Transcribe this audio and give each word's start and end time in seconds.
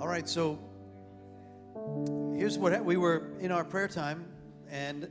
All 0.00 0.08
right, 0.08 0.26
so 0.26 0.58
here's 2.34 2.56
what 2.56 2.82
we 2.82 2.96
were 2.96 3.32
in 3.38 3.52
our 3.52 3.64
prayer 3.64 3.86
time, 3.86 4.24
and 4.70 5.10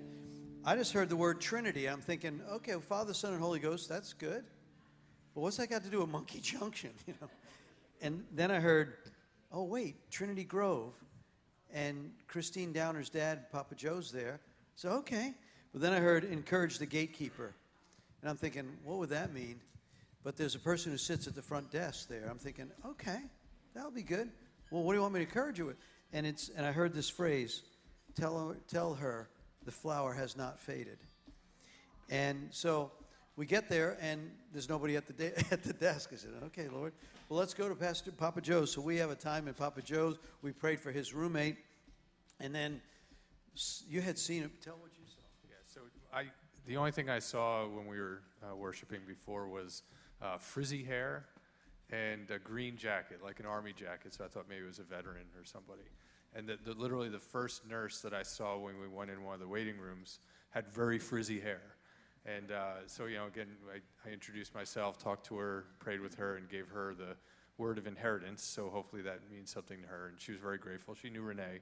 I 0.66 0.76
just 0.76 0.94
heard 0.94 1.10
the 1.10 1.16
word 1.16 1.40
Trinity. 1.40 1.88
I'm 1.88 2.02
thinking, 2.02 2.42
okay, 2.54 2.72
well, 2.72 2.82
Father, 2.82 3.14
Son, 3.14 3.34
and 3.34 3.40
Holy 3.40 3.60
Ghost, 3.60 3.88
that's 3.88 4.14
good. 4.14 4.44
But 5.36 5.42
what's 5.42 5.58
that 5.58 5.70
got 5.70 5.84
to 5.84 5.92
do 5.92 6.00
with 6.00 6.10
Monkey 6.10 6.40
Junction? 6.42 6.90
You 7.06 7.14
know? 7.22 7.30
And 8.02 8.26
then 8.32 8.50
I 8.50 8.60
heard, 8.60 8.96
oh 9.52 9.64
wait, 9.64 10.10
Trinity 10.10 10.44
Grove, 10.44 10.96
and 11.72 12.12
Christine 12.28 12.74
Downer's 12.74 13.12
dad, 13.12 13.52
Papa 13.52 13.76
Joe's 13.76 14.12
there. 14.12 14.40
So 14.76 14.90
okay. 14.90 15.36
But 15.72 15.82
then 15.82 15.94
I 15.94 16.00
heard 16.00 16.24
encourage 16.24 16.80
the 16.80 16.88
gatekeeper, 16.88 17.54
and 18.24 18.30
I'm 18.32 18.38
thinking, 18.38 18.68
what 18.84 18.98
would 18.98 19.10
that 19.10 19.36
mean? 19.36 19.62
But 20.24 20.36
there's 20.36 20.56
a 20.56 20.60
person 20.60 20.92
who 20.92 20.98
sits 20.98 21.28
at 21.28 21.36
the 21.36 21.44
front 21.44 21.70
desk 21.70 22.10
there. 22.10 22.28
I'm 22.28 22.40
thinking, 22.40 22.72
okay, 22.84 23.20
that'll 23.76 23.92
be 23.92 24.02
good. 24.02 24.32
Well, 24.72 24.84
what 24.84 24.94
do 24.94 24.98
you 24.98 25.02
want 25.02 25.14
me 25.16 25.22
to 25.22 25.26
encourage 25.26 25.58
you 25.58 25.66
with? 25.66 25.78
And 26.14 26.26
it's 26.26 26.50
and 26.50 26.66
I 26.66 26.72
heard 26.72 26.94
this 26.94 27.10
phrase, 27.10 27.64
tell 28.16 28.38
her, 28.38 28.58
tell 28.68 28.94
her 28.96 29.30
the 29.66 29.72
flower 29.72 30.14
has 30.14 30.38
not 30.38 30.60
faded. 30.60 30.98
And 32.10 32.50
so 32.52 32.92
we 33.36 33.46
get 33.46 33.70
there 33.70 33.98
and 34.02 34.32
there's 34.52 34.70
nobody 34.70 34.96
at 34.96 35.08
the 35.08 35.14
de- 35.14 35.38
at 35.52 35.64
the 35.64 35.74
desk. 35.74 36.10
I 36.14 36.18
said, 36.18 36.32
okay, 36.46 36.68
Lord. 36.68 36.94
Well, 37.30 37.40
let's 37.40 37.54
go 37.54 37.70
to 37.70 37.76
Pastor 37.76 38.12
Papa 38.12 38.42
Joe's. 38.42 38.72
So 38.72 38.82
we 38.82 38.98
have 38.98 39.12
a 39.12 39.16
time 39.16 39.48
in 39.48 39.54
Papa 39.54 39.82
Joe's. 39.84 40.18
We 40.42 40.52
prayed 40.52 40.80
for 40.80 40.92
his 40.92 41.14
roommate, 41.14 41.58
and 42.40 42.54
then 42.56 42.82
you 43.88 44.02
had 44.02 44.18
seen 44.18 44.42
him. 44.42 44.52
Tell 44.64 44.74
what 44.74 44.92
you 44.98 45.06
saw. 45.06 45.22
Yeah. 45.48 45.56
So 45.66 45.82
I 46.12 46.26
the 46.66 46.78
only 46.78 46.92
thing 46.92 47.10
I 47.10 47.20
saw 47.20 47.68
when 47.68 47.88
we 47.88 48.00
were 48.00 48.22
uh, 48.44 48.56
worshiping 48.56 49.02
before 49.08 49.48
was 49.48 49.84
uh, 50.22 50.38
frizzy 50.38 50.84
hair 50.84 51.26
and 51.92 52.30
a 52.30 52.40
green 52.40 52.78
jacket, 52.78 53.20
like 53.24 53.40
an 53.40 53.46
army 53.46 53.74
jacket. 53.74 54.14
So 54.14 54.24
I 54.24 54.28
thought 54.28 54.46
maybe 54.50 54.64
it 54.64 54.68
was 54.68 54.80
a 54.80 54.84
veteran 54.84 55.26
or 55.38 55.44
somebody. 55.44 55.84
And 56.36 56.48
the, 56.48 56.58
the, 56.64 56.74
literally 56.74 57.10
the 57.10 57.20
first 57.20 57.68
nurse 57.68 58.02
that 58.02 58.14
I 58.14 58.24
saw 58.24 58.58
when 58.58 58.80
we 58.80 58.88
went 58.88 59.10
in 59.10 59.24
one 59.24 59.34
of 59.34 59.40
the 59.40 59.48
waiting 59.48 59.78
rooms 59.78 60.20
had 60.52 60.68
very 60.68 61.00
frizzy 61.00 61.40
hair. 61.40 61.62
And 62.26 62.52
uh, 62.52 62.86
so, 62.86 63.06
you 63.06 63.18
know, 63.18 63.28
again, 63.28 63.48
I, 63.74 63.80
I, 64.08 64.14
introduced 64.14 64.54
myself, 64.54 65.00
talked 65.00 65.26
to 65.28 65.38
her, 65.38 65.66
prayed 65.80 66.02
with 66.02 66.16
her, 66.16 66.36
and 66.36 66.50
gave 66.50 66.68
her 66.68 66.94
the 66.94 67.16
word 67.58 67.78
of 67.78 67.88
inheritance. 67.88 68.44
So 68.44 68.70
hopefully 68.70 69.02
that 69.04 69.20
means 69.32 69.50
something 69.50 69.82
to 69.82 69.88
her. 69.88 70.10
And 70.10 70.20
she 70.20 70.34
was 70.34 70.42
very 70.42 70.58
grateful. 70.58 70.94
She 70.94 71.10
knew 71.10 71.22
Renee 71.22 71.62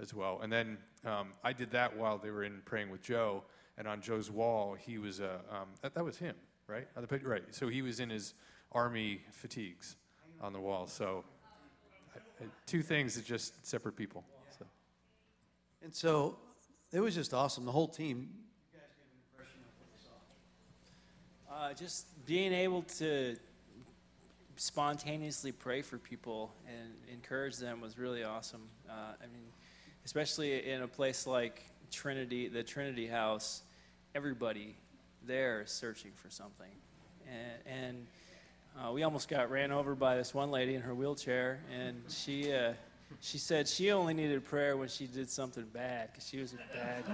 as 0.00 0.14
well. 0.14 0.40
And 0.42 0.52
then 0.52 0.78
um, 1.04 1.32
I 1.44 1.52
did 1.52 1.70
that 1.72 1.96
while 1.96 2.18
they 2.18 2.30
were 2.30 2.44
in 2.44 2.62
praying 2.64 2.90
with 2.90 3.02
Joe. 3.02 3.42
And 3.78 3.86
on 3.86 4.00
Joe's 4.00 4.30
wall, 4.30 4.74
he 4.74 4.98
was, 4.98 5.20
uh, 5.20 5.38
um, 5.50 5.68
that, 5.82 5.94
that 5.94 6.04
was 6.04 6.16
him, 6.16 6.34
right? 6.66 6.88
On 6.96 7.02
the 7.02 7.08
picture, 7.08 7.28
right. 7.28 7.42
So 7.50 7.68
he 7.68 7.82
was 7.82 8.00
in 8.00 8.10
his 8.10 8.34
army 8.72 9.20
fatigues 9.30 9.96
on 10.40 10.52
the 10.52 10.60
wall. 10.60 10.86
So 10.86 11.24
two 12.66 12.82
things 12.82 13.14
that 13.14 13.24
just 13.24 13.66
separate 13.66 13.96
people. 13.96 14.24
So. 14.58 14.66
And 15.82 15.94
so 15.94 16.38
it 16.92 17.00
was 17.00 17.14
just 17.14 17.34
awesome. 17.34 17.64
The 17.64 17.72
whole 17.72 17.88
team. 17.88 18.28
Of 18.74 19.40
what 19.78 19.88
we 19.92 19.98
saw. 21.48 21.68
Uh, 21.68 21.74
just 21.74 22.24
being 22.26 22.52
able 22.52 22.82
to 22.98 23.36
spontaneously 24.56 25.52
pray 25.52 25.82
for 25.82 25.98
people 25.98 26.52
and 26.66 26.94
encourage 27.12 27.56
them 27.56 27.80
was 27.80 27.98
really 27.98 28.24
awesome. 28.24 28.62
Uh, 28.88 28.92
I 29.20 29.26
mean, 29.26 29.44
especially 30.04 30.68
in 30.68 30.82
a 30.82 30.88
place 30.88 31.26
like 31.26 31.62
Trinity, 31.90 32.48
the 32.48 32.62
Trinity 32.62 33.06
House, 33.06 33.62
everybody 34.16 34.74
there 35.26 35.60
is 35.60 35.70
searching 35.70 36.10
for 36.14 36.30
something. 36.30 36.70
And, 37.26 37.76
and 37.80 38.06
uh, 38.78 38.90
we 38.90 39.02
almost 39.02 39.28
got 39.28 39.50
ran 39.50 39.70
over 39.70 39.94
by 39.94 40.16
this 40.16 40.32
one 40.32 40.50
lady 40.50 40.74
in 40.74 40.80
her 40.80 40.94
wheelchair, 40.94 41.60
and 41.70 42.02
she 42.08 42.50
uh, 42.50 42.72
she 43.20 43.36
said 43.36 43.68
she 43.68 43.90
only 43.92 44.14
needed 44.14 44.42
prayer 44.44 44.76
when 44.78 44.88
she 44.88 45.06
did 45.06 45.28
something 45.28 45.66
bad 45.72 46.10
because 46.10 46.26
she 46.26 46.38
was 46.38 46.54
a 46.54 46.56
bad. 46.74 47.04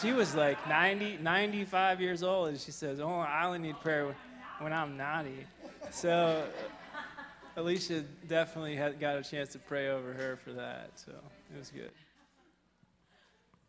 She 0.00 0.12
was 0.12 0.34
like 0.34 0.68
90, 0.68 1.18
95 1.18 2.00
years 2.00 2.24
old, 2.24 2.48
and 2.48 2.58
she 2.58 2.72
says, 2.72 2.98
"Oh, 2.98 3.20
I 3.20 3.46
only 3.46 3.60
need 3.60 3.78
prayer 3.80 4.14
when 4.58 4.72
I'm 4.72 4.96
naughty." 4.96 5.46
So 5.92 6.44
Alicia 7.56 8.02
definitely 8.26 8.74
had 8.74 8.98
got 8.98 9.16
a 9.16 9.22
chance 9.22 9.52
to 9.52 9.58
pray 9.60 9.90
over 9.90 10.12
her 10.12 10.36
for 10.42 10.52
that. 10.54 10.90
So 10.96 11.12
it 11.54 11.58
was 11.58 11.70
good. 11.70 11.92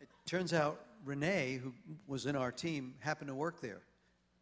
It 0.00 0.08
turns 0.26 0.52
out 0.52 0.80
Renee, 1.04 1.60
who 1.62 1.72
was 2.06 2.26
in 2.26 2.36
our 2.36 2.52
team, 2.52 2.94
happened 3.00 3.28
to 3.28 3.34
work 3.34 3.60
there 3.60 3.80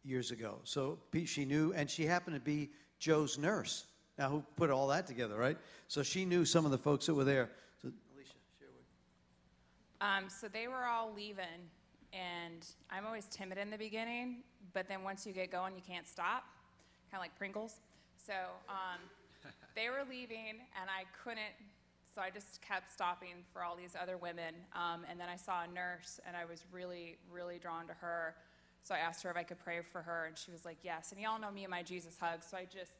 years 0.03 0.31
ago. 0.31 0.59
So 0.63 0.99
she 1.25 1.45
knew, 1.45 1.73
and 1.73 1.89
she 1.89 2.05
happened 2.05 2.35
to 2.35 2.41
be 2.41 2.69
Joe's 2.99 3.37
nurse. 3.37 3.85
Now, 4.17 4.29
who 4.29 4.43
put 4.57 4.69
all 4.69 4.87
that 4.87 5.07
together, 5.07 5.37
right? 5.37 5.57
So 5.87 6.03
she 6.03 6.25
knew 6.25 6.43
some 6.43 6.65
of 6.65 6.71
the 6.71 6.77
folks 6.77 7.05
that 7.05 7.13
were 7.13 7.23
there. 7.23 7.49
So, 7.81 7.89
Alicia, 8.13 8.33
with. 8.61 8.69
Um, 10.01 10.29
so 10.29 10.47
they 10.47 10.67
were 10.67 10.85
all 10.85 11.13
leaving, 11.15 11.45
and 12.11 12.65
I'm 12.91 13.05
always 13.05 13.25
timid 13.27 13.57
in 13.57 13.69
the 13.69 13.77
beginning, 13.77 14.43
but 14.73 14.89
then 14.89 15.03
once 15.03 15.25
you 15.25 15.31
get 15.31 15.51
going, 15.51 15.73
you 15.73 15.81
can't 15.87 16.07
stop, 16.07 16.43
kind 17.09 17.19
of 17.19 17.21
like 17.21 17.37
Pringles. 17.37 17.75
So 18.17 18.33
um, 18.67 18.99
they 19.75 19.89
were 19.89 20.03
leaving, 20.09 20.59
and 20.79 20.89
I 20.89 21.05
couldn't. 21.23 21.55
So 22.13 22.21
I 22.21 22.29
just 22.29 22.61
kept 22.61 22.91
stopping 22.91 23.43
for 23.53 23.63
all 23.63 23.75
these 23.75 23.95
other 24.01 24.17
women, 24.17 24.55
um, 24.73 25.05
and 25.09 25.19
then 25.19 25.29
I 25.29 25.35
saw 25.35 25.63
a 25.63 25.67
nurse, 25.67 26.19
and 26.25 26.35
I 26.35 26.45
was 26.45 26.65
really, 26.71 27.17
really 27.31 27.59
drawn 27.59 27.87
to 27.87 27.93
her. 27.93 28.35
So 28.81 28.95
I 28.95 28.97
asked 28.97 29.21
her 29.23 29.29
if 29.29 29.37
I 29.37 29.43
could 29.43 29.59
pray 29.59 29.81
for 29.91 30.01
her, 30.01 30.25
and 30.25 30.37
she 30.37 30.51
was 30.51 30.65
like, 30.65 30.77
yes. 30.83 31.11
And 31.11 31.21
y'all 31.21 31.39
know 31.39 31.51
me 31.51 31.63
and 31.63 31.71
my 31.71 31.83
Jesus 31.83 32.17
hug, 32.19 32.43
so 32.43 32.57
I 32.57 32.65
just 32.65 32.91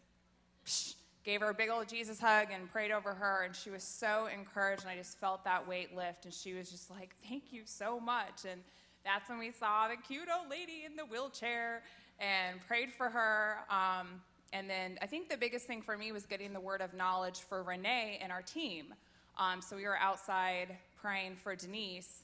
psh, 0.66 0.96
gave 1.24 1.42
her 1.42 1.50
a 1.50 1.54
big 1.54 1.70
old 1.70 1.88
Jesus 1.88 2.20
hug 2.20 2.48
and 2.54 2.72
prayed 2.72 2.92
over 2.92 3.14
her, 3.14 3.44
and 3.44 3.56
she 3.56 3.72
was 3.72 3.84
so 3.84 4.28
encouraged, 4.28 4.84
and 4.84 4.92
I 4.92 4.96
just 4.96 5.20
felt 5.20 5.44
that 5.44 5.68
weight 5.68 5.96
lift, 5.96 6.26
and 6.26 6.34
she 6.34 6.54
was 6.54 6.70
just 6.70 6.90
like, 6.92 7.16
thank 7.28 7.52
you 7.52 7.64
so 7.66 8.00
much. 8.00 8.46
And 8.50 8.62
that's 9.04 9.30
when 9.30 9.40
we 9.40 9.52
saw 9.52 9.88
the 9.88 9.96
cute 9.96 10.28
old 10.32 10.50
lady 10.50 10.84
in 10.86 10.96
the 10.96 11.06
wheelchair 11.06 11.82
and 12.20 12.60
prayed 12.68 12.92
for 12.92 13.10
her. 13.10 13.58
Um, 13.70 14.22
and 14.54 14.70
then 14.70 14.98
I 15.02 15.06
think 15.06 15.30
the 15.30 15.38
biggest 15.38 15.66
thing 15.66 15.82
for 15.82 15.98
me 15.98 16.12
was 16.12 16.26
getting 16.26 16.54
the 16.54 16.60
word 16.60 16.82
of 16.82 16.94
knowledge 16.94 17.40
for 17.42 17.64
Renee 17.64 18.20
and 18.22 18.32
our 18.32 18.42
team. 18.42 18.94
Um, 19.38 19.62
so 19.62 19.76
we 19.76 19.84
were 19.84 19.98
outside 19.98 20.76
praying 21.02 21.36
for 21.36 21.56
Denise, 21.56 22.24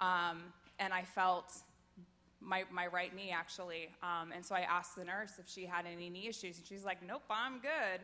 um, 0.00 0.42
and 0.78 0.92
I 0.92 1.02
felt 1.02 1.52
my, 2.40 2.64
my 2.72 2.86
right 2.86 3.14
knee 3.14 3.30
actually. 3.30 3.88
Um, 4.02 4.32
and 4.34 4.44
so 4.44 4.54
I 4.54 4.60
asked 4.60 4.96
the 4.96 5.04
nurse 5.04 5.32
if 5.38 5.48
she 5.48 5.64
had 5.66 5.84
any 5.86 6.08
knee 6.10 6.26
issues, 6.28 6.58
and 6.58 6.66
she's 6.66 6.84
like, 6.84 7.06
nope, 7.06 7.22
I'm 7.30 7.60
good. 7.60 8.00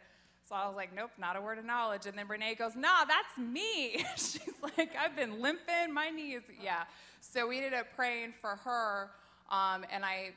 So 0.49 0.56
I 0.56 0.66
was 0.66 0.77
like, 0.77 0.94
nope, 0.94 1.10
not 1.19 1.37
a 1.37 1.41
word 1.41 1.59
of 1.59 1.65
knowledge. 1.65 2.06
And 2.06 2.19
then 2.19 2.27
Renee 2.28 2.56
goes, 2.56 2.75
nah, 2.75 3.04
that's 3.04 3.39
me. 3.39 4.04
she's 4.16 4.41
like, 4.77 4.91
I've 4.97 5.16
been 5.16 5.41
limping, 5.41 5.93
my 5.93 6.10
knee 6.10 6.33
is, 6.33 6.43
yeah. 6.62 6.84
So 7.21 7.47
we 7.47 7.59
ended 7.59 7.75
up 7.75 7.87
praying 7.94 8.34
for 8.41 8.56
her, 8.56 9.10
um, 9.50 9.84
and 9.93 10.04
I, 10.04 10.31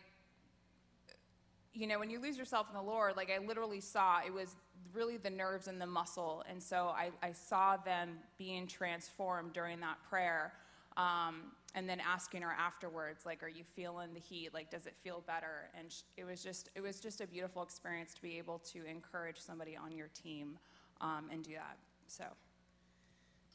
you 1.76 1.88
know, 1.88 2.00
when 2.00 2.10
you 2.10 2.20
lose 2.22 2.38
yourself 2.38 2.68
in 2.70 2.76
the 2.76 2.82
Lord, 2.82 3.18
like 3.18 3.30
I 3.30 3.46
literally 3.46 3.82
saw 3.82 4.20
it 4.26 4.34
was 4.34 4.56
really 4.94 5.18
the 5.18 5.30
nerves 5.30 5.68
and 5.68 5.80
the 5.80 5.86
muscle. 5.86 6.44
And 6.50 6.62
so 6.62 6.94
I, 6.96 7.12
I 7.22 7.34
saw 7.34 7.78
them 7.78 8.18
being 8.38 8.66
transformed 8.66 9.54
during 9.54 9.82
that 9.82 9.98
prayer. 10.10 10.54
Um, 10.96 11.52
and 11.76 11.90
then 11.90 12.00
asking 12.00 12.42
her 12.42 12.56
afterwards 12.58 13.26
like 13.26 13.44
are 13.44 13.50
you 13.50 13.66
feeling 13.76 14.14
the 14.14 14.20
heat 14.20 14.54
like 14.54 14.72
does 14.72 14.86
it 14.86 14.96
feel 15.04 15.22
better 15.28 15.70
and 15.78 15.92
sh- 15.92 16.04
it 16.16 16.24
was 16.24 16.42
just 16.42 16.70
it 16.74 16.80
was 16.80 17.02
just 17.02 17.20
a 17.20 17.28
beautiful 17.28 17.62
experience 17.62 18.14
to 18.14 18.22
be 18.22 18.38
able 18.38 18.60
to 18.60 18.86
encourage 18.86 19.38
somebody 19.38 19.76
on 19.76 19.92
your 19.92 20.08
team 20.08 20.58
um, 21.02 21.26
and 21.30 21.44
do 21.44 21.52
that 21.52 21.78
so 22.08 22.24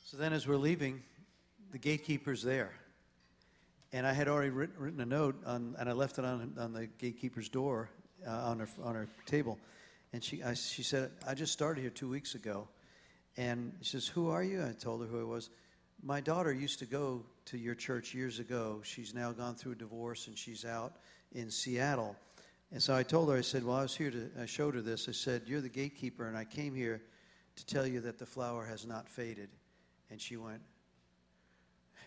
so 0.05 0.19
then 0.19 0.35
as 0.35 0.47
we're 0.47 0.59
leaving 0.59 1.03
the 1.73 1.79
gatekeeper's 1.79 2.43
there 2.43 2.75
and 3.95 4.07
i 4.07 4.13
had 4.13 4.29
already 4.29 4.51
written, 4.51 4.77
written 4.79 5.01
a 5.01 5.07
note 5.07 5.43
on, 5.47 5.75
and 5.79 5.89
i 5.89 5.93
left 5.93 6.19
it 6.19 6.25
on, 6.27 6.53
on 6.59 6.75
the 6.75 6.87
gatekeeper's 6.99 7.49
door 7.49 7.89
uh, 8.27 8.31
on, 8.31 8.61
her, 8.61 8.69
on 8.83 8.95
her 8.95 9.09
table 9.27 9.59
and 10.13 10.23
she, 10.23 10.43
I, 10.43 10.55
she 10.55 10.83
said 10.83 11.11
i 11.27 11.35
just 11.35 11.53
started 11.53 11.81
here 11.81 11.91
two 11.91 12.09
weeks 12.09 12.35
ago 12.35 12.69
and 13.37 13.73
she 13.81 13.93
says 13.93 14.07
who 14.07 14.31
are 14.31 14.43
you 14.43 14.65
i 14.65 14.73
told 14.73 15.01
her 15.01 15.07
who 15.07 15.21
i 15.21 15.25
was 15.25 15.51
my 16.03 16.21
daughter 16.21 16.53
used 16.53 16.79
to 16.79 16.87
go 16.87 17.25
to 17.47 17.59
your 17.59 17.75
church 17.75 18.15
years 18.15 18.39
ago. 18.39 18.81
She's 18.83 19.15
now 19.15 19.33
gone 19.33 19.55
through 19.55 19.73
a 19.73 19.77
divorce 19.77 20.29
and 20.29 20.37
she's 20.37 20.65
out 20.65 20.97
in 21.33 21.51
Seattle. 21.51 22.17
And 22.73 22.83
so 22.83 22.95
I 22.95 23.03
told 23.03 23.29
her, 23.31 23.37
I 23.37 23.41
said, 23.41 23.65
Well, 23.65 23.77
I 23.77 23.83
was 23.83 23.97
here 23.97 24.11
to, 24.11 24.31
I 24.41 24.47
showed 24.47 24.75
her 24.75 24.81
this. 24.81 25.09
I 25.09 25.13
said, 25.13 25.43
You're 25.47 25.61
the 25.61 25.69
gatekeeper, 25.69 26.29
and 26.29 26.37
I 26.37 26.45
came 26.45 26.75
here 26.75 27.03
to 27.57 27.67
tell 27.67 27.87
you 27.87 28.01
that 28.01 28.19
the 28.19 28.27
flower 28.27 28.65
has 28.65 28.87
not 28.87 29.09
faded. 29.09 29.49
And 30.11 30.21
she 30.21 30.37
went 30.37 30.61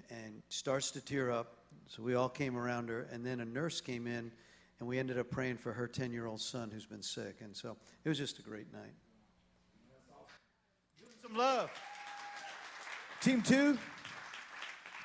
and 0.10 0.42
starts 0.50 0.92
to 0.92 1.02
tear 1.02 1.32
up. 1.32 1.58
So 1.88 2.02
we 2.02 2.16
all 2.16 2.30
came 2.30 2.58
around 2.58 2.90
her. 2.90 3.08
And 3.12 3.26
then 3.26 3.42
a 3.42 3.46
nurse 3.46 3.82
came 3.82 4.08
in, 4.08 4.32
and 4.84 4.90
we 4.90 5.00
ended 5.00 5.18
up 5.18 5.32
praying 5.32 5.56
for 5.56 5.72
her 5.72 5.88
10 5.88 6.12
year 6.12 6.26
old 6.26 6.42
son 6.42 6.70
who's 6.70 6.86
been 6.86 7.02
sick. 7.02 7.38
And 7.40 7.56
so 7.56 7.78
it 8.04 8.10
was 8.10 8.18
just 8.18 8.38
a 8.40 8.42
great 8.42 8.74
night. 8.74 8.92
Give 11.00 11.08
some 11.22 11.38
love. 11.38 11.70
Team 13.22 13.42
two. 13.42 13.78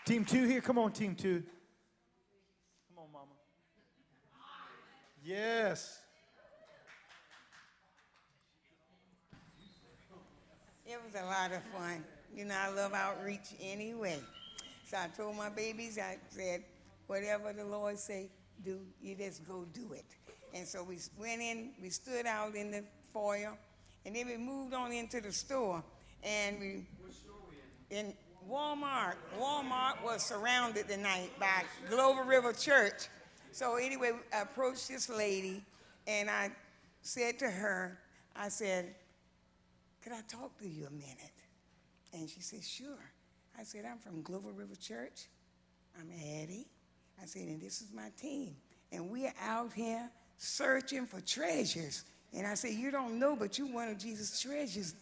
Team 0.04 0.24
two 0.24 0.48
here. 0.48 0.60
Come 0.60 0.78
on, 0.78 0.90
team 0.90 1.14
two. 1.14 1.44
Come 2.88 3.04
on, 3.04 3.12
mama. 3.12 3.26
Yes. 5.22 6.00
It 10.84 10.98
was 11.06 11.22
a 11.22 11.24
lot 11.24 11.52
of 11.52 11.62
fun. 11.72 12.02
You 12.34 12.46
know, 12.46 12.56
I 12.58 12.68
love 12.70 12.94
outreach 12.94 13.54
anyway. 13.62 14.18
So 14.86 14.96
I 14.96 15.06
told 15.16 15.36
my 15.36 15.50
babies, 15.50 16.00
I 16.00 16.16
said, 16.30 16.64
whatever 17.06 17.52
the 17.52 17.64
Lord 17.64 17.96
say, 17.96 18.28
do, 18.64 18.78
you 19.00 19.14
just 19.14 19.46
go 19.46 19.64
do 19.72 19.92
it. 19.92 20.04
And 20.54 20.66
so 20.66 20.82
we 20.82 20.98
went 21.18 21.40
in, 21.40 21.70
we 21.80 21.90
stood 21.90 22.26
out 22.26 22.54
in 22.54 22.70
the 22.70 22.84
foyer, 23.12 23.52
and 24.04 24.16
then 24.16 24.26
we 24.26 24.36
moved 24.36 24.74
on 24.74 24.92
into 24.92 25.20
the 25.20 25.32
store. 25.32 25.82
And 26.22 26.58
we, 26.58 26.86
in 27.90 28.14
Walmart, 28.48 29.14
Walmart 29.38 30.02
was 30.02 30.24
surrounded 30.24 30.88
tonight 30.88 31.30
by 31.38 31.64
Glover 31.90 32.24
River 32.24 32.52
Church. 32.52 33.08
So 33.52 33.76
anyway, 33.76 34.12
I 34.34 34.42
approached 34.42 34.88
this 34.88 35.08
lady, 35.08 35.62
and 36.06 36.30
I 36.30 36.50
said 37.02 37.38
to 37.40 37.50
her, 37.50 37.98
I 38.34 38.48
said, 38.48 38.94
could 40.02 40.12
I 40.12 40.20
talk 40.28 40.58
to 40.58 40.68
you 40.68 40.86
a 40.86 40.90
minute? 40.90 41.32
And 42.14 42.28
she 42.28 42.40
said, 42.40 42.64
sure. 42.64 43.12
I 43.58 43.64
said, 43.64 43.84
I'm 43.84 43.98
from 43.98 44.22
Glover 44.22 44.52
River 44.52 44.76
Church. 44.76 45.26
I'm 45.98 46.10
Addie. 46.10 46.66
I 47.22 47.26
said, 47.26 47.42
and 47.42 47.60
this 47.60 47.80
is 47.80 47.92
my 47.92 48.10
team. 48.20 48.56
And 48.92 49.10
we're 49.10 49.32
out 49.42 49.72
here 49.72 50.08
searching 50.36 51.06
for 51.06 51.20
treasures. 51.20 52.04
And 52.32 52.46
I 52.46 52.54
said, 52.54 52.72
you 52.72 52.90
don't 52.90 53.18
know, 53.18 53.36
but 53.36 53.58
you're 53.58 53.72
one 53.72 53.88
of 53.88 53.98
Jesus' 53.98 54.40
treasures. 54.40 54.94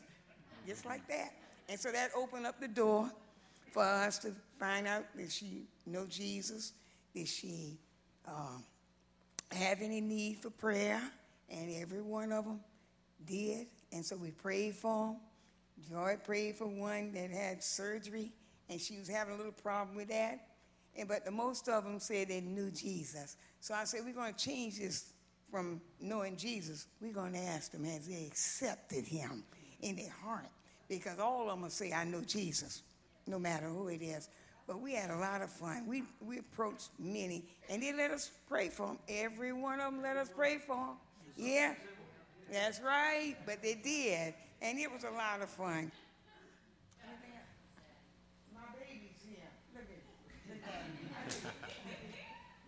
Just 0.67 0.85
like 0.85 1.07
that. 1.09 1.33
And 1.69 1.79
so 1.79 1.93
that 1.93 2.11
opened 2.17 2.47
up 2.47 2.61
the 2.61 2.69
door 2.69 3.11
for 3.71 3.83
us 3.83 4.19
to 4.21 4.33
find 4.59 4.87
out 4.87 5.05
did 5.17 5.31
she 5.31 5.65
know 5.87 6.07
Jesus? 6.07 6.73
Did 7.15 7.29
she 7.29 7.79
um, 8.27 8.65
have 9.53 9.83
any 9.83 10.01
need 10.01 10.39
for 10.39 10.51
prayer? 10.51 11.01
And 11.51 11.71
every 11.77 12.03
one 12.03 12.33
of 12.33 12.45
them 12.45 12.61
did. 13.25 13.67
And 13.93 14.05
so 14.05 14.17
we 14.17 14.31
prayed 14.31 14.75
for 14.75 15.09
them. 15.09 15.17
Joy 15.89 16.17
prayed 16.25 16.57
for 16.57 16.67
one 16.67 17.13
that 17.13 17.31
had 17.31 17.63
surgery, 17.63 18.33
and 18.69 18.81
she 18.81 18.99
was 18.99 19.09
having 19.09 19.35
a 19.35 19.37
little 19.37 19.53
problem 19.53 19.97
with 19.97 20.09
that. 20.09 20.41
And, 20.99 21.09
but 21.09 21.25
the 21.25 21.31
most 21.31 21.69
of 21.69 21.85
them 21.85 21.99
said 22.01 22.29
they 22.29 22.41
knew 22.41 22.71
Jesus. 22.71 23.37
So 23.61 23.75
I 23.75 23.85
said, 23.85 24.01
we're 24.05 24.15
going 24.15 24.33
to 24.35 24.39
change 24.45 24.79
this 24.79 25.13
from 25.51 25.81
knowing 26.01 26.37
Jesus. 26.37 26.87
We're 27.01 27.13
going 27.13 27.33
to 27.33 27.39
ask 27.39 27.73
them, 27.73 27.85
has 27.85 28.07
they 28.07 28.25
accepted 28.27 29.05
him 29.07 29.45
in 29.81 29.97
their 29.97 30.11
heart? 30.25 30.49
Because 30.89 31.19
all 31.19 31.51
of 31.51 31.61
them 31.61 31.69
say, 31.71 31.93
I 31.93 32.05
know 32.05 32.23
Jesus, 32.23 32.83
no 33.27 33.39
matter 33.39 33.69
who 33.69 33.89
it 33.89 34.03
is. 34.03 34.29
But 34.67 34.81
we 34.81 34.95
had 34.95 35.11
a 35.11 35.17
lot 35.19 35.43
of 35.43 35.51
fun. 35.51 35.87
We, 35.87 36.03
we 36.21 36.39
approached 36.39 36.91
many, 36.99 37.45
and 37.69 37.83
they 37.83 37.93
let 37.93 38.11
us 38.11 38.31
pray 38.49 38.69
for 38.69 38.87
them. 38.89 38.99
Every 39.09 39.53
one 39.53 39.81
of 39.81 39.93
them 39.93 40.03
let 40.03 40.17
us 40.17 40.29
pray 40.35 40.59
for 40.59 40.77
them. 40.77 40.97
Yeah, 41.37 41.75
that's 42.51 42.81
right. 42.81 43.37
But 43.45 43.63
they 43.63 43.75
did, 43.75 44.35
and 44.63 44.79
it 44.79 44.91
was 44.91 45.05
a 45.05 45.11
lot 45.11 45.41
of 45.43 45.49
fun. 45.51 45.93
My 48.55 48.67
baby's 48.75 49.23
here. 49.23 49.51
Look 49.75 49.85
at, 49.85 50.03
look 50.49 50.65
at 50.67 50.83
him. 50.83 51.53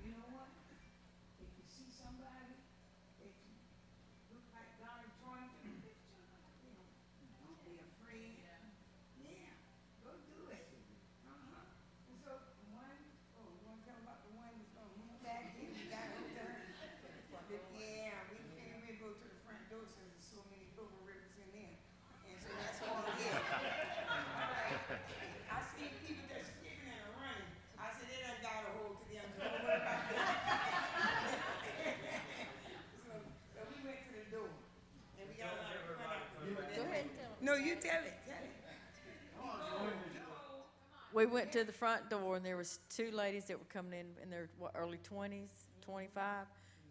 You 0.05 0.13
know 0.13 0.27
what? 0.37 0.47
If 1.41 1.49
you 1.57 1.65
see 1.67 1.89
somebody 1.91 2.55
that 3.19 3.33
you 3.33 3.55
look 4.31 4.45
like 4.55 4.71
Donald 4.79 5.11
Trump, 5.19 5.51
you 5.65 5.73
know, 5.73 6.85
don't 7.43 7.59
be 7.65 7.81
afraid. 7.81 8.37
Yeah, 9.25 9.55
go 10.05 10.13
do 10.29 10.53
it. 10.53 10.69
Uh-huh. 11.25 12.13
And 12.13 12.19
so 12.21 12.37
one, 12.77 12.99
oh, 13.41 13.49
you 13.49 13.65
want 13.65 13.81
to 13.81 13.89
tell 13.89 13.97
about 14.05 14.21
the 14.29 14.37
one 14.37 14.53
that's 14.61 14.75
gonna 14.77 14.93
move 15.01 15.17
back 15.25 15.57
in? 15.57 15.73
You 15.73 15.89
got 15.89 16.13
it 16.13 16.37
there? 16.37 16.69
Yeah, 17.79 18.13
we 18.29 18.37
can't 18.59 18.77
even 18.85 19.01
go 19.01 19.09
to 19.17 19.25
the 19.25 19.39
front 19.47 19.65
door 19.73 19.89
since 19.89 20.05
there's 20.13 20.29
so 20.29 20.45
many 20.53 20.69
Google 20.77 21.01
rivers 21.09 21.33
in 21.41 21.49
there. 21.57 21.79
And 22.29 22.37
so 22.43 22.53
that's 22.53 22.83
all 22.85 23.01
it 23.09 23.17
is. 23.17 23.33
I 25.49 25.65
see 25.73 25.89
people 26.05 26.29
just 26.29 26.53
skipping 26.61 26.93
and 26.93 27.09
running. 27.17 27.49
I 27.81 27.89
said, 27.97 28.07
they 28.13 28.21
done 28.21 28.37
got 28.45 28.69
a 28.69 28.73
hold 28.79 29.01
to 29.01 29.07
them. 29.09 29.27
Don't 29.41 29.65
worry 29.65 29.81
about 29.81 30.13
that. 30.13 30.37
so, 33.09 33.13
so 33.57 33.61
we 33.73 33.77
went 33.81 34.01
to 34.07 34.13
the 34.13 34.27
door. 34.29 34.53
And 35.19 35.25
we 35.29 35.35
got 35.41 35.57
a 35.57 35.59
lot 35.65 35.73
of 35.73 35.83
fun 35.89 35.99
out 36.05 36.29
there. 36.45 36.53
Go 36.53 36.85
ahead 36.85 37.09
and 37.09 37.17
tell 37.17 37.33
No, 37.41 37.55
you 37.69 37.75
tell 37.75 38.03
it, 38.03 38.15
tell 38.25 38.35
it. 38.35 38.59
We 41.13 41.27
went 41.27 41.53
to 41.53 41.65
the 41.65 41.73
front 41.73 42.11
door 42.11 42.37
and 42.37 42.45
there 42.45 42.57
was 42.57 42.81
two 42.89 43.11
ladies 43.13 43.45
that 43.47 43.59
were 43.59 43.65
coming 43.67 43.93
in 43.93 44.07
in 44.23 44.31
their 44.31 44.49
what, 44.59 44.73
early 44.75 44.99
20s, 44.99 45.51
25. 45.83 46.47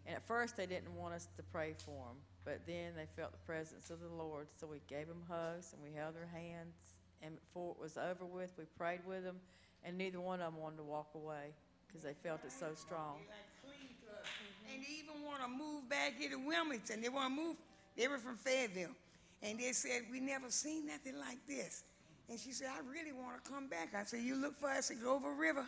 And 0.06 0.16
at 0.16 0.26
first 0.26 0.56
they 0.56 0.66
didn't 0.66 0.94
want 0.94 1.14
us 1.14 1.28
to 1.36 1.42
pray 1.42 1.74
for 1.84 2.06
them, 2.06 2.16
but 2.44 2.60
then 2.66 2.92
they 2.96 3.06
felt 3.16 3.32
the 3.32 3.38
presence 3.38 3.90
of 3.90 4.00
the 4.00 4.08
Lord, 4.08 4.46
so 4.56 4.66
we 4.66 4.80
gave 4.88 5.08
them 5.08 5.22
hugs 5.28 5.72
and 5.72 5.82
we 5.82 5.96
held 5.96 6.14
their 6.14 6.28
hands. 6.32 6.74
And 7.22 7.34
before 7.40 7.72
it 7.72 7.80
was 7.80 7.96
over 7.96 8.24
with, 8.24 8.52
we 8.56 8.64
prayed 8.76 9.00
with 9.06 9.24
them, 9.24 9.36
and 9.84 9.98
neither 9.98 10.20
one 10.20 10.40
of 10.40 10.52
them 10.52 10.62
wanted 10.62 10.76
to 10.78 10.84
walk 10.84 11.08
away 11.14 11.54
because 11.86 12.02
they 12.02 12.14
felt 12.14 12.44
it 12.44 12.52
so 12.52 12.68
strong. 12.74 13.16
They 13.18 13.34
like 13.34 13.76
clean 13.76 13.88
to 14.02 14.20
us. 14.20 14.26
And 14.72 14.82
they 14.82 14.92
even 14.98 15.24
want 15.24 15.42
to 15.42 15.48
move 15.48 15.88
back 15.88 16.14
here 16.18 16.30
to 16.30 16.38
Wilmington. 16.38 17.00
They 17.00 17.08
want 17.08 17.34
to 17.34 17.42
move. 17.42 17.56
They 17.96 18.08
were 18.08 18.18
from 18.18 18.36
Fayetteville. 18.36 18.94
And 19.42 19.58
they 19.58 19.72
said, 19.72 20.02
we 20.10 20.20
never 20.20 20.50
seen 20.50 20.86
nothing 20.86 21.18
like 21.18 21.38
this. 21.46 21.84
And 22.28 22.38
she 22.38 22.52
said, 22.52 22.68
I 22.68 22.80
really 22.90 23.12
want 23.12 23.42
to 23.42 23.50
come 23.50 23.68
back. 23.68 23.94
I 23.96 24.04
said, 24.04 24.20
you 24.20 24.34
look 24.34 24.58
for 24.58 24.68
us 24.68 24.90
at 24.90 25.00
Glover 25.00 25.32
River. 25.32 25.66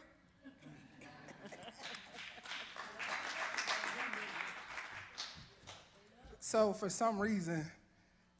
So 6.40 6.72
for 6.72 6.90
some 6.90 7.20
reason, 7.20 7.64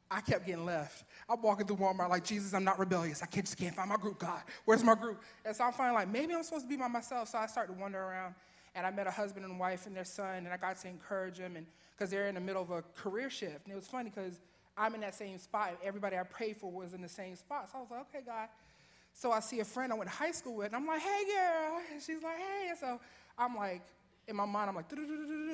I 0.09 0.19
kept 0.19 0.45
getting 0.45 0.65
left. 0.65 1.05
I'm 1.29 1.41
walking 1.41 1.65
through 1.65 1.77
Walmart 1.77 2.09
like, 2.09 2.25
Jesus, 2.25 2.53
I'm 2.53 2.65
not 2.65 2.77
rebellious. 2.77 3.23
I 3.23 3.25
can't, 3.25 3.45
just 3.45 3.57
can't 3.57 3.73
find 3.73 3.87
my 3.87 3.95
group, 3.95 4.19
God. 4.19 4.41
Where's 4.65 4.83
my 4.83 4.95
group? 4.95 5.21
And 5.45 5.55
so 5.55 5.63
I'm 5.63 5.71
finally 5.71 5.95
like, 5.95 6.09
maybe 6.09 6.35
I'm 6.35 6.43
supposed 6.43 6.65
to 6.65 6.69
be 6.69 6.75
by 6.75 6.89
myself. 6.89 7.29
So 7.29 7.37
I 7.37 7.45
started 7.45 7.73
to 7.73 7.79
wander 7.79 8.03
around, 8.03 8.35
and 8.75 8.85
I 8.85 8.91
met 8.91 9.07
a 9.07 9.11
husband 9.11 9.45
and 9.45 9.57
wife 9.57 9.85
and 9.85 9.95
their 9.95 10.03
son, 10.03 10.39
and 10.39 10.49
I 10.49 10.57
got 10.57 10.77
to 10.81 10.89
encourage 10.89 11.37
them, 11.37 11.55
and 11.55 11.65
because 11.95 12.09
they're 12.09 12.27
in 12.27 12.35
the 12.35 12.41
middle 12.41 12.61
of 12.61 12.71
a 12.71 12.81
career 12.97 13.29
shift. 13.29 13.63
And 13.63 13.71
it 13.71 13.75
was 13.75 13.87
funny 13.87 14.09
because 14.09 14.41
I'm 14.81 14.95
in 14.95 15.01
that 15.01 15.13
same 15.13 15.37
spot. 15.37 15.77
Everybody 15.83 16.17
I 16.17 16.23
prayed 16.23 16.57
for 16.57 16.71
was 16.71 16.95
in 16.95 17.03
the 17.03 17.07
same 17.07 17.35
spot. 17.35 17.69
So 17.71 17.77
I 17.77 17.81
was 17.81 17.91
like, 17.91 18.01
okay, 18.09 18.25
God. 18.25 18.49
So 19.13 19.31
I 19.31 19.39
see 19.39 19.59
a 19.59 19.65
friend 19.65 19.93
I 19.93 19.95
went 19.95 20.09
to 20.09 20.15
high 20.15 20.31
school 20.31 20.55
with, 20.55 20.67
and 20.67 20.75
I'm 20.75 20.87
like, 20.87 21.01
hey, 21.01 21.23
girl. 21.25 21.81
And 21.93 22.01
she's 22.01 22.23
like, 22.23 22.37
hey. 22.37 22.69
And 22.69 22.77
so 22.79 22.99
I'm 23.37 23.55
like, 23.55 23.83
in 24.27 24.35
my 24.35 24.45
mind, 24.45 24.69
I'm 24.69 24.75
like, 24.75 24.85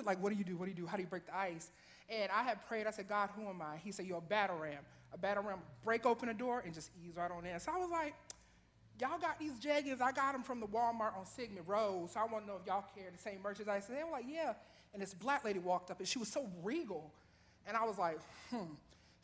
like, 0.05 0.23
what 0.23 0.31
do 0.31 0.37
you 0.37 0.45
do? 0.45 0.55
What 0.55 0.65
do 0.65 0.71
you 0.71 0.77
do? 0.77 0.85
How 0.85 0.95
do 0.95 1.03
you 1.03 1.09
break 1.09 1.25
the 1.25 1.35
ice? 1.35 1.71
And 2.09 2.31
I 2.31 2.43
had 2.43 2.65
prayed. 2.67 2.87
I 2.87 2.91
said, 2.91 3.09
God, 3.09 3.29
who 3.35 3.49
am 3.49 3.61
I? 3.61 3.75
He 3.83 3.91
said, 3.91 4.05
you're 4.05 4.19
a 4.19 4.21
battle 4.21 4.57
ram. 4.57 4.79
A 5.13 5.17
battle 5.17 5.43
ram, 5.43 5.59
break 5.83 6.05
open 6.05 6.29
the 6.29 6.33
door 6.33 6.61
and 6.63 6.73
just 6.73 6.91
ease 7.05 7.17
right 7.17 7.29
on 7.29 7.45
in. 7.45 7.59
So 7.59 7.73
I 7.73 7.77
was 7.77 7.89
like, 7.89 8.13
y'all 9.01 9.19
got 9.19 9.39
these 9.39 9.59
jeggings. 9.59 9.99
I 9.99 10.13
got 10.13 10.31
them 10.31 10.43
from 10.43 10.61
the 10.61 10.67
Walmart 10.67 11.17
on 11.17 11.25
Sigmon 11.25 11.67
Road. 11.67 12.09
So 12.11 12.21
I 12.21 12.25
want 12.31 12.45
to 12.45 12.47
know 12.47 12.57
if 12.61 12.65
y'all 12.65 12.85
carry 12.95 13.09
the 13.11 13.17
same 13.17 13.41
merchandise. 13.41 13.89
And 13.89 13.97
they 13.97 14.05
were 14.05 14.11
like, 14.11 14.25
yeah. 14.29 14.53
And 14.93 15.01
this 15.01 15.13
black 15.13 15.43
lady 15.43 15.59
walked 15.59 15.91
up, 15.91 15.99
and 15.99 16.07
she 16.07 16.17
was 16.17 16.29
so 16.29 16.47
regal. 16.63 17.11
And 17.65 17.75
I 17.75 17.83
was 17.83 17.97
like, 17.97 18.19
hmm. 18.49 18.63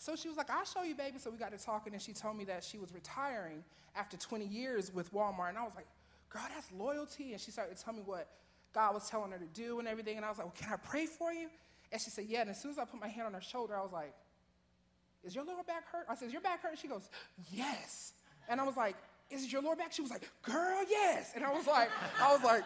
So 0.04 0.18
she 0.18 0.28
was 0.28 0.36
like, 0.36 0.50
I'll 0.50 0.66
show 0.66 0.84
you, 0.84 0.96
baby. 0.96 1.18
So 1.18 1.32
we 1.32 1.38
got 1.38 1.58
to 1.58 1.58
talking, 1.58 1.94
and 1.94 2.02
she 2.02 2.12
told 2.12 2.36
me 2.36 2.44
that 2.44 2.62
she 2.62 2.78
was 2.78 2.94
retiring 2.94 3.64
after 3.96 4.18
20 4.18 4.46
years 4.46 4.94
with 4.94 5.14
Walmart. 5.14 5.48
And 5.48 5.58
I 5.58 5.64
was 5.64 5.76
like, 5.78 5.88
girl, 6.30 6.42
that's 6.54 6.70
loyalty. 6.74 7.32
And 7.32 7.40
she 7.40 7.52
started 7.52 7.78
to 7.78 7.82
tell 7.82 7.94
me 7.94 8.02
what 8.04 8.28
God 8.74 8.96
was 8.96 9.10
telling 9.10 9.32
her 9.32 9.38
to 9.38 9.46
do 9.54 9.80
and 9.80 9.88
everything. 9.88 10.18
And 10.18 10.26
I 10.26 10.30
was 10.30 10.40
like, 10.40 10.48
well, 10.48 10.56
can 10.60 10.74
I 10.74 10.76
pray 10.76 11.06
for 11.06 11.32
you? 11.32 11.48
And 11.90 12.02
she 12.02 12.10
said, 12.10 12.26
yeah. 12.28 12.42
And 12.42 12.50
as 12.50 12.62
soon 12.62 12.72
as 12.72 12.80
I 12.80 12.84
put 12.84 13.00
my 13.00 13.08
hand 13.08 13.28
on 13.28 13.34
her 13.34 13.40
shoulder, 13.40 13.78
I 13.78 13.82
was 13.82 13.94
like, 13.94 14.14
is 15.24 15.34
your 15.34 15.46
lower 15.46 15.64
back 15.66 15.88
hurt? 15.90 16.06
I 16.10 16.16
said, 16.16 16.26
is 16.26 16.34
your 16.34 16.42
back 16.42 16.62
hurt? 16.62 16.78
She 16.78 16.90
goes, 16.90 17.10
yes. 17.50 18.12
And 18.50 18.60
I 18.60 18.66
was 18.66 18.76
like, 18.76 18.98
is 19.30 19.50
your 19.54 19.62
lower 19.62 19.78
back? 19.78 19.94
She 19.94 20.02
was 20.02 20.12
like, 20.12 20.30
girl, 20.42 20.84
yes. 20.90 21.32
And 21.34 21.46
I 21.46 21.54
was 21.54 21.66
like, 21.66 21.88
I 22.20 22.34
was 22.34 22.44
like, 22.44 22.66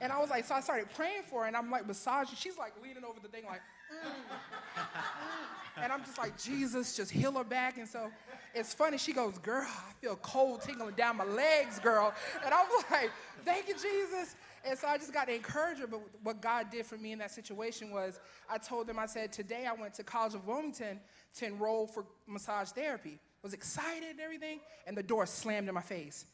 and 0.00 0.12
I 0.12 0.20
was 0.20 0.30
like, 0.30 0.44
so 0.44 0.54
I 0.54 0.60
started 0.60 0.86
praying 0.94 1.22
for 1.28 1.40
her, 1.40 1.48
and 1.48 1.56
I'm 1.56 1.72
like 1.72 1.88
massaging. 1.88 2.36
She's 2.36 2.56
like 2.56 2.74
leaning 2.80 3.04
over 3.04 3.18
the 3.20 3.26
thing, 3.26 3.42
like. 3.46 3.62
Mm. 3.92 5.82
and 5.82 5.92
I'm 5.92 6.04
just 6.04 6.18
like, 6.18 6.38
Jesus, 6.38 6.96
just 6.96 7.10
heal 7.10 7.32
her 7.32 7.44
back. 7.44 7.78
And 7.78 7.88
so 7.88 8.10
it's 8.54 8.74
funny. 8.74 8.98
She 8.98 9.12
goes, 9.12 9.38
girl, 9.38 9.66
I 9.66 9.92
feel 10.00 10.16
cold 10.16 10.62
tingling 10.62 10.94
down 10.94 11.16
my 11.16 11.24
legs, 11.24 11.78
girl. 11.78 12.12
And 12.44 12.52
I'm 12.52 12.66
like, 12.90 13.10
thank 13.44 13.68
you, 13.68 13.74
Jesus. 13.74 14.36
And 14.64 14.78
so 14.78 14.88
I 14.88 14.98
just 14.98 15.12
got 15.12 15.28
to 15.28 15.34
encourage 15.34 15.78
her. 15.78 15.86
But 15.86 16.00
what 16.22 16.40
God 16.40 16.70
did 16.70 16.86
for 16.86 16.96
me 16.96 17.12
in 17.12 17.18
that 17.20 17.30
situation 17.30 17.90
was 17.90 18.20
I 18.50 18.58
told 18.58 18.86
them, 18.86 18.98
I 18.98 19.06
said, 19.06 19.32
today 19.32 19.66
I 19.66 19.72
went 19.80 19.94
to 19.94 20.02
College 20.02 20.34
of 20.34 20.46
Wilmington 20.46 21.00
to 21.36 21.46
enroll 21.46 21.86
for 21.86 22.04
massage 22.26 22.70
therapy. 22.70 23.18
Was 23.42 23.54
excited 23.54 24.10
and 24.10 24.20
everything, 24.20 24.58
and 24.86 24.96
the 24.96 25.02
door 25.02 25.24
slammed 25.24 25.68
in 25.68 25.74
my 25.74 25.80
face. 25.80 26.26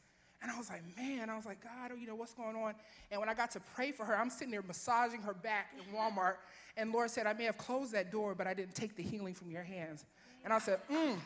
And 0.44 0.52
I 0.52 0.58
was 0.58 0.68
like, 0.68 0.82
man, 0.94 1.30
I 1.30 1.36
was 1.36 1.46
like, 1.46 1.64
God, 1.64 1.92
you 1.98 2.06
know, 2.06 2.14
what's 2.14 2.34
going 2.34 2.54
on? 2.54 2.74
And 3.10 3.18
when 3.18 3.30
I 3.30 3.34
got 3.34 3.50
to 3.52 3.60
pray 3.74 3.92
for 3.92 4.04
her, 4.04 4.14
I'm 4.14 4.28
sitting 4.28 4.50
there 4.50 4.60
massaging 4.60 5.22
her 5.22 5.32
back 5.32 5.72
in 5.74 5.96
Walmart. 5.96 6.34
And 6.76 6.92
Lord 6.92 7.10
said, 7.10 7.26
I 7.26 7.32
may 7.32 7.44
have 7.44 7.56
closed 7.56 7.92
that 7.92 8.12
door, 8.12 8.34
but 8.34 8.46
I 8.46 8.52
didn't 8.52 8.74
take 8.74 8.94
the 8.94 9.02
healing 9.02 9.32
from 9.32 9.50
your 9.50 9.62
hands. 9.62 10.04
And 10.44 10.52
I 10.52 10.58
said, 10.58 10.80
mm. 10.90 11.16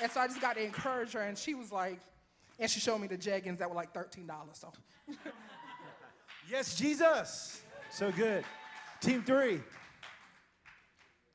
And 0.00 0.12
so 0.12 0.20
I 0.20 0.28
just 0.28 0.40
got 0.40 0.54
to 0.54 0.62
encourage 0.62 1.14
her. 1.14 1.20
And 1.22 1.36
she 1.36 1.54
was 1.54 1.72
like, 1.72 1.98
and 2.60 2.70
she 2.70 2.78
showed 2.78 2.98
me 2.98 3.08
the 3.08 3.18
jeggings 3.18 3.58
that 3.58 3.68
were 3.68 3.74
like 3.74 3.92
$13. 3.92 4.28
So 4.52 4.72
Yes, 6.48 6.76
Jesus. 6.76 7.62
So 7.90 8.12
good. 8.12 8.44
Team 9.00 9.24
three. 9.24 9.60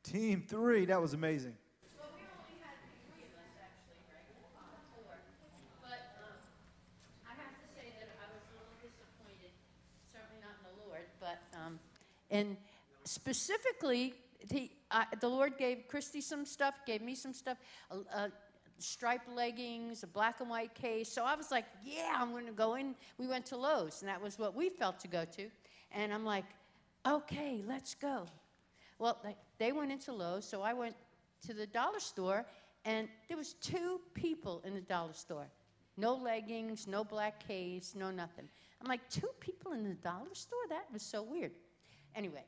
Team 0.03 0.45
three. 0.47 0.85
That 0.85 1.01
was 1.01 1.13
amazing. 1.13 1.55
Well, 1.97 2.09
we 2.15 2.21
only 2.21 2.59
had 2.63 2.75
three 3.11 3.23
of 3.27 3.35
us 3.39 3.55
actually, 3.59 3.99
right? 4.11 4.23
Four. 4.95 5.15
But 5.81 6.15
And 12.35 12.57
specifically, 13.05 14.13
the, 14.49 14.69
I, 14.91 15.05
the 15.21 15.29
Lord 15.29 15.57
gave 15.57 15.87
Christy 15.87 16.19
some 16.19 16.45
stuff, 16.45 16.75
gave 16.85 17.01
me 17.01 17.15
some 17.15 17.33
stuff, 17.33 17.57
a, 17.89 17.95
a 18.17 18.31
striped 18.77 19.29
leggings, 19.33 20.03
a 20.03 20.07
black 20.07 20.41
and 20.41 20.49
white 20.49 20.75
case. 20.75 21.07
So 21.09 21.23
I 21.23 21.35
was 21.35 21.49
like, 21.49 21.65
yeah, 21.81 22.13
I'm 22.17 22.31
going 22.31 22.45
to 22.45 22.51
go 22.51 22.75
in. 22.75 22.93
We 23.17 23.27
went 23.27 23.45
to 23.47 23.57
Lowe's, 23.57 24.01
and 24.01 24.09
that 24.09 24.21
was 24.21 24.37
what 24.37 24.53
we 24.53 24.69
felt 24.69 24.99
to 24.99 25.07
go 25.07 25.23
to. 25.37 25.49
And 25.93 26.13
I'm 26.13 26.25
like, 26.25 26.45
okay, 27.07 27.63
let's 27.65 27.95
go. 27.95 28.25
Well, 28.99 29.17
they 29.57 29.71
went 29.71 29.93
into 29.93 30.11
Lowe's, 30.11 30.45
so 30.45 30.61
I 30.61 30.73
went 30.73 30.95
to 31.47 31.53
the 31.53 31.67
dollar 31.67 31.99
store, 31.99 32.45
and 32.83 33.07
there 33.29 33.37
was 33.37 33.53
two 33.53 34.01
people 34.13 34.61
in 34.65 34.73
the 34.73 34.81
dollar 34.81 35.13
store. 35.13 35.47
No 35.95 36.15
leggings, 36.15 36.85
no 36.85 37.05
black 37.05 37.47
case, 37.47 37.93
no 37.97 38.11
nothing. 38.11 38.49
I'm 38.81 38.89
like, 38.89 39.09
two 39.09 39.29
people 39.39 39.71
in 39.71 39.87
the 39.87 39.95
dollar 39.95 40.33
store? 40.33 40.59
That 40.69 40.85
was 40.91 41.01
so 41.01 41.23
weird. 41.23 41.51
Anyway, 42.15 42.43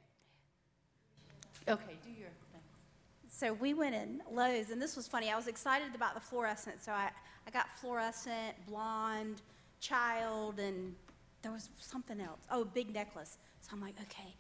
okay, 1.67 1.97
do 2.03 2.09
your 2.09 2.29
thing. 2.51 2.61
So 3.27 3.53
we 3.53 3.73
went 3.73 3.95
in 3.95 4.21
Lowe's, 4.31 4.71
and 4.71 4.81
this 4.81 4.95
was 4.95 5.07
funny. 5.07 5.29
I 5.29 5.35
was 5.35 5.47
excited 5.47 5.93
about 5.93 6.13
the 6.13 6.21
fluorescent, 6.21 6.81
so 6.83 6.93
I, 6.93 7.09
I 7.45 7.51
got 7.51 7.67
fluorescent, 7.79 8.55
blonde, 8.67 9.41
child, 9.81 10.59
and 10.59 10.95
there 11.41 11.51
was 11.51 11.69
something 11.79 12.21
else. 12.21 12.39
Oh, 12.49 12.63
big 12.63 12.93
necklace. 12.93 13.37
So 13.61 13.71
I'm 13.73 13.81
like, 13.81 13.95
okay. 14.03 14.33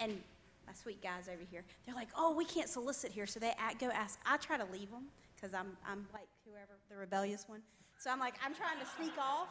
And 0.00 0.20
my 0.66 0.72
sweet 0.72 1.02
guys 1.02 1.28
over 1.28 1.42
here, 1.50 1.64
they're 1.86 1.94
like, 1.94 2.08
oh, 2.16 2.34
we 2.34 2.44
can't 2.44 2.68
solicit 2.68 3.12
here. 3.12 3.26
So 3.26 3.38
they 3.38 3.50
a- 3.50 3.74
go 3.78 3.90
ask. 3.90 4.18
I 4.26 4.36
try 4.36 4.56
to 4.56 4.66
leave 4.72 4.90
them 4.90 5.04
because 5.34 5.54
I'm, 5.54 5.76
I'm 5.88 6.06
like 6.12 6.28
whoever, 6.44 6.78
the 6.90 6.96
rebellious 6.96 7.44
one. 7.48 7.62
So 7.98 8.10
I'm 8.10 8.18
like, 8.18 8.34
I'm 8.44 8.54
trying 8.54 8.78
to 8.80 8.86
sneak 8.96 9.16
off. 9.18 9.48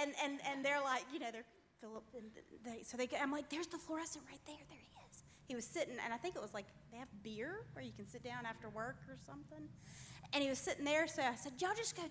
And, 0.00 0.12
and, 0.22 0.38
and 0.50 0.64
they're 0.64 0.80
like, 0.80 1.04
you 1.12 1.18
know, 1.18 1.30
they're 1.32 1.44
Philip, 1.80 2.04
and 2.16 2.30
they, 2.64 2.82
so 2.82 2.96
they, 2.96 3.08
I'm 3.20 3.32
like, 3.32 3.48
there's 3.48 3.66
the 3.66 3.78
fluorescent 3.78 4.24
right 4.28 4.40
there. 4.46 4.56
There 4.68 4.78
he 4.78 4.92
is. 5.10 5.22
He 5.46 5.54
was 5.54 5.64
sitting, 5.64 5.94
and 6.04 6.12
I 6.12 6.16
think 6.16 6.36
it 6.36 6.42
was 6.42 6.54
like 6.54 6.66
they 6.92 6.98
have 6.98 7.08
beer 7.22 7.64
where 7.72 7.84
you 7.84 7.92
can 7.96 8.06
sit 8.06 8.22
down 8.22 8.46
after 8.46 8.68
work 8.68 8.96
or 9.08 9.16
something. 9.26 9.68
And 10.32 10.42
he 10.42 10.48
was 10.48 10.58
sitting 10.58 10.84
there, 10.84 11.06
so 11.06 11.22
I 11.22 11.34
said, 11.34 11.52
y'all 11.58 11.70
just 11.76 11.96
go, 11.96 12.02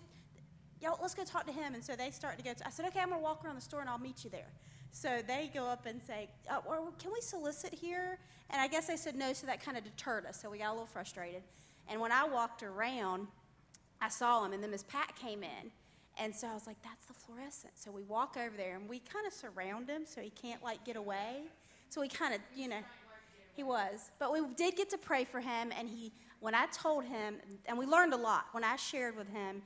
y'all, 0.82 0.98
let's 1.02 1.14
go 1.14 1.24
talk 1.24 1.46
to 1.46 1.52
him. 1.52 1.76
And 1.76 1.84
so 1.84 1.96
they 1.96 2.12
start 2.12 2.38
to 2.38 2.44
go. 2.44 2.52
I 2.66 2.70
said, 2.70 2.86
okay, 2.88 3.00
I'm 3.00 3.10
gonna 3.10 3.22
walk 3.22 3.46
around 3.46 3.56
the 3.56 3.62
store 3.62 3.82
and 3.82 3.90
I'll 3.90 4.00
meet 4.00 4.24
you 4.24 4.30
there. 4.30 4.52
So 4.92 5.22
they 5.26 5.52
go 5.54 5.68
up 5.68 5.86
and 5.86 6.02
say, 6.02 6.30
uh, 6.50 6.62
well, 6.68 6.94
can 6.98 7.12
we 7.12 7.22
solicit 7.22 7.74
here? 7.74 8.18
And 8.50 8.62
I 8.62 8.68
guess 8.68 8.88
they 8.88 8.96
said 8.96 9.16
no, 9.16 9.34
so 9.34 9.46
that 9.48 9.64
kind 9.64 9.78
of 9.78 9.84
deterred 9.84 10.26
us. 10.26 10.42
So 10.42 10.50
we 10.50 10.60
got 10.60 10.70
a 10.70 10.72
little 10.72 10.88
frustrated. 10.88 11.44
And 11.88 12.02
when 12.02 12.12
I 12.12 12.24
walked 12.26 12.64
around, 12.64 13.28
I 14.02 14.10
saw 14.10 14.46
him, 14.46 14.54
and 14.54 14.64
then 14.64 14.72
Miss 14.72 14.84
Pat 14.84 15.16
came 15.16 15.44
in. 15.44 15.72
And 16.20 16.36
so 16.36 16.48
I 16.48 16.54
was 16.54 16.66
like, 16.66 16.82
that's 16.84 17.06
the 17.06 17.14
fluorescent. 17.14 17.74
So 17.76 17.92
we 17.92 18.04
walk 18.04 18.38
over 18.38 18.56
there, 18.58 18.76
and 18.76 18.90
we 18.90 19.00
kind 19.00 19.28
of 19.28 19.34
surround 19.34 19.90
him 19.90 20.04
so 20.06 20.22
he 20.22 20.32
can't, 20.32 20.64
like, 20.64 20.84
get 20.84 20.96
away. 20.96 21.44
So 21.90 22.02
we 22.02 22.08
kind 22.08 22.34
of, 22.34 22.42
you 22.56 22.68
know, 22.68 22.80
he 23.56 23.64
was. 23.64 24.12
But 24.20 24.34
we 24.34 24.42
did 24.56 24.76
get 24.76 24.90
to 24.92 24.98
pray 24.98 25.26
for 25.26 25.40
him, 25.40 25.72
and 25.78 25.88
he, 25.88 26.12
when 26.40 26.56
I 26.56 26.66
told 26.68 27.04
him, 27.04 27.36
and 27.66 27.78
we 27.78 27.86
learned 27.86 28.14
a 28.14 28.18
lot, 28.18 28.46
when 28.52 28.64
I 28.64 28.76
shared 28.76 29.16
with 29.16 29.30
him, 29.30 29.62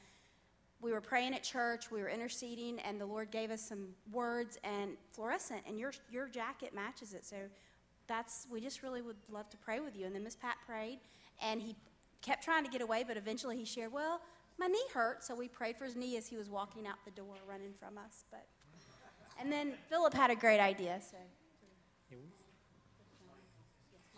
we 0.81 0.91
were 0.91 1.01
praying 1.01 1.35
at 1.35 1.43
church, 1.43 1.91
we 1.91 2.01
were 2.01 2.09
interceding, 2.09 2.79
and 2.79 2.99
the 2.99 3.05
Lord 3.05 3.31
gave 3.31 3.51
us 3.51 3.61
some 3.61 3.89
words 4.11 4.57
and 4.63 4.97
fluorescent, 5.11 5.61
and 5.67 5.79
your, 5.79 5.93
your 6.11 6.27
jacket 6.27 6.73
matches 6.73 7.13
it. 7.13 7.25
So 7.25 7.35
that's, 8.07 8.47
we 8.51 8.59
just 8.59 8.81
really 8.81 9.01
would 9.01 9.17
love 9.29 9.49
to 9.51 9.57
pray 9.57 9.79
with 9.79 9.95
you. 9.95 10.05
And 10.05 10.15
then 10.15 10.23
Miss 10.23 10.35
Pat 10.35 10.57
prayed, 10.65 10.99
and 11.41 11.61
he 11.61 11.75
kept 12.21 12.43
trying 12.43 12.65
to 12.65 12.69
get 12.71 12.81
away, 12.81 13.03
but 13.07 13.15
eventually 13.15 13.57
he 13.57 13.65
shared, 13.65 13.93
well, 13.93 14.21
my 14.57 14.67
knee 14.67 14.83
hurt, 14.93 15.23
so 15.23 15.35
we 15.35 15.47
prayed 15.47 15.77
for 15.77 15.85
his 15.85 15.95
knee 15.95 16.17
as 16.17 16.27
he 16.27 16.37
was 16.37 16.49
walking 16.49 16.87
out 16.87 16.97
the 17.05 17.11
door 17.11 17.35
running 17.47 17.73
from 17.79 17.97
us. 17.97 18.25
But 18.31 18.45
and 19.39 19.51
then 19.51 19.73
Philip 19.89 20.13
had 20.13 20.29
a 20.29 20.35
great 20.35 20.59
idea, 20.59 20.99
so 21.01 21.17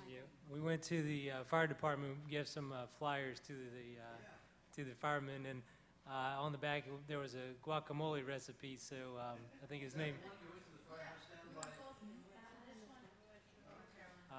Yeah, 0.09 0.19
we 0.51 0.59
went 0.59 0.81
to 0.83 1.01
the 1.03 1.31
uh, 1.31 1.43
fire 1.45 1.67
department, 1.67 2.15
gave 2.29 2.47
some 2.47 2.71
uh, 2.71 2.85
flyers 2.99 3.39
to 3.47 3.53
the, 3.53 4.01
uh, 4.01 4.75
to 4.75 4.83
the 4.83 4.95
firemen, 4.95 5.45
and 5.49 5.61
uh, 6.09 6.41
on 6.41 6.51
the 6.51 6.57
back, 6.57 6.83
there 7.07 7.19
was 7.19 7.35
a 7.35 7.53
guacamole 7.65 8.27
recipe, 8.27 8.77
so 8.77 8.95
um, 9.17 9.37
I 9.63 9.67
think 9.67 9.83
his 9.83 9.95
name. 9.95 10.15
Uh, 14.31 14.35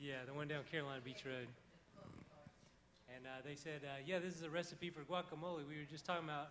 Yeah, 0.00 0.24
the 0.26 0.34
one 0.34 0.46
down 0.46 0.62
Carolina 0.70 1.00
Beach 1.02 1.24
Road. 1.24 1.48
And 3.16 3.24
uh, 3.26 3.30
they 3.46 3.54
said, 3.54 3.80
uh, 3.82 3.96
yeah, 4.04 4.18
this 4.18 4.34
is 4.34 4.42
a 4.42 4.50
recipe 4.50 4.90
for 4.90 5.00
guacamole. 5.00 5.66
We 5.66 5.78
were 5.78 5.86
just 5.90 6.04
talking 6.04 6.24
about, 6.24 6.48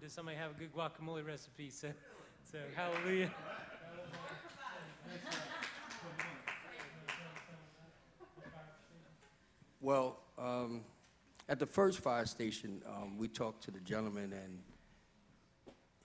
does 0.00 0.14
somebody 0.14 0.38
have 0.38 0.52
a 0.52 0.54
good 0.54 0.72
guacamole 0.74 1.26
recipe? 1.26 1.68
So, 1.68 1.88
so 2.50 2.56
hallelujah. 2.74 3.30
Well, 9.82 10.20
um, 10.38 10.84
at 11.50 11.58
the 11.58 11.66
first 11.66 11.98
fire 11.98 12.24
station, 12.24 12.80
um, 12.86 13.18
we 13.18 13.28
talked 13.28 13.62
to 13.64 13.70
the 13.70 13.80
gentleman, 13.80 14.32
and 14.32 14.60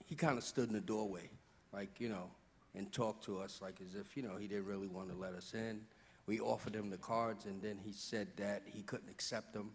he 0.04 0.14
kind 0.14 0.36
of 0.36 0.44
stood 0.44 0.68
in 0.68 0.74
the 0.74 0.80
doorway, 0.80 1.30
like, 1.72 2.00
you 2.00 2.10
know, 2.10 2.28
and 2.74 2.92
talked 2.92 3.24
to 3.24 3.38
us 3.38 3.60
like 3.62 3.80
as 3.80 3.98
if, 3.98 4.14
you 4.14 4.22
know, 4.22 4.36
he 4.36 4.46
didn't 4.46 4.66
really 4.66 4.88
want 4.88 5.08
to 5.08 5.16
let 5.16 5.32
us 5.32 5.54
in. 5.54 5.80
We 6.26 6.38
offered 6.38 6.74
him 6.74 6.90
the 6.90 6.98
cards, 6.98 7.46
and 7.46 7.62
then 7.62 7.78
he 7.82 7.92
said 7.92 8.28
that 8.36 8.64
he 8.66 8.82
couldn't 8.82 9.08
accept 9.08 9.54
them. 9.54 9.70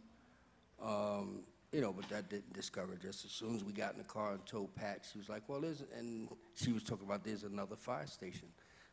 Um, 0.83 1.43
you 1.71 1.79
know, 1.79 1.93
but 1.93 2.09
that 2.09 2.29
didn't 2.29 2.53
discourage 2.53 3.05
us. 3.05 3.23
As 3.23 3.31
soon 3.31 3.55
as 3.55 3.63
we 3.63 3.71
got 3.71 3.93
in 3.93 3.99
the 3.99 4.03
car 4.03 4.33
and 4.33 4.45
told 4.45 4.75
Pat, 4.75 5.05
she 5.09 5.17
was 5.17 5.29
like, 5.29 5.43
well, 5.47 5.61
there's, 5.61 5.83
and 5.97 6.27
she 6.55 6.73
was 6.73 6.83
talking 6.83 7.05
about 7.05 7.23
there's 7.23 7.43
another 7.43 7.77
fire 7.77 8.07
station. 8.07 8.47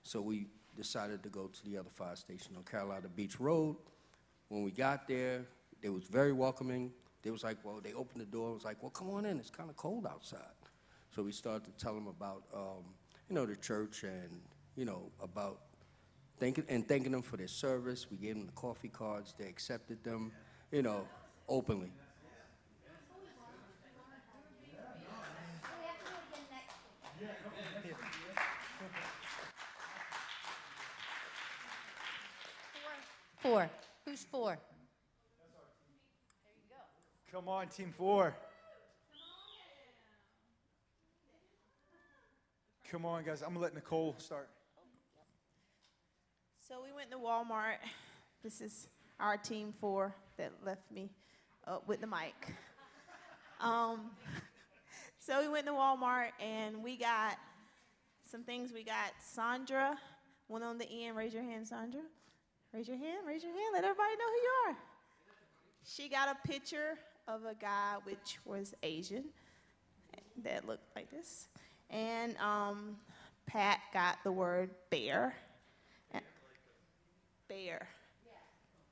So 0.04 0.20
we 0.20 0.46
decided 0.76 1.22
to 1.24 1.28
go 1.28 1.48
to 1.48 1.64
the 1.64 1.76
other 1.76 1.90
fire 1.90 2.14
station 2.14 2.52
on 2.56 2.62
Carolina 2.62 3.08
Beach 3.08 3.40
Road. 3.40 3.76
When 4.48 4.62
we 4.62 4.70
got 4.70 5.08
there, 5.08 5.44
they 5.82 5.88
was 5.88 6.04
very 6.04 6.32
welcoming. 6.32 6.92
They 7.22 7.30
was 7.30 7.42
like, 7.42 7.58
well, 7.64 7.80
they 7.82 7.94
opened 7.94 8.20
the 8.20 8.26
door. 8.26 8.54
Was 8.54 8.64
like, 8.64 8.80
well, 8.80 8.90
come 8.90 9.10
on 9.10 9.26
in. 9.26 9.38
It's 9.38 9.50
kind 9.50 9.68
of 9.68 9.76
cold 9.76 10.06
outside. 10.06 10.40
So 11.14 11.22
we 11.24 11.32
started 11.32 11.64
to 11.64 11.84
tell 11.84 11.94
them 11.94 12.06
about, 12.06 12.44
um, 12.54 12.84
you 13.28 13.34
know, 13.34 13.44
the 13.44 13.56
church 13.56 14.04
and, 14.04 14.40
you 14.76 14.84
know, 14.84 15.10
about 15.20 15.62
thanking 16.38 16.64
and 16.68 16.86
thanking 16.86 17.10
them 17.10 17.22
for 17.22 17.36
their 17.36 17.48
service. 17.48 18.06
We 18.08 18.18
gave 18.18 18.36
them 18.36 18.46
the 18.46 18.52
coffee 18.52 18.88
cards. 18.88 19.34
They 19.36 19.46
accepted 19.46 20.04
them, 20.04 20.30
you 20.70 20.82
know, 20.82 21.08
openly. 21.48 21.90
Four. 33.38 33.70
Who's 34.04 34.24
four? 34.24 34.58
Come 37.32 37.48
on, 37.48 37.68
team 37.68 37.94
four. 37.96 38.34
Come 42.90 43.04
on, 43.04 43.24
guys. 43.24 43.42
I'm 43.42 43.48
gonna 43.48 43.60
let 43.60 43.74
Nicole 43.74 44.14
start. 44.18 44.48
So 46.66 46.82
we 46.82 46.92
went 46.92 47.10
to 47.10 47.16
Walmart. 47.16 47.76
This 48.42 48.60
is 48.60 48.88
our 49.20 49.36
team 49.36 49.74
four 49.80 50.14
that 50.36 50.52
left 50.64 50.90
me 50.90 51.10
up 51.68 51.86
with 51.86 52.00
the 52.00 52.06
mic. 52.06 52.54
Um, 53.60 54.10
so 55.18 55.40
we 55.42 55.48
went 55.48 55.66
to 55.66 55.72
Walmart 55.72 56.30
and 56.40 56.82
we 56.82 56.96
got 56.96 57.36
some 58.30 58.42
things. 58.42 58.72
We 58.72 58.82
got 58.82 59.12
Sandra, 59.20 59.98
one 60.46 60.62
on 60.62 60.78
the 60.78 60.88
end. 60.90 61.16
Raise 61.16 61.34
your 61.34 61.42
hand, 61.42 61.68
Sandra. 61.68 62.00
Raise 62.72 62.88
your 62.88 62.96
hand. 62.96 63.26
Raise 63.26 63.42
your 63.42 63.52
hand. 63.52 63.66
Let 63.74 63.84
everybody 63.84 64.12
know 64.12 64.24
who 64.26 64.36
you 64.36 64.52
are. 64.68 64.76
She 65.84 66.08
got 66.08 66.28
a 66.28 66.48
picture 66.48 66.98
of 67.26 67.44
a 67.44 67.54
guy 67.54 67.96
which 68.04 68.38
was 68.44 68.74
Asian 68.82 69.24
that 70.42 70.66
looked 70.66 70.94
like 70.96 71.10
this. 71.10 71.48
And 71.90 72.36
um, 72.38 72.96
Pat 73.46 73.80
got 73.92 74.18
the 74.24 74.32
word 74.32 74.70
bear. 74.90 75.34
Bear. 77.48 77.88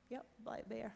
Yep, 0.09 0.25
black 0.43 0.67
bear. 0.67 0.93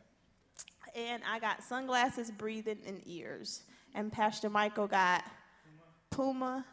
And 0.95 1.21
I 1.29 1.39
got 1.39 1.63
sunglasses, 1.63 2.31
breathing, 2.31 2.79
and 2.85 3.01
ears. 3.05 3.63
And 3.93 4.11
Pastor 4.11 4.49
Michael 4.49 4.87
got 4.87 5.23
Puma. 6.09 6.65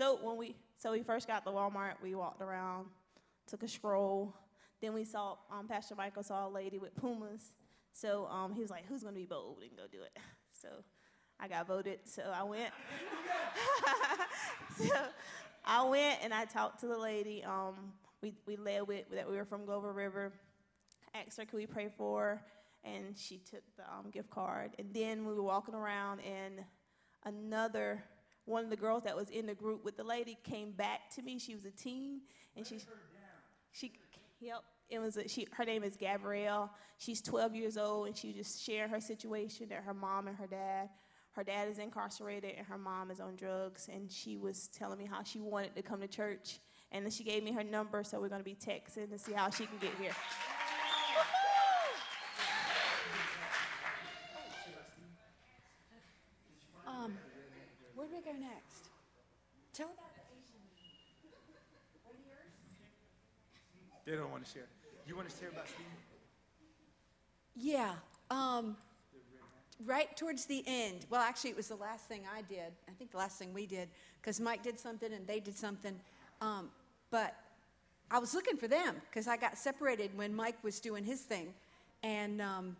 So 0.00 0.18
when 0.22 0.38
we 0.38 0.56
so 0.78 0.92
we 0.92 1.02
first 1.02 1.26
got 1.26 1.44
to 1.44 1.50
Walmart, 1.50 1.92
we 2.02 2.14
walked 2.14 2.40
around, 2.40 2.86
took 3.46 3.62
a 3.62 3.68
stroll. 3.68 4.34
Then 4.80 4.94
we 4.94 5.04
saw 5.04 5.36
um, 5.52 5.68
Pastor 5.68 5.94
Michael 5.94 6.22
saw 6.22 6.48
a 6.48 6.50
lady 6.50 6.78
with 6.78 6.94
Pumas. 6.94 7.52
So 7.92 8.26
um, 8.28 8.54
he 8.54 8.62
was 8.62 8.70
like, 8.70 8.86
"Who's 8.86 9.02
gonna 9.02 9.14
be 9.14 9.26
bold 9.26 9.58
and 9.62 9.76
go 9.76 9.82
do 9.92 10.02
it?" 10.02 10.16
So 10.54 10.68
I 11.38 11.48
got 11.48 11.66
voted. 11.66 11.98
So 12.04 12.22
I 12.22 12.42
went. 12.42 12.72
so 14.78 14.96
I 15.66 15.82
went 15.84 16.20
and 16.22 16.32
I 16.32 16.46
talked 16.46 16.80
to 16.80 16.86
the 16.86 16.96
lady. 16.96 17.44
Um, 17.44 17.92
we, 18.22 18.34
we 18.46 18.56
led 18.56 18.86
with 18.86 19.10
that 19.10 19.28
we 19.28 19.36
were 19.36 19.44
from 19.44 19.64
Glover 19.64 19.92
River. 19.92 20.32
Asked 21.14 21.38
her, 21.38 21.44
could 21.44 21.56
we 21.56 21.66
pray 21.66 21.88
for 21.96 22.20
her? 22.20 22.42
And 22.84 23.16
she 23.18 23.38
took 23.38 23.62
the 23.76 23.82
um, 23.82 24.10
gift 24.10 24.30
card. 24.30 24.72
And 24.78 24.94
then 24.94 25.26
we 25.26 25.34
were 25.34 25.42
walking 25.42 25.74
around, 25.74 26.20
and 26.20 26.64
another 27.24 28.02
one 28.46 28.64
of 28.64 28.70
the 28.70 28.76
girls 28.76 29.04
that 29.04 29.16
was 29.16 29.28
in 29.30 29.46
the 29.46 29.54
group 29.54 29.84
with 29.84 29.96
the 29.96 30.04
lady 30.04 30.38
came 30.44 30.72
back 30.72 31.10
to 31.16 31.22
me. 31.22 31.38
She 31.38 31.54
was 31.54 31.64
a 31.64 31.70
teen, 31.70 32.22
and 32.56 32.66
she, 32.66 32.80
she, 33.72 33.92
yep, 34.40 34.62
it 34.88 34.98
was 34.98 35.16
a, 35.16 35.28
she. 35.28 35.46
Her 35.52 35.64
name 35.64 35.84
is 35.84 35.96
Gabrielle. 35.96 36.70
She's 36.98 37.20
12 37.22 37.54
years 37.54 37.76
old, 37.76 38.08
and 38.08 38.16
she 38.16 38.32
just 38.32 38.64
sharing 38.64 38.90
her 38.90 39.00
situation 39.00 39.68
that 39.68 39.82
her 39.84 39.94
mom 39.94 40.28
and 40.28 40.36
her 40.36 40.46
dad. 40.46 40.88
Her 41.32 41.44
dad 41.44 41.68
is 41.68 41.78
incarcerated, 41.78 42.54
and 42.58 42.66
her 42.66 42.78
mom 42.78 43.10
is 43.10 43.20
on 43.20 43.36
drugs. 43.36 43.88
And 43.92 44.10
she 44.10 44.36
was 44.36 44.68
telling 44.68 44.98
me 44.98 45.06
how 45.06 45.22
she 45.22 45.38
wanted 45.38 45.76
to 45.76 45.82
come 45.82 46.00
to 46.00 46.08
church, 46.08 46.58
and 46.92 47.04
then 47.04 47.10
she 47.10 47.24
gave 47.24 47.42
me 47.42 47.52
her 47.52 47.64
number, 47.64 48.02
so 48.04 48.20
we're 48.20 48.28
gonna 48.28 48.42
be 48.42 48.56
texting 48.56 49.10
to 49.10 49.18
see 49.18 49.32
how 49.32 49.50
she 49.50 49.66
can 49.66 49.78
get 49.78 49.92
here. 50.00 50.12
Um, 56.86 57.16
where 57.94 58.06
do 58.06 58.14
we 58.14 58.20
go 58.20 58.32
next? 58.38 58.88
Tell 59.72 59.86
about 59.86 60.14
the 60.14 60.20
Asian. 60.36 60.60
They 64.04 64.16
don't 64.16 64.30
want 64.30 64.44
to 64.44 64.50
share. 64.50 64.66
You 65.06 65.16
want 65.16 65.28
to 65.28 65.36
share 65.36 65.48
about 65.48 65.68
Steve? 65.68 65.86
Yeah. 67.56 67.94
Um, 68.30 68.76
right 69.86 70.16
towards 70.16 70.46
the 70.46 70.62
end. 70.66 71.06
Well, 71.10 71.20
actually, 71.20 71.50
it 71.50 71.56
was 71.56 71.68
the 71.68 71.76
last 71.76 72.06
thing 72.06 72.22
I 72.34 72.42
did. 72.42 72.72
I 72.88 72.92
think 72.98 73.10
the 73.10 73.18
last 73.18 73.38
thing 73.38 73.52
we 73.52 73.66
did 73.66 73.88
because 74.20 74.40
Mike 74.40 74.62
did 74.62 74.78
something 74.78 75.12
and 75.12 75.26
they 75.26 75.40
did 75.40 75.56
something. 75.56 75.98
Um, 76.40 76.70
but 77.10 77.34
I 78.10 78.18
was 78.18 78.34
looking 78.34 78.56
for 78.56 78.68
them 78.68 78.96
because 79.08 79.28
I 79.28 79.36
got 79.36 79.56
separated 79.56 80.10
when 80.16 80.34
Mike 80.34 80.62
was 80.62 80.80
doing 80.80 81.04
his 81.04 81.20
thing, 81.20 81.54
and 82.02 82.40
um, 82.40 82.76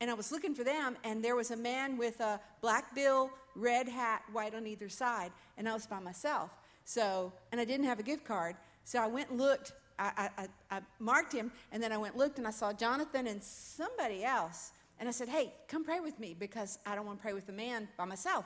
and 0.00 0.10
I 0.10 0.14
was 0.14 0.30
looking 0.30 0.54
for 0.54 0.64
them. 0.64 0.96
And 1.04 1.24
there 1.24 1.36
was 1.36 1.50
a 1.50 1.56
man 1.56 1.96
with 1.96 2.20
a 2.20 2.40
black 2.60 2.94
bill, 2.94 3.30
red 3.56 3.88
hat, 3.88 4.22
white 4.32 4.54
on 4.54 4.66
either 4.66 4.88
side, 4.88 5.32
and 5.56 5.68
I 5.68 5.74
was 5.74 5.86
by 5.86 5.98
myself. 5.98 6.50
So, 6.84 7.32
and 7.50 7.60
I 7.60 7.64
didn't 7.64 7.86
have 7.86 7.98
a 7.98 8.02
gift 8.02 8.24
card. 8.24 8.56
So 8.84 8.98
I 8.98 9.06
went 9.06 9.30
and 9.30 9.40
looked. 9.40 9.72
I, 9.98 10.28
I, 10.36 10.48
I 10.76 10.80
marked 10.98 11.32
him, 11.32 11.52
and 11.70 11.80
then 11.82 11.92
I 11.92 11.96
went 11.96 12.14
and 12.14 12.20
looked, 12.20 12.38
and 12.38 12.48
I 12.48 12.50
saw 12.50 12.72
Jonathan 12.72 13.28
and 13.28 13.40
somebody 13.42 14.24
else. 14.24 14.72
And 14.98 15.08
I 15.08 15.12
said, 15.12 15.28
Hey, 15.28 15.52
come 15.68 15.84
pray 15.84 16.00
with 16.00 16.18
me 16.18 16.34
because 16.38 16.78
I 16.84 16.94
don't 16.94 17.06
want 17.06 17.18
to 17.18 17.22
pray 17.22 17.32
with 17.32 17.48
a 17.48 17.52
man 17.52 17.88
by 17.96 18.04
myself. 18.04 18.44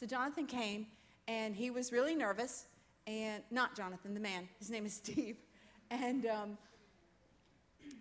So 0.00 0.06
Jonathan 0.06 0.46
came, 0.46 0.86
and 1.28 1.54
he 1.54 1.70
was 1.70 1.92
really 1.92 2.14
nervous. 2.14 2.66
And 3.06 3.42
not 3.50 3.76
Jonathan, 3.76 4.14
the 4.14 4.20
man, 4.20 4.48
his 4.58 4.70
name 4.70 4.84
is 4.86 4.94
Steve. 5.04 5.36
And 5.90 6.26
um, 6.26 6.58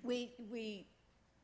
we, 0.03 0.31
we 0.51 0.87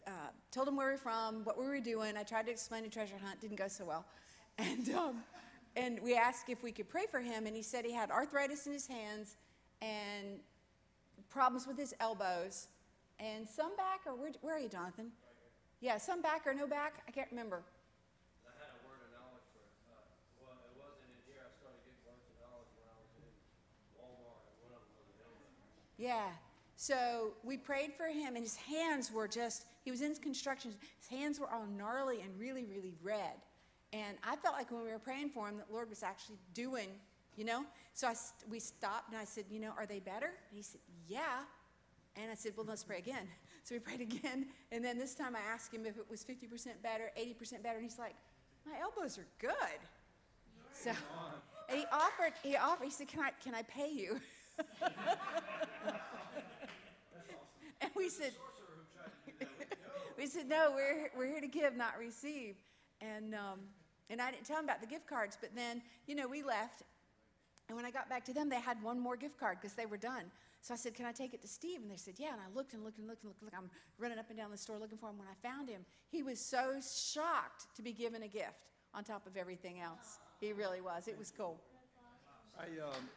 uh, 0.08 0.12
told 0.52 0.68
him 0.68 0.76
where 0.76 0.88
we 0.88 0.94
were 0.94 0.98
from, 0.98 1.44
what 1.44 1.58
we 1.58 1.66
were 1.66 1.80
doing. 1.80 2.18
I 2.18 2.24
tried 2.24 2.46
to 2.48 2.52
explain 2.52 2.84
the 2.84 2.90
treasure 2.90 3.18
hunt, 3.24 3.40
didn't 3.40 3.58
go 3.58 3.68
so 3.68 3.86
well. 3.86 4.06
And, 4.58 4.90
um, 4.90 5.24
and 5.76 6.00
we 6.02 6.16
asked 6.16 6.50
if 6.50 6.64
we 6.64 6.72
could 6.72 6.90
pray 6.90 7.06
for 7.10 7.20
him, 7.20 7.46
and 7.46 7.56
he 7.56 7.62
said 7.62 7.86
he 7.86 7.94
had 7.94 8.12
arthritis 8.12 8.68
in 8.68 8.74
his 8.74 8.88
hands 8.88 9.38
and 9.82 10.40
problems 11.30 11.66
with 11.66 11.78
his 11.78 11.94
elbows 12.00 12.68
and 13.22 13.48
some 13.48 13.78
back, 13.78 14.02
or 14.06 14.16
where, 14.18 14.32
where 14.42 14.58
are 14.58 14.60
you, 14.60 14.70
Jonathan? 14.70 15.14
Yeah, 15.80 15.98
some 15.98 16.22
back 16.22 16.46
or 16.46 16.54
no 16.54 16.66
back? 16.66 17.06
I 17.08 17.12
can't 17.12 17.30
remember. 17.30 17.62
I 18.46 18.54
had 18.58 18.74
a 18.74 18.82
word 18.86 18.98
of 19.02 19.10
knowledge 19.14 19.46
for 19.54 19.62
it. 19.62 19.74
Uh, 19.90 19.98
well, 20.42 20.58
it 20.66 20.74
wasn't 20.78 21.10
in 21.10 21.22
here. 21.30 21.42
I 21.42 21.50
started 21.54 21.82
getting 21.86 22.02
words 22.06 22.22
of 22.22 22.34
knowledge 22.42 22.70
when 22.78 22.86
I 22.90 22.98
was 22.98 23.10
in 23.18 23.30
Walmart. 23.98 24.42
And 24.46 24.58
one 24.62 24.74
of 24.74 24.82
them 24.82 24.94
was 24.98 25.10
an 25.10 25.22
elbow. 25.22 25.50
Yeah. 26.02 26.30
So 26.76 27.34
we 27.44 27.58
prayed 27.58 27.94
for 27.94 28.08
him, 28.08 28.36
and 28.36 28.40
his 28.40 28.56
hands 28.56 29.12
were 29.12 29.28
just, 29.28 29.66
he 29.86 29.92
was 29.92 30.02
in 30.02 30.16
construction. 30.16 30.74
His 31.00 31.08
hands 31.08 31.40
were 31.40 31.48
all 31.48 31.68
gnarly 31.68 32.22
and 32.22 32.32
really, 32.40 32.66
really 32.66 32.96
red. 33.04 33.36
And 33.94 34.18
I 34.24 34.36
felt 34.36 34.56
like 34.56 34.72
when 34.72 34.84
we 34.84 34.90
were 34.90 34.98
praying 34.98 35.30
for 35.30 35.48
him, 35.48 35.58
that 35.58 35.72
Lord 35.72 35.90
was 35.90 36.02
actually 36.02 36.40
doing, 36.56 36.88
you 37.38 37.46
know? 37.46 37.66
So 37.94 38.08
I, 38.08 38.16
we 38.50 38.60
stopped, 38.60 39.12
and 39.12 39.20
I 39.20 39.26
said, 39.26 39.46
You 39.52 39.60
know, 39.60 39.74
are 39.78 39.86
they 39.86 40.00
better? 40.00 40.26
And 40.50 40.56
he 40.56 40.64
said, 40.64 40.82
Yeah. 41.08 41.44
And 42.16 42.32
I 42.32 42.36
said, 42.36 42.54
Well, 42.58 42.66
let's 42.68 42.84
pray 42.84 42.98
again. 42.98 43.28
So 43.64 43.76
we 43.76 43.80
prayed 43.80 44.02
again. 44.02 44.48
And 44.72 44.84
then 44.84 44.98
this 44.98 45.14
time 45.14 45.36
I 45.36 45.54
asked 45.54 45.72
him 45.72 45.86
if 45.86 45.96
it 45.96 46.10
was 46.10 46.26
50% 46.26 46.82
better, 46.82 47.12
80% 47.16 47.62
better. 47.62 47.76
And 47.76 47.84
he's 47.84 48.00
like, 48.00 48.16
My 48.66 48.80
elbows 48.82 49.20
are 49.20 49.28
good. 49.38 49.52
So, 50.74 50.90
and 51.70 51.78
he 51.78 51.86
offered, 51.92 52.34
he 52.42 52.58
offered, 52.58 52.86
he 52.86 52.90
said, 52.90 53.08
Can 53.08 53.20
I, 53.20 53.30
can 53.44 53.54
I 53.54 53.62
pay 53.62 53.92
you? 53.92 54.20
and 57.82 57.92
we 57.96 58.10
said, 58.10 58.32
we 60.18 60.28
said, 60.28 60.48
no, 60.48 60.72
we're, 60.76 61.10
we're 61.18 61.28
here 61.28 61.42
to 61.42 61.48
give, 61.48 61.76
not 61.76 61.98
receive. 62.00 62.56
And, 63.02 63.34
um, 63.34 63.60
and 64.10 64.22
I 64.22 64.32
didn't 64.32 64.46
tell 64.46 64.58
them 64.58 64.66
about 64.66 64.82
the 64.82 64.88
gift 64.88 65.08
cards, 65.08 65.38
but 65.40 65.52
then, 65.56 65.82
you 66.08 66.16
know, 66.16 66.28
we 66.28 66.44
left. 66.44 66.84
And 67.68 67.76
when 67.76 67.86
I 67.86 67.92
got 67.92 68.10
back 68.10 68.26
to 68.26 68.34
them, 68.34 68.50
they 68.50 68.60
had 68.60 68.82
one 68.84 69.00
more 69.00 69.16
gift 69.16 69.40
card 69.40 69.58
because 69.62 69.74
they 69.76 69.86
were 69.86 69.98
done. 69.98 70.26
So 70.62 70.74
I 70.74 70.78
said, 70.78 70.94
Can 70.94 71.06
I 71.06 71.12
take 71.12 71.34
it 71.34 71.42
to 71.42 71.48
Steve? 71.48 71.82
And 71.82 71.90
they 71.90 71.98
said, 71.98 72.16
Yeah. 72.18 72.34
And 72.34 72.42
I 72.42 72.56
looked 72.56 72.74
and 72.74 72.84
looked 72.84 73.00
and 73.00 73.08
looked 73.08 73.24
and 73.24 73.30
looked. 73.30 73.42
looked. 73.42 73.56
I'm 73.56 73.70
running 73.98 74.20
up 74.20 74.30
and 74.30 74.38
down 74.38 74.52
the 74.52 74.58
store 74.58 74.78
looking 74.78 74.98
for 74.98 75.10
him. 75.10 75.18
When 75.18 75.28
I 75.28 75.48
found 75.48 75.70
him, 75.70 75.86
he 76.10 76.22
was 76.22 76.40
so 76.40 76.80
shocked 76.82 77.68
to 77.76 77.82
be 77.82 77.94
given 77.94 78.24
a 78.24 78.28
gift 78.28 78.68
on 78.94 79.04
top 79.04 79.26
of 79.26 79.38
everything 79.38 79.80
else. 79.80 80.20
He 80.40 80.54
really 80.54 80.82
was. 80.82 81.08
It 81.08 81.18
was 81.18 81.32
cool. 81.36 81.60
I, 82.60 82.66
um, 82.84 83.10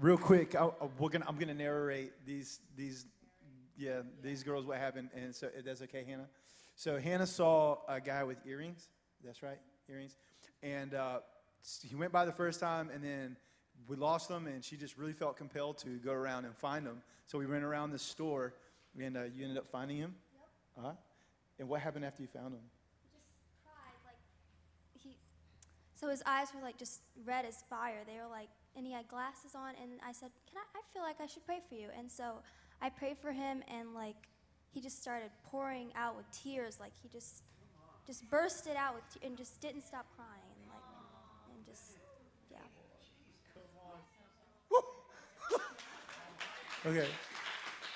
real 0.00 0.18
quick, 0.18 0.54
I, 0.54 0.70
we're 0.98 1.08
gonna, 1.08 1.24
I'm 1.28 1.36
going 1.36 1.48
to 1.48 1.54
narrate 1.54 2.12
these, 2.26 2.60
these, 2.76 3.06
yeah, 3.76 4.00
these 4.22 4.42
girls 4.42 4.66
what 4.66 4.78
happened, 4.78 5.10
and 5.14 5.34
so 5.34 5.48
that's 5.64 5.82
okay, 5.82 6.04
Hannah. 6.04 6.28
So 6.76 6.98
Hannah 6.98 7.26
saw 7.26 7.78
a 7.88 8.00
guy 8.00 8.24
with 8.24 8.38
earrings. 8.46 8.88
That's 9.24 9.42
right, 9.42 9.58
earrings, 9.88 10.16
and 10.62 10.94
uh, 10.94 11.20
he 11.82 11.94
went 11.94 12.12
by 12.12 12.24
the 12.24 12.32
first 12.32 12.60
time, 12.60 12.90
and 12.92 13.02
then 13.02 13.36
we 13.88 13.96
lost 13.96 14.28
them, 14.28 14.46
and 14.46 14.62
she 14.62 14.76
just 14.76 14.98
really 14.98 15.12
felt 15.12 15.36
compelled 15.36 15.78
to 15.78 15.98
go 15.98 16.12
around 16.12 16.44
and 16.44 16.54
find 16.56 16.86
them. 16.86 17.02
So 17.26 17.38
we 17.38 17.46
went 17.46 17.64
around 17.64 17.90
the 17.90 17.98
store, 17.98 18.54
and 19.00 19.16
uh, 19.16 19.22
you 19.34 19.44
ended 19.44 19.58
up 19.58 19.66
finding 19.66 19.96
him. 19.96 20.14
Yep. 20.76 20.84
Uh-huh. 20.84 20.92
And 21.58 21.68
what 21.68 21.80
happened 21.80 22.04
after 22.04 22.22
you 22.22 22.28
found 22.28 22.54
him? 22.54 22.60
He 23.00 23.08
just 23.16 23.26
cried 23.64 23.94
like 24.04 24.18
he 24.92 25.16
so 25.94 26.08
his 26.08 26.22
eyes 26.26 26.48
were 26.54 26.60
like 26.60 26.76
just 26.76 27.00
red 27.24 27.44
as 27.46 27.62
fire 27.70 28.02
they 28.06 28.18
were 28.20 28.30
like 28.30 28.48
and 28.76 28.86
he 28.86 28.92
had 28.92 29.06
glasses 29.08 29.54
on 29.54 29.74
and 29.82 29.92
i 30.06 30.12
said 30.12 30.30
can 30.50 30.58
i 30.58 30.78
i 30.78 30.82
feel 30.92 31.02
like 31.02 31.20
i 31.20 31.26
should 31.26 31.44
pray 31.44 31.60
for 31.68 31.74
you 31.74 31.88
and 31.98 32.10
so 32.10 32.36
i 32.82 32.88
prayed 32.88 33.18
for 33.18 33.32
him 33.32 33.62
and 33.68 33.94
like 33.94 34.16
he 34.72 34.80
just 34.80 35.00
started 35.00 35.30
pouring 35.44 35.92
out 35.96 36.16
with 36.16 36.28
tears 36.30 36.78
like 36.80 36.92
he 37.02 37.08
just 37.08 37.42
just 38.06 38.28
bursted 38.28 38.76
out 38.76 38.94
with 38.94 39.04
te- 39.12 39.26
and 39.26 39.36
just 39.36 39.60
didn't 39.60 39.82
stop 39.82 40.06
crying 40.16 40.54
and 40.60 40.68
like 40.68 40.84
and 41.54 41.64
just 41.64 41.96
yeah 42.50 42.58
Okay. 46.86 47.06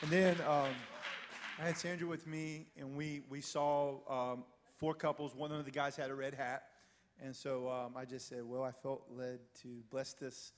And 0.00 0.10
then 0.10 0.34
um, 0.48 0.70
I 1.58 1.66
had 1.66 1.76
Sandra 1.76 2.06
with 2.06 2.26
me, 2.26 2.68
and 2.78 2.96
we, 2.96 3.20
we 3.28 3.42
saw 3.42 3.96
um, 4.08 4.44
four 4.78 4.94
couples. 4.94 5.34
One 5.34 5.52
of 5.52 5.66
the 5.66 5.70
guys 5.70 5.94
had 5.94 6.08
a 6.08 6.14
red 6.14 6.32
hat. 6.32 6.62
And 7.20 7.36
so 7.36 7.68
um, 7.68 7.92
I 7.96 8.06
just 8.06 8.28
said, 8.28 8.44
well, 8.44 8.62
I 8.62 8.70
felt 8.70 9.02
led 9.10 9.40
to 9.62 9.82
bless 9.90 10.14
this, 10.14 10.52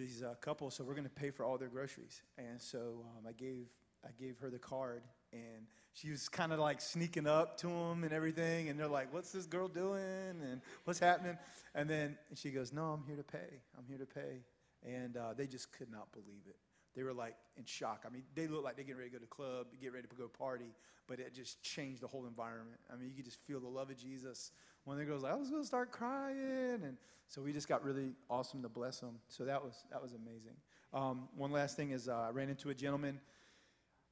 these 0.00 0.22
uh, 0.22 0.34
couples, 0.40 0.74
so 0.74 0.84
we're 0.84 0.94
going 0.94 1.04
to 1.04 1.10
pay 1.10 1.30
for 1.30 1.44
all 1.44 1.58
their 1.58 1.68
groceries. 1.68 2.22
And 2.38 2.60
so 2.60 3.04
um, 3.16 3.26
I, 3.28 3.32
gave, 3.32 3.66
I 4.04 4.08
gave 4.18 4.38
her 4.38 4.50
the 4.50 4.58
card, 4.58 5.02
and 5.32 5.66
she 5.92 6.10
was 6.10 6.28
kind 6.28 6.52
of 6.52 6.58
like 6.58 6.80
sneaking 6.80 7.26
up 7.26 7.58
to 7.58 7.66
them 7.66 8.02
and 8.02 8.12
everything. 8.12 8.68
And 8.68 8.80
they're 8.80 8.88
like, 8.88 9.12
what's 9.12 9.30
this 9.30 9.46
girl 9.46 9.68
doing? 9.68 10.00
And 10.42 10.60
what's 10.84 10.98
happening? 10.98 11.38
And 11.74 11.88
then 11.88 12.16
she 12.34 12.50
goes, 12.50 12.72
no, 12.72 12.84
I'm 12.84 13.04
here 13.06 13.16
to 13.16 13.22
pay. 13.22 13.60
I'm 13.78 13.84
here 13.86 13.98
to 13.98 14.06
pay. 14.06 14.42
And 14.86 15.16
uh, 15.16 15.34
they 15.36 15.46
just 15.46 15.70
could 15.72 15.90
not 15.90 16.10
believe 16.12 16.42
it 16.48 16.56
they 16.96 17.02
were 17.02 17.12
like 17.12 17.36
in 17.56 17.64
shock. 17.64 18.04
I 18.06 18.10
mean, 18.10 18.24
they 18.34 18.46
looked 18.46 18.64
like 18.64 18.76
they're 18.76 18.84
getting 18.84 18.98
ready 18.98 19.10
to 19.10 19.18
go 19.18 19.20
to 19.20 19.28
club, 19.28 19.66
get 19.80 19.92
ready 19.92 20.08
to 20.08 20.16
go 20.16 20.28
party, 20.28 20.74
but 21.06 21.20
it 21.20 21.34
just 21.34 21.62
changed 21.62 22.00
the 22.00 22.08
whole 22.08 22.26
environment. 22.26 22.80
I 22.92 22.96
mean, 22.96 23.08
you 23.08 23.14
could 23.14 23.24
just 23.24 23.38
feel 23.46 23.60
the 23.60 23.68
love 23.68 23.90
of 23.90 23.96
Jesus. 23.96 24.50
One 24.84 24.96
of 24.96 25.00
the 25.00 25.06
girls 25.06 25.22
like, 25.22 25.32
I 25.32 25.36
was 25.36 25.50
to 25.50 25.64
start 25.64 25.92
crying, 25.92 26.80
and 26.82 26.96
so 27.26 27.42
we 27.42 27.52
just 27.52 27.68
got 27.68 27.84
really 27.84 28.12
awesome 28.28 28.62
to 28.62 28.68
bless 28.68 29.00
them. 29.00 29.18
So 29.28 29.44
that 29.44 29.62
was 29.62 29.84
that 29.90 30.02
was 30.02 30.12
amazing. 30.12 30.56
Um, 30.92 31.28
one 31.36 31.52
last 31.52 31.76
thing 31.76 31.90
is 31.90 32.08
uh, 32.08 32.26
I 32.28 32.30
ran 32.30 32.48
into 32.48 32.70
a 32.70 32.74
gentleman, 32.74 33.20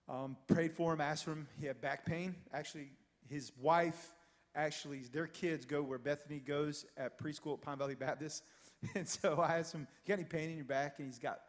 um, 0.09 0.37
prayed 0.47 0.73
for 0.73 0.93
him, 0.93 1.01
asked 1.01 1.25
for 1.25 1.33
him. 1.33 1.49
He 1.59 1.67
had 1.67 1.81
back 1.81 2.07
pain. 2.07 2.35
Actually, 2.53 2.91
his 3.29 3.51
wife, 3.61 4.15
actually, 4.55 5.01
their 5.13 5.27
kids 5.27 5.65
go 5.65 5.83
where 5.83 5.99
Bethany 5.99 6.39
goes 6.39 6.85
at 6.97 7.19
preschool 7.19 7.55
at 7.55 7.63
Pine 7.63 7.79
Valley 7.79 7.97
Baptist. 7.97 8.45
And 8.95 9.09
so 9.09 9.41
I 9.41 9.59
asked 9.59 9.75
him, 9.75 9.89
"You 10.07 10.15
got 10.15 10.21
any 10.21 10.29
pain 10.29 10.51
in 10.51 10.57
your 10.57 10.65
back?" 10.65 11.01
And 11.01 11.09
he's 11.09 11.19
got 11.19 11.41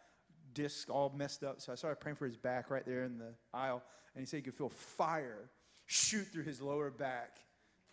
disc 0.53 0.89
all 0.89 1.13
messed 1.15 1.43
up. 1.43 1.61
So 1.61 1.71
I 1.71 1.75
started 1.75 1.99
praying 1.99 2.15
for 2.15 2.25
his 2.25 2.37
back 2.37 2.71
right 2.71 2.83
there 2.83 3.03
in 3.03 3.19
the 3.19 3.35
aisle. 3.53 3.83
And 4.15 4.21
he 4.23 4.25
said 4.25 4.37
he 4.37 4.41
could 4.41 4.55
feel 4.55 4.69
fire 4.69 5.51
shoot 5.85 6.25
through 6.31 6.43
his 6.43 6.61
lower 6.61 6.89
back 6.89 7.39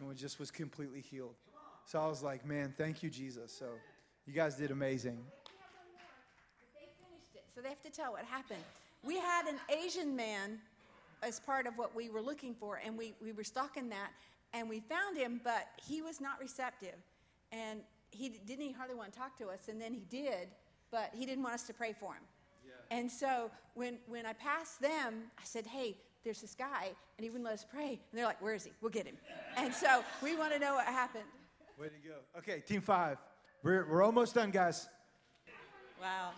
and 0.01 0.11
it 0.11 0.17
just 0.17 0.39
was 0.39 0.51
completely 0.51 1.01
healed. 1.01 1.35
So 1.85 2.01
I 2.01 2.07
was 2.07 2.23
like, 2.23 2.45
man, 2.45 2.75
thank 2.77 3.03
you, 3.03 3.11
Jesus. 3.11 3.53
So 3.53 3.67
you 4.27 4.33
guys 4.33 4.57
did 4.57 4.71
amazing. 4.71 5.19
So 7.55 7.63
they 7.63 7.69
have 7.69 7.83
to 7.83 7.91
tell 7.91 8.13
what 8.13 8.25
happened. 8.25 8.63
We 9.03 9.19
had 9.19 9.47
an 9.47 9.57
Asian 9.71 10.15
man 10.15 10.59
as 11.23 11.41
part 11.41 11.67
of 11.67 11.79
what 11.79 11.95
we 11.95 12.11
were 12.11 12.21
looking 12.21 12.55
for, 12.55 12.81
and 12.85 12.99
we, 12.99 13.15
we 13.23 13.33
were 13.33 13.45
stalking 13.45 13.89
that, 13.89 14.11
and 14.53 14.69
we 14.69 14.81
found 14.81 15.17
him, 15.17 15.41
but 15.43 15.69
he 15.87 16.03
was 16.03 16.21
not 16.21 16.39
receptive. 16.39 16.97
And 17.53 17.81
he 18.11 18.29
didn't 18.29 18.67
he 18.67 18.73
hardly 18.73 18.95
want 18.95 19.13
to 19.13 19.19
talk 19.19 19.39
to 19.39 19.49
us, 19.49 19.69
and 19.69 19.81
then 19.81 19.95
he 19.95 20.05
did, 20.11 20.49
but 20.91 21.11
he 21.15 21.25
didn't 21.25 21.43
want 21.43 21.55
us 21.55 21.63
to 21.65 21.73
pray 21.73 21.95
for 21.99 22.15
him. 22.15 22.23
And 22.91 23.11
so 23.11 23.51
when, 23.75 23.99
when 24.07 24.27
I 24.27 24.33
passed 24.33 24.81
them, 24.81 25.25
I 25.39 25.43
said, 25.45 25.67
hey, 25.67 25.97
there's 26.25 26.41
this 26.41 26.55
guy, 26.55 26.91
and 27.17 27.25
he 27.25 27.31
wouldn't 27.31 27.45
let 27.45 27.55
us 27.55 27.65
pray. 27.71 27.91
And 27.91 27.99
they're 28.13 28.25
like, 28.25 28.43
where 28.43 28.55
is 28.55 28.65
he? 28.65 28.73
We'll 28.81 28.91
get 28.91 29.07
him. 29.07 29.17
And 29.57 29.73
so 29.73 30.03
we 30.23 30.37
want 30.37 30.53
to 30.53 30.59
know 30.59 30.75
what 30.75 30.87
happened. 30.87 31.25
Way 31.79 31.89
to 31.89 32.09
go. 32.09 32.15
Okay, 32.39 32.61
team 32.67 32.81
five. 32.81 33.19
We're, 33.63 33.87
we're 33.89 34.03
almost 34.03 34.35
done, 34.35 34.51
guys. 34.51 34.89
Wow. 36.01 36.31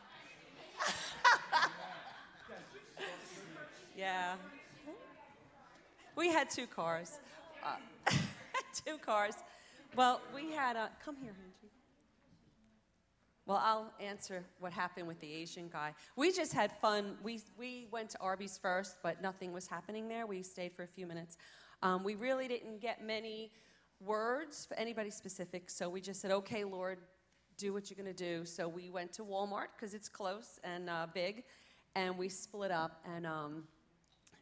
yeah. 3.97 4.35
We 6.17 6.29
had 6.29 6.51
two 6.51 6.67
cars. 6.67 7.19
Uh, 7.65 7.77
two 8.85 8.99
cars. 8.99 9.35
Well, 9.97 10.21
we 10.35 10.53
had 10.53 10.77
a. 10.77 10.91
Come 11.05 11.17
here. 11.23 11.33
Well, 13.49 13.63
I'll 13.65 13.91
answer 13.99 14.45
what 14.61 14.75
happened 14.75 15.09
with 15.09 15.19
the 15.21 15.33
Asian 15.33 15.71
guy. 15.73 15.95
We 16.17 16.33
just 16.33 16.53
had 16.53 16.71
fun. 16.83 17.17
We, 17.23 17.41
we 17.59 17.89
went 17.91 18.11
to 18.11 18.21
Arby's 18.21 18.59
first, 18.59 18.99
but 19.03 19.23
nothing 19.23 19.55
was 19.55 19.67
happening 19.67 20.07
there. 20.07 20.27
We 20.27 20.43
stayed 20.43 20.75
for 20.75 20.83
a 20.83 20.87
few 20.87 21.07
minutes. 21.07 21.39
Um, 21.83 22.05
we 22.05 22.15
really 22.15 22.47
didn't 22.47 22.83
get 22.83 23.03
many 23.03 23.51
words 24.05 24.67
for 24.67 24.79
anybody 24.79 25.09
specific, 25.09 25.71
so 25.71 25.89
we 25.89 26.03
just 26.03 26.21
said, 26.21 26.31
okay, 26.31 26.63
Lord, 26.63 26.99
do 27.57 27.73
what 27.73 27.89
you're 27.89 27.97
going 27.97 28.15
to 28.15 28.25
do. 28.25 28.45
So 28.45 28.69
we 28.69 28.91
went 28.91 29.15
to 29.15 29.23
Walmart 29.23 29.69
because 29.75 29.95
it's 29.95 30.11
close 30.11 30.61
and 30.63 30.91
uh, 30.91 31.07
big, 31.15 31.43
and 31.95 32.19
we 32.19 32.29
split 32.29 32.71
up, 32.71 33.03
and 33.17 33.27
um, 33.27 33.65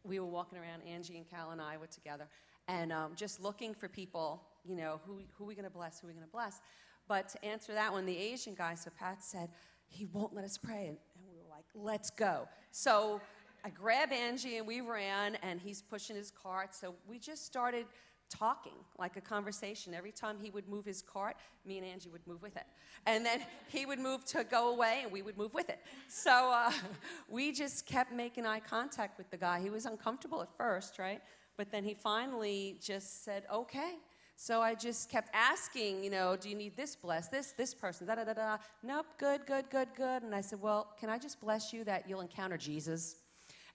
we 0.02 0.18
were 0.18 0.26
walking 0.26 0.58
around. 0.58 0.82
Angie 0.82 1.16
and 1.16 1.30
Cal 1.30 1.52
and 1.52 1.60
I 1.60 1.76
were 1.76 1.86
together, 1.86 2.26
and 2.66 2.92
um, 2.92 3.12
just 3.14 3.40
looking 3.40 3.72
for 3.72 3.86
people. 3.88 4.42
You 4.64 4.74
know, 4.74 5.00
who 5.06 5.20
who 5.38 5.44
are 5.44 5.46
we 5.46 5.54
going 5.54 5.64
to 5.64 5.70
bless? 5.70 6.00
Who 6.00 6.08
are 6.08 6.10
we 6.10 6.14
going 6.14 6.26
to 6.26 6.32
bless? 6.32 6.60
But 7.08 7.28
to 7.30 7.44
answer 7.44 7.72
that 7.74 7.92
one, 7.92 8.06
the 8.06 8.16
Asian 8.16 8.54
guy, 8.54 8.74
so 8.74 8.90
Pat 8.98 9.22
said, 9.22 9.50
he 9.88 10.06
won't 10.06 10.34
let 10.34 10.44
us 10.44 10.58
pray. 10.58 10.86
And, 10.88 10.96
we 11.28 11.36
were 11.36 11.48
like, 11.50 11.64
let's 11.74 12.10
go. 12.10 12.48
So 12.70 13.20
I 13.64 13.70
grabbed 13.70 14.12
Angie 14.12 14.58
and 14.58 14.66
we 14.66 14.80
ran, 14.80 15.36
and 15.42 15.60
he's 15.60 15.82
pushing 15.82 16.16
his 16.16 16.30
cart. 16.30 16.74
So 16.74 16.94
we 17.08 17.18
just 17.18 17.46
started 17.46 17.86
talking 18.28 18.72
like 18.98 19.16
a 19.16 19.20
conversation. 19.20 19.94
Every 19.94 20.12
time 20.12 20.36
he 20.40 20.50
would 20.50 20.68
move 20.68 20.84
his 20.84 21.02
cart, 21.02 21.36
me 21.64 21.78
and 21.78 21.86
Angie 21.86 22.10
would 22.10 22.26
move 22.26 22.42
with 22.42 22.56
it. 22.56 22.66
And 23.06 23.24
then 23.24 23.40
he 23.68 23.86
would 23.86 23.98
move 23.98 24.24
to 24.26 24.44
go 24.44 24.72
away, 24.72 25.00
and 25.02 25.12
we 25.12 25.22
would 25.22 25.36
move 25.36 25.54
with 25.54 25.68
it. 25.68 25.80
So 26.08 26.50
uh, 26.52 26.72
we 27.28 27.52
just 27.52 27.86
kept 27.86 28.12
making 28.12 28.46
eye 28.46 28.60
contact 28.60 29.18
with 29.18 29.30
the 29.30 29.36
guy. 29.36 29.60
He 29.60 29.70
was 29.70 29.86
uncomfortable 29.86 30.42
at 30.42 30.48
first, 30.56 30.98
right? 30.98 31.20
But 31.56 31.70
then 31.70 31.84
he 31.84 31.94
finally 31.94 32.78
just 32.82 33.24
said, 33.24 33.44
okay. 33.52 33.94
So 34.38 34.60
I 34.60 34.74
just 34.74 35.08
kept 35.10 35.30
asking, 35.32 36.04
you 36.04 36.10
know, 36.10 36.36
do 36.36 36.50
you 36.50 36.54
need 36.54 36.76
this 36.76 36.94
blessed, 36.94 37.30
this, 37.30 37.52
this 37.52 37.72
person, 37.72 38.06
da 38.06 38.16
da 38.16 38.24
da 38.24 38.34
da. 38.34 38.56
Nope, 38.82 39.06
good, 39.18 39.46
good, 39.46 39.70
good, 39.70 39.88
good. 39.96 40.22
And 40.22 40.34
I 40.34 40.42
said, 40.42 40.60
well, 40.60 40.88
can 41.00 41.08
I 41.08 41.18
just 41.18 41.40
bless 41.40 41.72
you 41.72 41.84
that 41.84 42.06
you'll 42.06 42.20
encounter 42.20 42.58
Jesus, 42.58 43.16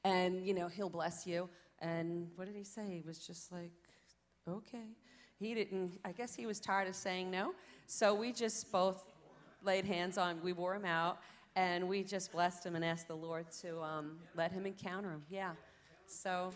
and 0.03 0.45
you 0.45 0.53
know 0.53 0.67
he'll 0.67 0.89
bless 0.89 1.25
you. 1.25 1.49
And 1.79 2.29
what 2.35 2.45
did 2.45 2.55
he 2.55 2.63
say? 2.63 2.83
He 2.87 3.01
was 3.05 3.25
just 3.25 3.51
like, 3.51 3.71
okay. 4.47 4.85
He 5.39 5.55
didn't. 5.55 5.99
I 6.05 6.11
guess 6.11 6.35
he 6.35 6.45
was 6.45 6.59
tired 6.59 6.87
of 6.87 6.95
saying 6.95 7.31
no. 7.31 7.55
So 7.87 8.13
we 8.13 8.31
just 8.31 8.71
both 8.71 9.03
laid 9.63 9.85
hands 9.85 10.19
on. 10.19 10.39
We 10.43 10.53
wore 10.53 10.75
him 10.75 10.85
out, 10.85 11.17
and 11.55 11.89
we 11.89 12.03
just 12.03 12.31
blessed 12.31 12.63
him 12.63 12.75
and 12.75 12.85
asked 12.85 13.07
the 13.07 13.15
Lord 13.15 13.47
to 13.61 13.81
um, 13.81 14.19
let 14.35 14.51
him 14.51 14.67
encounter 14.67 15.09
him. 15.09 15.23
Yeah. 15.31 15.53
So, 16.05 16.51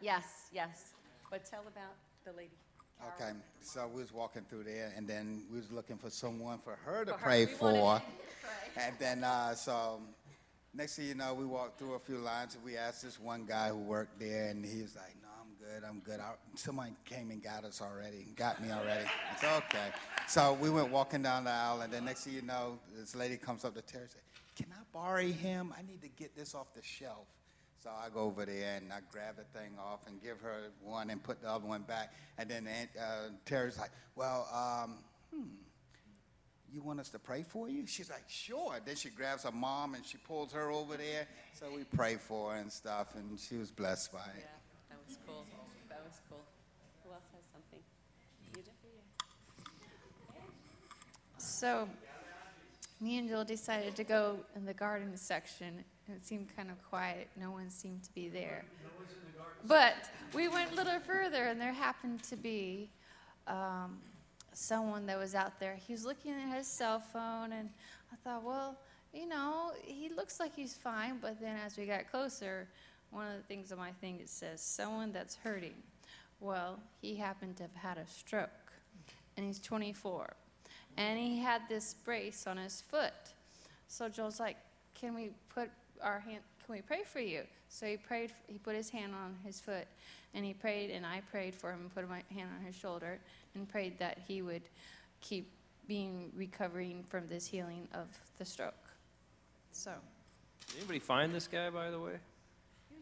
yes, 0.00 0.48
yes. 0.52 0.92
But 1.28 1.44
tell 1.44 1.62
about 1.62 1.96
the 2.24 2.30
lady. 2.32 2.54
Okay, 3.14 3.30
so 3.60 3.88
we 3.92 4.00
was 4.00 4.12
walking 4.12 4.42
through 4.48 4.64
there, 4.64 4.92
and 4.96 5.06
then 5.06 5.42
we 5.50 5.58
was 5.58 5.70
looking 5.70 5.96
for 5.96 6.10
someone 6.10 6.58
for 6.58 6.76
her 6.84 7.04
to 7.04 7.12
For 7.12 7.18
pray 7.18 7.44
wanted 7.44 7.58
for. 7.58 8.02
pray. 8.74 8.84
And 8.84 8.94
then, 8.98 9.24
uh, 9.24 9.54
so 9.54 10.00
next 10.74 10.96
thing 10.96 11.06
you 11.06 11.14
know, 11.14 11.34
we 11.34 11.44
walked 11.44 11.78
through 11.78 11.94
a 11.94 11.98
few 11.98 12.18
lines, 12.18 12.54
and 12.54 12.64
we 12.64 12.76
asked 12.76 13.02
this 13.02 13.20
one 13.20 13.44
guy 13.46 13.68
who 13.68 13.76
worked 13.76 14.18
there, 14.18 14.48
and 14.48 14.64
he 14.64 14.82
was 14.82 14.96
like, 14.96 15.14
"No, 15.22 15.28
I'm 15.40 15.54
good, 15.58 15.86
I'm 15.86 16.00
good." 16.00 16.20
I, 16.20 16.32
somebody 16.56 16.92
came 17.04 17.30
and 17.30 17.42
got 17.42 17.64
us 17.64 17.80
already, 17.80 18.26
got 18.34 18.62
me 18.62 18.70
already. 18.72 19.06
It's 19.32 19.44
okay. 19.44 19.88
So 20.26 20.54
we 20.54 20.70
went 20.70 20.90
walking 20.90 21.22
down 21.22 21.44
the 21.44 21.50
aisle, 21.50 21.82
and 21.82 21.92
then 21.92 22.06
next 22.06 22.24
thing 22.24 22.34
you 22.34 22.42
know, 22.42 22.78
this 22.98 23.14
lady 23.14 23.36
comes 23.36 23.64
up 23.64 23.74
to 23.74 23.82
Terry 23.82 24.04
and 24.04 24.10
said, 24.10 24.22
"Can 24.56 24.66
I 24.72 24.82
borrow 24.92 25.22
him? 25.22 25.72
I 25.78 25.82
need 25.82 26.02
to 26.02 26.08
get 26.08 26.34
this 26.34 26.54
off 26.54 26.66
the 26.74 26.82
shelf." 26.82 27.26
So 27.86 27.92
I 28.04 28.08
go 28.08 28.22
over 28.22 28.44
there 28.44 28.78
and 28.78 28.92
I 28.92 28.98
grab 29.12 29.36
the 29.36 29.44
thing 29.56 29.70
off 29.78 30.08
and 30.08 30.20
give 30.20 30.40
her 30.40 30.72
one 30.82 31.08
and 31.08 31.22
put 31.22 31.40
the 31.40 31.48
other 31.48 31.68
one 31.68 31.82
back. 31.82 32.12
And 32.36 32.50
then 32.50 32.66
Aunt, 32.66 32.90
uh, 33.00 33.28
Terry's 33.44 33.78
like, 33.78 33.92
well, 34.16 34.48
um, 34.52 34.94
hmm, 35.32 35.46
you 36.72 36.82
want 36.82 36.98
us 36.98 37.10
to 37.10 37.20
pray 37.20 37.44
for 37.44 37.68
you? 37.68 37.86
She's 37.86 38.10
like, 38.10 38.24
sure. 38.26 38.80
Then 38.84 38.96
she 38.96 39.08
grabs 39.10 39.44
her 39.44 39.52
mom 39.52 39.94
and 39.94 40.04
she 40.04 40.18
pulls 40.18 40.52
her 40.52 40.68
over 40.68 40.96
there. 40.96 41.28
So 41.54 41.66
we 41.72 41.84
pray 41.84 42.16
for 42.16 42.54
her 42.54 42.56
and 42.56 42.72
stuff, 42.72 43.14
and 43.14 43.38
she 43.38 43.56
was 43.56 43.70
blessed 43.70 44.12
by 44.12 44.18
it. 44.18 44.34
Yeah, 44.36 44.46
that 44.90 44.98
was 45.06 45.18
cool. 45.24 45.46
That 45.88 46.02
was 46.04 46.20
cool. 46.28 46.42
Who 47.04 47.12
else 47.12 47.22
has 47.34 47.44
something? 47.52 47.78
You 48.56 48.62
do? 48.64 48.70
So, 51.38 51.88
me 53.00 53.18
and 53.18 53.28
Jill 53.28 53.44
decided 53.44 53.94
to 53.94 54.02
go 54.02 54.40
in 54.56 54.64
the 54.64 54.74
garden 54.74 55.16
section. 55.16 55.84
It 56.08 56.24
seemed 56.24 56.54
kind 56.54 56.70
of 56.70 56.82
quiet. 56.88 57.28
No 57.40 57.50
one 57.50 57.70
seemed 57.70 58.02
to 58.04 58.12
be 58.12 58.28
there. 58.28 58.64
But 59.66 59.94
we 60.34 60.48
went 60.48 60.72
a 60.72 60.74
little 60.74 61.00
further, 61.00 61.44
and 61.44 61.60
there 61.60 61.72
happened 61.72 62.22
to 62.24 62.36
be 62.36 62.90
um, 63.46 63.98
someone 64.52 65.06
that 65.06 65.18
was 65.18 65.34
out 65.34 65.58
there. 65.58 65.74
He 65.74 65.92
was 65.92 66.04
looking 66.04 66.32
at 66.32 66.56
his 66.56 66.66
cell 66.66 67.00
phone, 67.00 67.52
and 67.52 67.68
I 68.12 68.16
thought, 68.22 68.44
well, 68.44 68.76
you 69.12 69.26
know, 69.28 69.72
he 69.82 70.08
looks 70.08 70.38
like 70.38 70.54
he's 70.54 70.74
fine. 70.74 71.18
But 71.20 71.40
then 71.40 71.56
as 71.64 71.76
we 71.76 71.86
got 71.86 72.10
closer, 72.10 72.68
one 73.10 73.26
of 73.26 73.36
the 73.36 73.42
things 73.42 73.72
on 73.72 73.78
my 73.78 73.90
thing 73.92 74.20
it 74.20 74.28
says, 74.28 74.60
someone 74.60 75.12
that's 75.12 75.36
hurting. 75.36 75.74
Well, 76.38 76.78
he 77.00 77.16
happened 77.16 77.56
to 77.56 77.64
have 77.64 77.74
had 77.74 77.98
a 77.98 78.06
stroke, 78.06 78.72
and 79.36 79.44
he's 79.44 79.58
24 79.58 80.34
and 80.96 81.18
he 81.18 81.38
had 81.38 81.62
this 81.68 81.94
brace 81.94 82.46
on 82.46 82.56
his 82.56 82.80
foot. 82.80 83.12
So 83.88 84.08
Joel's 84.08 84.40
like, 84.40 84.56
"Can 84.94 85.14
we 85.14 85.30
put 85.48 85.70
our 86.02 86.20
hand? 86.20 86.40
Can 86.64 86.74
we 86.74 86.82
pray 86.82 87.02
for 87.04 87.20
you?" 87.20 87.42
So 87.68 87.86
he 87.86 87.96
prayed. 87.96 88.32
He 88.46 88.58
put 88.58 88.74
his 88.74 88.90
hand 88.90 89.14
on 89.14 89.36
his 89.44 89.60
foot, 89.60 89.86
and 90.34 90.44
he 90.44 90.54
prayed, 90.54 90.90
and 90.90 91.04
I 91.04 91.22
prayed 91.30 91.54
for 91.54 91.70
him 91.72 91.80
and 91.80 91.94
put 91.94 92.08
my 92.08 92.22
hand 92.34 92.50
on 92.58 92.64
his 92.64 92.74
shoulder 92.74 93.18
and 93.54 93.68
prayed 93.68 93.98
that 93.98 94.18
he 94.26 94.42
would 94.42 94.62
keep 95.20 95.50
being 95.88 96.32
recovering 96.36 97.04
from 97.08 97.26
this 97.26 97.46
healing 97.46 97.88
of 97.94 98.06
the 98.38 98.44
stroke. 98.44 98.74
So. 99.72 99.92
Did 100.68 100.78
anybody 100.78 100.98
find 100.98 101.32
this 101.32 101.46
guy, 101.46 101.70
by 101.70 101.90
the 101.90 101.98
way? 101.98 102.14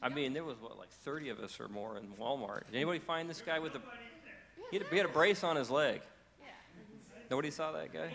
I 0.02 0.10
mean, 0.10 0.34
there 0.34 0.44
was 0.44 0.60
what, 0.60 0.78
like 0.78 0.90
30 0.90 1.30
of 1.30 1.40
us 1.40 1.58
or 1.58 1.68
more 1.68 1.96
in 1.96 2.04
Walmart. 2.20 2.66
Did 2.66 2.76
anybody 2.76 2.98
find 2.98 3.28
this 3.28 3.40
guy 3.40 3.58
with 3.58 3.72
the? 3.72 3.80
He 4.70 4.78
had, 4.78 4.86
he 4.88 4.96
had 4.98 5.06
a 5.06 5.08
brace 5.08 5.42
on 5.42 5.56
his 5.56 5.70
leg. 5.70 6.02
Nobody 7.30 7.50
saw 7.50 7.72
that 7.72 7.92
guy. 7.92 8.12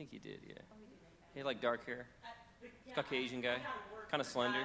Think 0.00 0.16
he 0.16 0.18
did. 0.18 0.40
Yeah. 0.48 0.54
He 1.34 1.40
had 1.40 1.46
like 1.46 1.60
dark 1.60 1.84
hair. 1.84 2.06
Caucasian 2.94 3.42
guy, 3.42 3.58
kind 4.10 4.20
of 4.22 4.26
slender. 4.26 4.64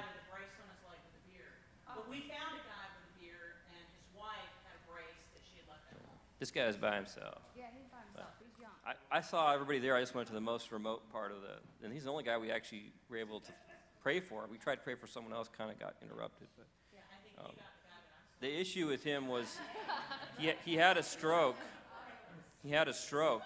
But 1.86 2.08
we 2.08 2.20
found 2.20 2.56
a 2.56 2.64
guy 2.64 2.84
with 2.96 3.04
a 3.04 3.20
beard, 3.20 3.56
and 3.68 3.84
his 3.92 4.04
wife 4.16 4.52
had 4.64 4.76
a 4.80 4.82
brace 4.88 5.20
that 5.36 5.44
she 5.44 5.60
had 5.60 5.68
left 5.68 5.84
at 5.92 6.00
home. 6.00 6.16
This 6.40 6.50
guy 6.50 6.66
was 6.66 6.76
by 6.76 6.96
himself. 6.96 7.40
Yeah, 7.56 7.64
he's 7.76 7.88
by 7.88 8.00
himself. 8.08 8.32
He's 8.40 8.56
young. 8.60 8.72
I, 8.84 9.18
I 9.18 9.20
saw 9.20 9.52
everybody 9.52 9.78
there. 9.78 9.94
I 9.94 10.00
just 10.00 10.14
went 10.14 10.28
to 10.28 10.34
the 10.34 10.40
most 10.40 10.72
remote 10.72 11.10
part 11.12 11.32
of 11.32 11.42
the, 11.42 11.60
and 11.84 11.92
he's 11.92 12.04
the 12.04 12.10
only 12.10 12.24
guy 12.24 12.38
we 12.38 12.50
actually 12.50 12.92
were 13.10 13.18
able 13.18 13.40
to 13.40 13.52
pray 14.02 14.20
for. 14.20 14.48
We 14.50 14.56
tried 14.56 14.76
to 14.76 14.82
pray 14.82 14.94
for 14.94 15.06
someone 15.06 15.32
else, 15.32 15.48
kind 15.52 15.70
of 15.70 15.78
got 15.78 15.96
interrupted. 16.00 16.48
But 16.56 17.44
um, 17.44 17.52
the 18.40 18.60
issue 18.60 18.88
with 18.88 19.04
him 19.04 19.28
was 19.28 19.46
he, 20.38 20.52
he 20.64 20.76
had 20.76 20.96
a 20.96 21.02
stroke. 21.02 21.56
He 22.62 22.70
had 22.70 22.88
a 22.88 22.94
stroke. 22.94 23.42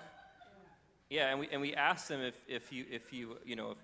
Yeah, 1.10 1.30
and 1.30 1.40
we 1.40 1.48
and 1.50 1.60
we 1.60 1.74
asked 1.74 2.10
him 2.10 2.20
if 2.20 2.36
if 2.46 2.72
you 2.72 2.86
if 2.90 3.12
you 3.12 3.36
you 3.44 3.56
know 3.56 3.72
if, 3.72 3.78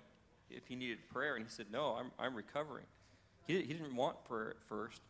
if 0.49 0.67
he 0.67 0.75
needed 0.75 0.99
prayer, 1.09 1.35
and 1.35 1.45
he 1.45 1.51
said 1.51 1.67
no, 1.71 1.97
I'm 1.99 2.11
I'm 2.17 2.33
recovering. 2.33 2.85
He 3.45 3.61
he 3.61 3.73
didn't 3.73 3.95
want 3.95 4.23
prayer 4.25 4.51
at 4.51 4.61
first, 4.67 5.01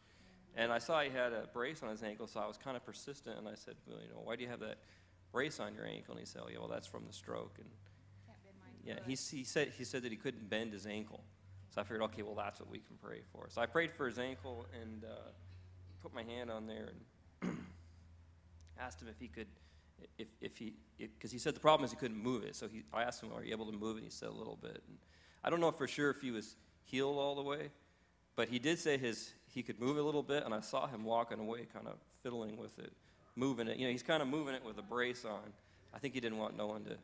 and 0.55 0.71
I 0.71 0.79
saw 0.79 1.01
he 1.01 1.11
had 1.11 1.31
a 1.31 1.47
brace 1.53 1.83
on 1.83 1.89
his 1.89 2.03
ankle, 2.03 2.27
so 2.27 2.39
I 2.39 2.47
was 2.47 2.57
kind 2.57 2.75
of 2.75 2.83
persistent, 2.83 3.37
and 3.37 3.47
I 3.47 3.55
said, 3.55 3.75
well, 3.87 3.99
you 4.01 4.09
know, 4.09 4.21
why 4.23 4.35
do 4.35 4.43
you 4.43 4.49
have 4.49 4.59
that 4.61 4.77
brace 5.31 5.59
on 5.59 5.75
your 5.75 5.85
ankle? 5.85 6.13
And 6.13 6.19
he 6.19 6.25
said, 6.25 6.41
oh, 6.43 6.49
yeah, 6.51 6.57
well, 6.57 6.67
that's 6.67 6.87
from 6.87 7.05
the 7.05 7.13
stroke, 7.13 7.57
and 7.59 7.69
yeah, 8.83 8.99
he, 9.05 9.11
he 9.11 9.43
said 9.43 9.73
he 9.77 9.83
said 9.83 10.03
that 10.03 10.11
he 10.11 10.17
couldn't 10.17 10.49
bend 10.49 10.73
his 10.73 10.87
ankle, 10.87 11.23
so 11.69 11.81
I 11.81 11.83
figured, 11.83 12.01
okay, 12.03 12.23
well, 12.23 12.33
that's 12.33 12.59
what 12.59 12.69
we 12.69 12.79
can 12.79 12.95
pray 13.03 13.21
for. 13.31 13.45
So 13.49 13.61
I 13.61 13.67
prayed 13.67 13.93
for 13.93 14.07
his 14.07 14.17
ankle 14.17 14.65
and 14.81 15.03
uh, 15.03 15.29
put 16.01 16.13
my 16.13 16.23
hand 16.23 16.49
on 16.49 16.65
there 16.65 16.89
and 17.43 17.57
asked 18.79 19.01
him 19.01 19.07
if 19.07 19.19
he 19.19 19.27
could, 19.27 19.47
if 20.17 20.27
if 20.41 20.57
he, 20.57 20.73
because 20.97 21.31
he 21.31 21.37
said 21.37 21.55
the 21.55 21.59
problem 21.59 21.85
is 21.85 21.91
he 21.91 21.97
couldn't 21.97 22.21
move 22.21 22.43
it. 22.43 22.55
So 22.55 22.67
he, 22.67 22.83
I 22.93 23.03
asked 23.03 23.21
him, 23.21 23.29
are 23.35 23.43
you 23.43 23.51
able 23.51 23.65
to 23.65 23.77
move 23.77 23.97
it? 23.97 24.03
He 24.03 24.09
said 24.09 24.29
a 24.29 24.33
little 24.33 24.57
bit. 24.61 24.81
And 24.87 24.97
I 25.43 25.49
don't 25.49 25.59
know 25.59 25.71
for 25.71 25.87
sure 25.87 26.09
if 26.09 26.21
he 26.21 26.31
was 26.31 26.55
healed 26.83 27.17
all 27.17 27.35
the 27.35 27.43
way, 27.43 27.69
but 28.35 28.49
he 28.49 28.59
did 28.59 28.79
say 28.79 28.97
his 28.97 29.33
he 29.47 29.63
could 29.63 29.79
move 29.79 29.97
a 29.97 30.01
little 30.01 30.23
bit, 30.23 30.43
and 30.45 30.53
I 30.53 30.59
saw 30.61 30.87
him 30.87 31.03
walking 31.03 31.39
away, 31.39 31.65
kind 31.73 31.87
of 31.87 31.95
fiddling 32.21 32.57
with 32.57 32.77
it, 32.79 32.93
moving 33.35 33.67
it. 33.67 33.77
You 33.77 33.85
know, 33.85 33.91
he's 33.91 34.03
kind 34.03 34.21
of 34.21 34.27
moving 34.27 34.53
it 34.53 34.63
with 34.63 34.77
a 34.77 34.83
brace 34.83 35.25
on. 35.25 35.53
I 35.93 35.99
think 35.99 36.13
he 36.13 36.19
didn't 36.19 36.37
want 36.37 36.55
no 36.55 36.67
one 36.67 36.83
to 36.85 36.97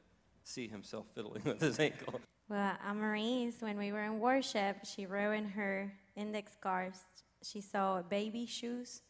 see 0.44 0.68
himself 0.68 1.06
fiddling 1.16 1.44
with 1.46 1.62
his 1.62 1.80
ankle. 1.80 2.20
Well, 2.50 2.76
Amarise, 2.88 3.62
when 3.62 3.78
we 3.78 3.92
were 3.92 4.04
in 4.04 4.20
worship, 4.20 4.86
she 4.86 5.06
wrote 5.06 5.32
in 5.32 5.46
her 5.46 5.92
index 6.16 6.58
cards, 6.62 7.00
she 7.42 7.62
saw 7.62 8.02
baby 8.02 8.46
shoes 8.46 9.02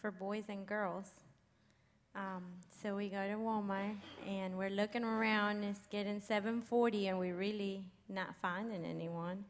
for 0.00 0.10
boys 0.10 0.44
and 0.48 0.66
girls. 0.66 1.10
Um, 2.14 2.42
so 2.82 2.96
we 2.96 3.08
go 3.08 3.26
to 3.28 3.34
Walmart 3.34 3.96
and 4.26 4.58
we're 4.58 4.70
looking 4.70 5.04
around. 5.04 5.62
It's 5.64 5.86
getting 5.90 6.20
7:40, 6.20 7.08
and 7.08 7.18
we're 7.18 7.36
really 7.36 7.84
not 8.08 8.34
finding 8.42 8.84
anyone. 8.84 9.44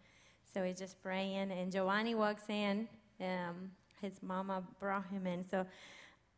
So 0.53 0.61
we're 0.61 0.75
just 0.75 1.01
praying, 1.03 1.53
and 1.53 1.73
Giovanni 1.73 2.14
walks 2.14 2.49
in. 2.49 2.88
Um, 3.20 3.70
his 4.01 4.23
mama 4.23 4.62
brought 4.79 5.07
him 5.07 5.27
in, 5.27 5.49
so 5.49 5.66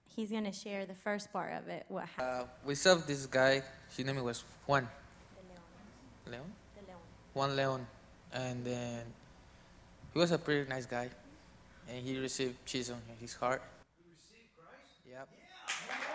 he's 0.04 0.30
gonna 0.30 0.52
share 0.52 0.84
the 0.84 0.94
first 0.94 1.32
part 1.32 1.52
of 1.54 1.68
it. 1.68 1.86
What 1.88 2.06
happened? 2.08 2.42
Uh, 2.42 2.66
we 2.66 2.74
served 2.74 3.06
this 3.06 3.26
guy. 3.26 3.62
His 3.96 4.04
name 4.04 4.22
was 4.22 4.44
Juan. 4.66 4.88
Leon. 6.26 6.52
Juan 7.34 7.56
Leon, 7.56 7.86
and 8.32 8.64
then 8.64 9.04
he 10.12 10.18
was 10.18 10.30
a 10.30 10.38
pretty 10.38 10.68
nice 10.68 10.84
guy, 10.86 11.08
and 11.88 11.98
he 12.04 12.18
received 12.18 12.56
Jesus 12.66 12.96
in 13.08 13.16
his 13.16 13.34
heart. 13.34 13.62
He 13.96 14.04
received 14.10 14.52
Christ. 14.56 15.00
Yep. 15.08 15.28
Uh, 15.88 16.11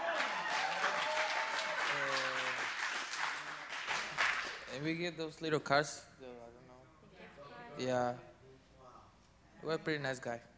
and 4.75 4.83
we 4.83 4.95
get 4.95 5.17
those 5.17 5.41
little 5.41 5.59
cars. 5.59 6.01
the- 6.19 6.25
I 6.25 7.79
don't 7.79 7.87
know. 7.87 7.93
Yeah. 7.93 8.13
Was 9.63 9.75
a 9.75 9.79
pretty 9.79 10.01
nice 10.01 10.19
guy. 10.19 10.39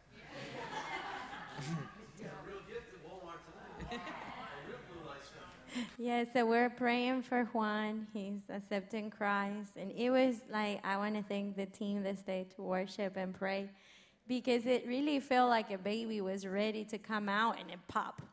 Yeah, 5.98 6.24
so 6.32 6.46
we're 6.46 6.70
praying 6.70 7.22
for 7.22 7.44
Juan. 7.52 8.06
He's 8.12 8.40
accepting 8.48 9.10
Christ. 9.10 9.76
And 9.76 9.92
it 9.92 10.10
was 10.10 10.36
like, 10.50 10.84
I 10.84 10.96
want 10.96 11.14
to 11.14 11.22
thank 11.22 11.56
the 11.56 11.66
team 11.66 12.02
this 12.02 12.20
day 12.22 12.46
to 12.56 12.62
worship 12.62 13.16
and 13.16 13.34
pray 13.34 13.70
because 14.26 14.66
it 14.66 14.86
really 14.86 15.20
felt 15.20 15.50
like 15.50 15.70
a 15.70 15.78
baby 15.78 16.20
was 16.20 16.46
ready 16.46 16.84
to 16.86 16.98
come 16.98 17.28
out 17.28 17.60
and 17.60 17.70
it 17.70 17.78
popped. 17.86 18.24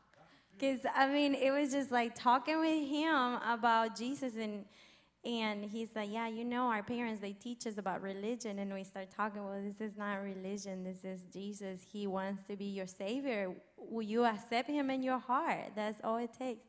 Because, 0.58 0.80
I 0.94 1.08
mean, 1.08 1.34
it 1.34 1.52
was 1.52 1.70
just 1.70 1.92
like 1.92 2.14
talking 2.14 2.58
with 2.58 2.88
him 2.88 3.38
about 3.46 3.96
Jesus 3.96 4.34
and 4.34 4.64
and 5.24 5.64
he's 5.64 5.88
like, 5.96 6.10
yeah, 6.12 6.28
you 6.28 6.44
know, 6.44 6.66
our 6.68 6.82
parents, 6.82 7.20
they 7.20 7.32
teach 7.32 7.66
us 7.66 7.76
about 7.76 8.02
religion. 8.02 8.60
And 8.60 8.72
we 8.72 8.84
start 8.84 9.08
talking, 9.14 9.44
well, 9.44 9.60
this 9.60 9.80
is 9.80 9.96
not 9.96 10.22
religion. 10.22 10.84
This 10.84 11.04
is 11.04 11.24
Jesus. 11.32 11.80
He 11.92 12.06
wants 12.06 12.44
to 12.44 12.56
be 12.56 12.66
your 12.66 12.86
savior. 12.86 13.52
Will 13.76 14.02
you 14.02 14.24
accept 14.24 14.68
him 14.68 14.90
in 14.90 15.02
your 15.02 15.18
heart? 15.18 15.72
That's 15.74 16.00
all 16.04 16.18
it 16.18 16.30
takes. 16.38 16.62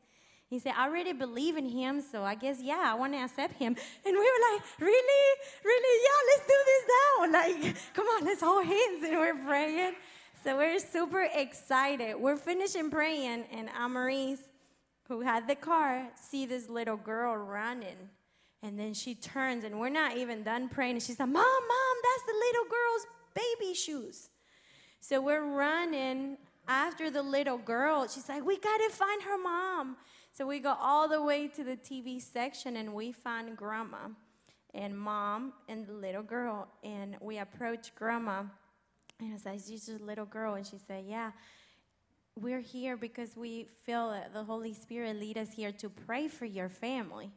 He 0.48 0.58
said, 0.58 0.74
I 0.76 0.88
already 0.88 1.12
believe 1.12 1.56
in 1.56 1.68
him, 1.68 2.02
so 2.02 2.24
I 2.24 2.34
guess, 2.34 2.60
yeah, 2.60 2.82
I 2.84 2.94
want 2.94 3.12
to 3.12 3.20
accept 3.20 3.54
him. 3.54 3.76
And 4.04 4.12
we 4.12 4.18
were 4.18 4.52
like, 4.52 4.62
really? 4.80 5.38
Really? 5.64 6.02
Yeah, 6.02 6.18
let's 6.26 6.46
do 6.46 6.58
this 6.66 6.84
now. 6.88 6.96
Like, 7.30 7.76
come 7.94 8.06
on, 8.06 8.24
let's 8.24 8.40
hold 8.40 8.64
hands. 8.64 9.04
And 9.04 9.16
we're 9.16 9.44
praying. 9.44 9.94
So 10.42 10.56
we're 10.56 10.80
super 10.80 11.28
excited. 11.32 12.16
We're 12.18 12.36
finishing 12.36 12.90
praying, 12.90 13.44
and 13.52 13.68
Amarise, 13.68 14.40
who 15.06 15.20
had 15.20 15.46
the 15.46 15.54
car, 15.54 16.08
see 16.16 16.46
this 16.46 16.68
little 16.68 16.96
girl 16.96 17.36
running. 17.36 18.08
And 18.62 18.78
then 18.78 18.92
she 18.92 19.14
turns, 19.14 19.64
and 19.64 19.80
we're 19.80 19.88
not 19.88 20.16
even 20.16 20.42
done 20.42 20.68
praying. 20.68 20.92
And 20.92 21.02
she's 21.02 21.18
like, 21.18 21.28
Mom, 21.28 21.42
Mom, 21.42 21.96
that's 22.02 22.26
the 22.26 22.38
little 22.38 22.64
girl's 22.64 23.06
baby 23.34 23.74
shoes. 23.74 24.28
So 25.00 25.20
we're 25.20 25.44
running 25.44 26.36
after 26.68 27.10
the 27.10 27.22
little 27.22 27.58
girl. 27.58 28.06
She's 28.06 28.28
like, 28.28 28.44
We 28.44 28.58
got 28.58 28.78
to 28.78 28.90
find 28.90 29.22
her 29.22 29.38
mom. 29.38 29.96
So 30.32 30.46
we 30.46 30.60
go 30.60 30.76
all 30.80 31.08
the 31.08 31.22
way 31.22 31.48
to 31.48 31.64
the 31.64 31.76
TV 31.76 32.20
section, 32.20 32.76
and 32.76 32.94
we 32.94 33.12
find 33.12 33.56
grandma 33.56 34.08
and 34.74 34.96
mom 34.96 35.52
and 35.68 35.86
the 35.86 35.92
little 35.92 36.22
girl. 36.22 36.68
And 36.84 37.16
we 37.20 37.38
approach 37.38 37.94
grandma, 37.94 38.44
and 39.18 39.30
I 39.30 39.32
was 39.32 39.46
like, 39.46 39.60
She's 39.66 39.86
just 39.86 40.00
a 40.00 40.04
little 40.04 40.26
girl. 40.26 40.54
And 40.54 40.66
she 40.66 40.76
said, 40.86 41.04
Yeah. 41.06 41.32
We're 42.36 42.60
here 42.60 42.96
because 42.96 43.36
we 43.36 43.66
feel 43.84 44.10
that 44.12 44.32
the 44.32 44.44
Holy 44.44 44.72
Spirit 44.72 45.18
lead 45.18 45.36
us 45.36 45.52
here 45.52 45.72
to 45.72 45.90
pray 45.90 46.28
for 46.28 46.46
your 46.46 46.68
family. 46.68 47.32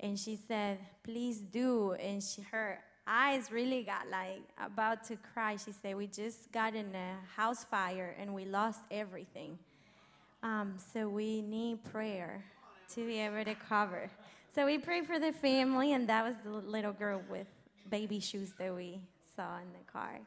And 0.00 0.18
she 0.18 0.38
said, 0.48 0.78
Please 1.02 1.38
do. 1.38 1.92
And 1.92 2.22
she, 2.22 2.42
her 2.50 2.78
eyes 3.06 3.50
really 3.50 3.82
got 3.82 4.08
like 4.10 4.42
about 4.58 5.04
to 5.04 5.16
cry. 5.16 5.56
She 5.56 5.72
said, 5.72 5.96
We 5.96 6.06
just 6.06 6.52
got 6.52 6.74
in 6.74 6.94
a 6.94 7.16
house 7.36 7.64
fire 7.64 8.16
and 8.18 8.34
we 8.34 8.44
lost 8.44 8.80
everything. 8.90 9.58
Um, 10.42 10.74
so 10.92 11.08
we 11.08 11.40
need 11.40 11.82
prayer 11.84 12.44
to 12.94 13.06
be 13.06 13.18
able 13.18 13.44
to 13.44 13.54
cover. 13.54 14.10
So 14.54 14.66
we 14.66 14.78
pray 14.78 15.02
for 15.02 15.18
the 15.18 15.32
family, 15.32 15.94
and 15.94 16.08
that 16.08 16.24
was 16.24 16.36
the 16.44 16.50
little 16.50 16.92
girl 16.92 17.22
with 17.28 17.46
baby 17.90 18.20
shoes 18.20 18.52
that 18.58 18.72
we 18.72 19.00
saw 19.34 19.56
in 19.56 19.72
the 19.72 19.92
car. 19.92 20.20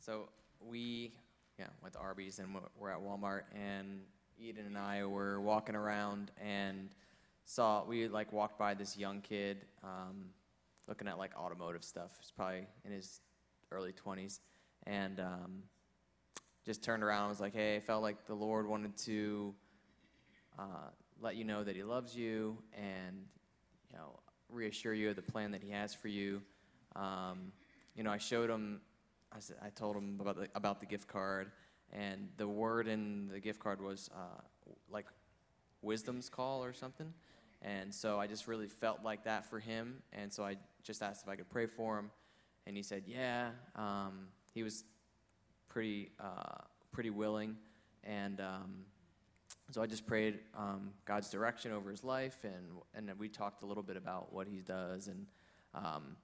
So 0.00 0.28
we 0.60 1.12
yeah, 1.58 1.66
went 1.82 1.94
to 1.94 2.00
Arby's 2.00 2.38
and 2.38 2.48
we're 2.78 2.90
at 2.90 3.00
Walmart 3.00 3.42
and 3.54 4.00
Eden 4.38 4.66
and 4.66 4.78
I 4.78 5.04
were 5.04 5.40
walking 5.40 5.74
around 5.74 6.30
and 6.42 6.88
saw 7.44 7.84
we 7.84 8.08
like 8.08 8.32
walked 8.32 8.58
by 8.58 8.74
this 8.74 8.96
young 8.96 9.20
kid 9.20 9.64
um, 9.84 10.26
looking 10.88 11.08
at 11.08 11.18
like 11.18 11.36
automotive 11.36 11.84
stuff. 11.84 12.12
He's 12.20 12.30
probably 12.30 12.66
in 12.84 12.92
his 12.92 13.20
early 13.70 13.92
20s 13.92 14.40
and 14.86 15.20
um, 15.20 15.62
just 16.64 16.82
turned 16.82 17.02
around 17.02 17.22
and 17.22 17.28
was 17.30 17.40
like, 17.40 17.54
"Hey, 17.54 17.76
I 17.76 17.80
felt 17.80 18.02
like 18.02 18.26
the 18.26 18.34
Lord 18.34 18.66
wanted 18.66 18.96
to 18.98 19.54
uh, 20.58 20.90
let 21.20 21.36
you 21.36 21.44
know 21.44 21.64
that 21.64 21.76
He 21.76 21.82
loves 21.82 22.16
you 22.16 22.58
and 22.74 23.24
you 23.90 23.96
know 23.96 24.18
reassure 24.48 24.94
you 24.94 25.10
of 25.10 25.16
the 25.16 25.22
plan 25.22 25.52
that 25.52 25.62
He 25.62 25.70
has 25.70 25.94
for 25.94 26.08
you." 26.08 26.42
Um, 26.96 27.52
you 27.94 28.02
know, 28.02 28.10
I 28.10 28.18
showed 28.18 28.50
him. 28.50 28.80
I, 29.34 29.40
said, 29.40 29.56
I 29.62 29.70
told 29.70 29.96
him 29.96 30.18
about 30.20 30.36
the, 30.36 30.48
about 30.54 30.80
the 30.80 30.86
gift 30.86 31.08
card, 31.08 31.50
and 31.92 32.28
the 32.36 32.48
word 32.48 32.88
in 32.88 33.28
the 33.32 33.40
gift 33.40 33.60
card 33.60 33.80
was 33.80 34.10
uh, 34.14 34.40
like 34.90 35.06
wisdom's 35.82 36.28
call 36.28 36.64
or 36.64 36.72
something. 36.72 37.12
And 37.60 37.94
so 37.94 38.18
I 38.18 38.26
just 38.26 38.48
really 38.48 38.66
felt 38.66 39.00
like 39.04 39.24
that 39.24 39.46
for 39.46 39.60
him. 39.60 40.02
And 40.12 40.32
so 40.32 40.44
I 40.44 40.56
just 40.82 41.02
asked 41.02 41.22
if 41.22 41.28
I 41.28 41.36
could 41.36 41.48
pray 41.48 41.66
for 41.66 41.98
him, 41.98 42.10
and 42.66 42.76
he 42.76 42.82
said, 42.82 43.04
"Yeah." 43.06 43.50
Um, 43.76 44.28
he 44.52 44.62
was 44.62 44.84
pretty 45.68 46.10
uh, 46.20 46.62
pretty 46.90 47.10
willing, 47.10 47.56
and 48.04 48.40
um, 48.40 48.84
so 49.70 49.80
I 49.80 49.86
just 49.86 50.06
prayed 50.06 50.40
um, 50.56 50.90
God's 51.04 51.30
direction 51.30 51.72
over 51.72 51.90
his 51.90 52.02
life, 52.02 52.38
and 52.44 53.10
and 53.10 53.18
we 53.18 53.28
talked 53.28 53.62
a 53.62 53.66
little 53.66 53.82
bit 53.82 53.96
about 53.96 54.32
what 54.32 54.46
he 54.48 54.58
does, 54.58 55.08
and 55.08 55.26
um, 55.74 56.16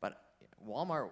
but 0.00 0.22
Walmart. 0.66 1.10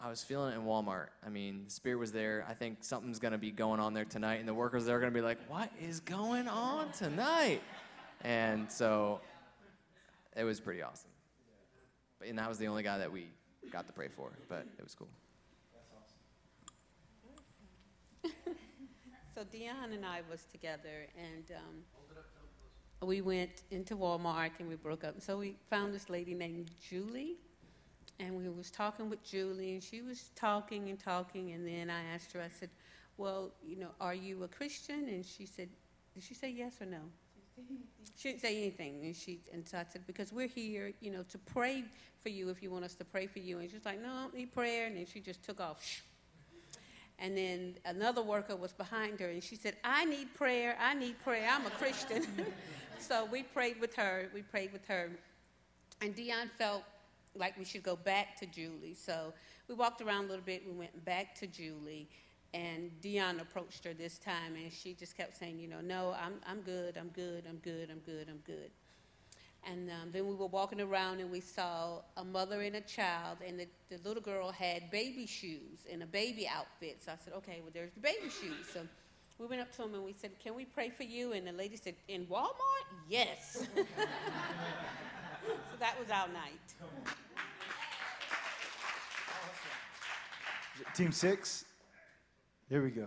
I 0.00 0.08
was 0.08 0.22
feeling 0.22 0.52
it 0.52 0.56
in 0.56 0.64
Walmart. 0.64 1.08
I 1.26 1.28
mean, 1.28 1.64
the 1.64 1.70
spirit 1.70 1.98
was 1.98 2.12
there. 2.12 2.46
I 2.48 2.54
think 2.54 2.78
something's 2.84 3.18
going 3.18 3.32
to 3.32 3.38
be 3.38 3.50
going 3.50 3.80
on 3.80 3.94
there 3.94 4.04
tonight, 4.04 4.36
and 4.36 4.46
the 4.48 4.54
workers 4.54 4.84
there 4.86 4.96
are 4.96 5.00
going 5.00 5.12
to 5.12 5.18
be 5.18 5.24
like, 5.24 5.38
"What 5.48 5.72
is 5.80 5.98
going 6.00 6.46
on 6.46 6.92
tonight?" 6.92 7.62
And 8.22 8.70
so, 8.70 9.20
it 10.36 10.44
was 10.44 10.60
pretty 10.60 10.82
awesome. 10.82 11.10
And 12.24 12.38
that 12.38 12.48
was 12.48 12.58
the 12.58 12.68
only 12.68 12.84
guy 12.84 12.98
that 12.98 13.10
we 13.10 13.26
got 13.72 13.86
to 13.88 13.92
pray 13.92 14.08
for, 14.08 14.30
but 14.48 14.66
it 14.78 14.84
was 14.84 14.94
cool. 14.94 15.08
So 19.34 19.44
Dion 19.44 19.92
and 19.92 20.04
I 20.04 20.22
was 20.28 20.46
together, 20.50 21.06
and 21.16 21.44
um, 21.52 23.06
we 23.06 23.20
went 23.20 23.62
into 23.70 23.96
Walmart 23.96 24.50
and 24.58 24.68
we 24.68 24.74
broke 24.74 25.04
up. 25.04 25.20
So 25.20 25.38
we 25.38 25.54
found 25.70 25.94
this 25.94 26.10
lady 26.10 26.34
named 26.34 26.72
Julie, 26.88 27.36
and 28.20 28.36
we 28.36 28.48
was 28.48 28.70
talking 28.70 29.08
with 29.08 29.22
Julie, 29.22 29.74
and 29.74 29.82
she 29.82 30.02
was 30.02 30.30
talking 30.34 30.88
and 30.90 30.98
talking, 30.98 31.52
and 31.52 31.66
then 31.66 31.90
I 31.90 32.02
asked 32.14 32.32
her, 32.32 32.42
I 32.42 32.48
said, 32.48 32.70
"Well, 33.16 33.50
you 33.64 33.76
know, 33.76 33.90
are 34.00 34.14
you 34.14 34.44
a 34.44 34.48
Christian?" 34.48 35.08
And 35.08 35.24
she 35.24 35.46
said, 35.46 35.68
"Did 36.14 36.22
she 36.22 36.34
say 36.34 36.50
yes 36.50 36.80
or 36.80 36.86
no?" 36.86 37.00
She 38.16 38.30
didn't 38.30 38.42
say 38.42 38.56
anything, 38.56 39.04
and 39.04 39.14
she 39.14 39.40
and 39.52 39.66
so 39.66 39.78
I 39.78 39.84
said, 39.84 40.06
"Because 40.06 40.32
we're 40.32 40.48
here, 40.48 40.92
you 41.00 41.10
know, 41.10 41.22
to 41.24 41.38
pray 41.38 41.84
for 42.22 42.28
you 42.28 42.48
if 42.48 42.62
you 42.62 42.70
want 42.70 42.84
us 42.84 42.94
to 42.94 43.04
pray 43.04 43.26
for 43.26 43.38
you." 43.38 43.58
And 43.58 43.70
she's 43.70 43.84
like, 43.84 44.00
"No, 44.00 44.08
I 44.08 44.22
don't 44.22 44.34
need 44.34 44.52
prayer," 44.52 44.86
and 44.86 44.96
then 44.96 45.06
she 45.06 45.20
just 45.20 45.44
took 45.44 45.60
off. 45.60 46.02
And 47.20 47.36
then 47.36 47.74
another 47.84 48.22
worker 48.22 48.54
was 48.54 48.72
behind 48.72 49.18
her, 49.20 49.28
and 49.28 49.42
she 49.42 49.56
said, 49.56 49.76
I 49.82 50.04
need 50.04 50.32
prayer, 50.34 50.76
I 50.80 50.94
need 50.94 51.20
prayer, 51.24 51.48
I'm 51.50 51.66
a 51.66 51.70
Christian. 51.70 52.24
so 53.00 53.24
we 53.24 53.42
prayed 53.42 53.80
with 53.80 53.94
her, 53.96 54.28
we 54.32 54.42
prayed 54.42 54.72
with 54.72 54.86
her. 54.86 55.10
And 56.00 56.14
Dion 56.14 56.48
felt 56.56 56.84
like 57.38 57.58
we 57.58 57.64
should 57.64 57.82
go 57.82 57.96
back 57.96 58.38
to 58.40 58.46
Julie. 58.46 58.94
So 58.94 59.32
we 59.68 59.74
walked 59.74 60.00
around 60.00 60.24
a 60.24 60.28
little 60.28 60.44
bit, 60.44 60.62
we 60.66 60.72
went 60.72 61.04
back 61.04 61.34
to 61.36 61.46
Julie, 61.46 62.08
and 62.54 62.90
Dion 63.00 63.40
approached 63.40 63.84
her 63.84 63.94
this 63.94 64.18
time, 64.18 64.54
and 64.56 64.72
she 64.72 64.94
just 64.94 65.16
kept 65.16 65.36
saying, 65.36 65.58
you 65.58 65.68
know, 65.68 65.80
no, 65.80 66.14
I'm, 66.20 66.34
I'm 66.46 66.60
good, 66.62 66.96
I'm 66.96 67.08
good, 67.08 67.44
I'm 67.48 67.56
good, 67.58 67.90
I'm 67.90 68.00
good, 68.00 68.28
I'm 68.28 68.40
good. 68.46 68.70
And 69.64 69.90
um, 69.90 70.10
then 70.12 70.26
we 70.26 70.34
were 70.34 70.46
walking 70.46 70.80
around 70.80 71.20
and 71.20 71.30
we 71.30 71.40
saw 71.40 72.00
a 72.16 72.24
mother 72.24 72.62
and 72.62 72.76
a 72.76 72.80
child, 72.80 73.38
and 73.46 73.60
the, 73.60 73.66
the 73.90 73.98
little 74.08 74.22
girl 74.22 74.50
had 74.50 74.90
baby 74.90 75.26
shoes 75.26 75.86
and 75.90 76.02
a 76.02 76.06
baby 76.06 76.48
outfit. 76.48 77.02
So 77.04 77.12
I 77.12 77.16
said, 77.22 77.34
okay, 77.34 77.58
well, 77.62 77.70
there's 77.72 77.92
the 77.92 78.00
baby 78.00 78.30
shoes. 78.30 78.66
So 78.72 78.80
we 79.38 79.46
went 79.46 79.60
up 79.60 79.70
to 79.76 79.82
him 79.82 79.94
and 79.94 80.04
we 80.04 80.12
said, 80.12 80.30
can 80.42 80.54
we 80.54 80.64
pray 80.64 80.90
for 80.90 81.02
you? 81.02 81.32
And 81.32 81.46
the 81.46 81.52
lady 81.52 81.76
said, 81.76 81.94
in 82.08 82.26
Walmart? 82.26 82.86
Yes. 83.08 83.66
so 85.48 85.76
that 85.80 85.98
was 85.98 86.10
our 86.10 86.28
night. 86.28 86.52
Team 90.94 91.12
six. 91.12 91.64
Here 92.68 92.82
we 92.82 92.90
go. 92.90 93.06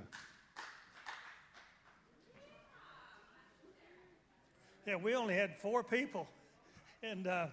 Yeah, 4.88 4.95
we 4.95 5.13
only 5.15 5.36
had 5.36 5.56
four 5.56 5.84
people, 5.84 6.27
and 7.04 7.27
uh, 7.27 7.47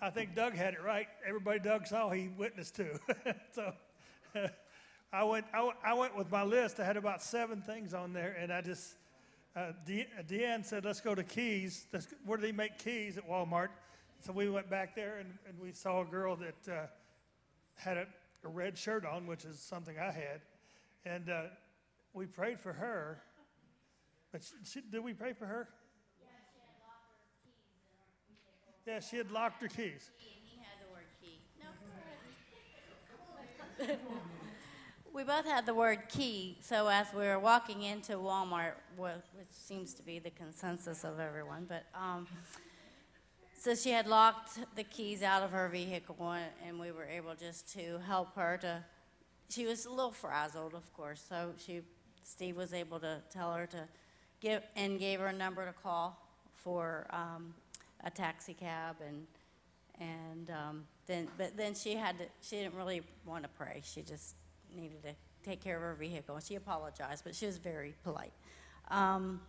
I 0.00 0.10
think 0.10 0.34
Doug 0.34 0.54
had 0.54 0.74
it 0.74 0.82
right. 0.82 1.08
Everybody 1.26 1.58
Doug 1.58 1.86
saw, 1.86 2.10
he 2.10 2.28
witnessed 2.28 2.76
to. 2.76 2.98
so 3.52 3.72
I 5.12 5.24
went, 5.24 5.46
I, 5.52 5.62
went- 5.62 5.76
I 5.84 5.94
went 5.94 6.16
with 6.16 6.30
my 6.30 6.44
list. 6.44 6.78
I 6.80 6.84
had 6.84 6.96
about 6.96 7.20
seven 7.22 7.60
things 7.60 7.92
on 7.94 8.12
there, 8.12 8.36
and 8.38 8.52
I 8.52 8.60
just, 8.62 8.94
uh, 9.56 9.72
De- 9.84 10.06
Deanne 10.28 10.64
said, 10.64 10.84
"Let's 10.84 11.00
go 11.00 11.14
to 11.14 11.24
Keys. 11.24 11.86
Let's, 11.92 12.06
where 12.24 12.38
do 12.38 12.42
they 12.42 12.52
make 12.52 12.78
keys 12.78 13.18
at 13.18 13.28
Walmart?" 13.28 13.68
So 14.22 14.32
we 14.32 14.48
went 14.48 14.70
back 14.70 14.94
there, 14.94 15.18
and, 15.18 15.36
and 15.48 15.58
we 15.58 15.72
saw 15.72 16.02
a 16.02 16.04
girl 16.04 16.36
that 16.36 16.72
uh, 16.72 16.86
had 17.74 17.96
a, 17.96 18.06
a 18.44 18.48
red 18.48 18.78
shirt 18.78 19.04
on, 19.04 19.26
which 19.26 19.44
is 19.44 19.58
something 19.58 19.98
I 19.98 20.12
had, 20.12 20.42
and 21.04 21.28
uh, 21.28 21.42
we 22.14 22.26
prayed 22.26 22.60
for 22.60 22.72
her. 22.72 23.20
But 24.30 24.44
she, 24.44 24.52
she, 24.64 24.80
did 24.80 25.02
we 25.02 25.12
pray 25.12 25.32
for 25.32 25.46
her? 25.46 25.68
Yeah, 28.86 29.00
she 29.00 29.16
had 29.16 29.32
locked 29.32 29.60
her 29.60 29.68
keys. 29.68 30.12
We 35.14 35.24
both 35.24 35.44
had 35.44 35.66
the 35.66 35.74
word 35.74 36.08
key, 36.08 36.56
so 36.62 36.88
as 36.88 37.06
we 37.12 37.26
were 37.26 37.38
walking 37.38 37.82
into 37.82 38.14
Walmart, 38.14 38.72
which 38.96 39.20
seems 39.50 39.92
to 39.94 40.02
be 40.02 40.18
the 40.18 40.30
consensus 40.30 41.04
of 41.04 41.20
everyone, 41.20 41.66
but 41.68 41.84
um, 41.94 42.26
so 43.62 43.76
she 43.76 43.90
had 43.90 44.08
locked 44.08 44.58
the 44.74 44.82
keys 44.82 45.22
out 45.22 45.44
of 45.44 45.52
her 45.52 45.68
vehicle, 45.68 46.16
and- 46.66 46.80
we 46.80 46.90
were 46.90 47.04
able 47.04 47.36
just 47.36 47.72
to 47.74 48.00
help 48.00 48.34
her 48.34 48.58
to. 48.58 48.84
She 49.50 49.66
was 49.66 49.86
a 49.86 49.90
little 49.90 50.10
frazzled, 50.10 50.74
of 50.74 50.92
course, 50.94 51.24
so 51.28 51.52
she, 51.64 51.82
Steve 52.24 52.56
was 52.56 52.72
able 52.72 52.98
to 52.98 53.22
tell 53.30 53.54
her 53.54 53.66
to 53.66 53.86
give 54.40 54.64
and 54.74 54.98
gave 54.98 55.20
her 55.20 55.28
a 55.28 55.32
number 55.32 55.64
to 55.64 55.72
call 55.72 56.18
for 56.56 57.06
um, 57.10 57.54
a 58.02 58.10
taxi 58.10 58.54
cab 58.54 58.96
and 59.06 59.26
and 60.00 60.50
um, 60.50 60.84
then 61.06 61.28
but 61.38 61.56
then 61.56 61.74
she 61.74 61.94
had 61.94 62.18
to 62.18 62.24
she 62.40 62.56
didn't 62.56 62.74
really 62.74 63.02
want 63.24 63.44
to 63.44 63.48
pray 63.50 63.80
she 63.84 64.02
just 64.02 64.34
needed 64.74 65.02
to 65.02 65.14
take 65.44 65.62
care 65.62 65.76
of 65.76 65.82
her 65.82 65.94
vehicle 65.94 66.40
she 66.40 66.56
apologized 66.56 67.22
but 67.24 67.34
she 67.34 67.46
was 67.46 67.58
very 67.58 67.94
polite 68.02 68.32
um, 68.90 69.40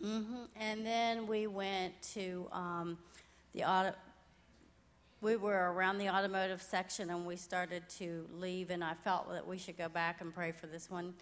hmm 0.00 0.44
and 0.56 0.84
then 0.84 1.26
we 1.26 1.46
went 1.46 2.00
to 2.02 2.46
um, 2.52 2.98
the 3.54 3.64
auto 3.64 3.94
we 5.20 5.36
were 5.36 5.72
around 5.72 5.98
the 5.98 6.08
automotive 6.08 6.60
section 6.60 7.10
and 7.10 7.24
we 7.24 7.36
started 7.36 7.88
to 7.88 8.26
leave 8.38 8.70
and 8.70 8.82
i 8.82 8.94
felt 9.04 9.30
that 9.30 9.46
we 9.46 9.56
should 9.56 9.78
go 9.78 9.88
back 9.88 10.20
and 10.20 10.34
pray 10.34 10.52
for 10.52 10.66
this 10.66 10.90
one 10.90 11.14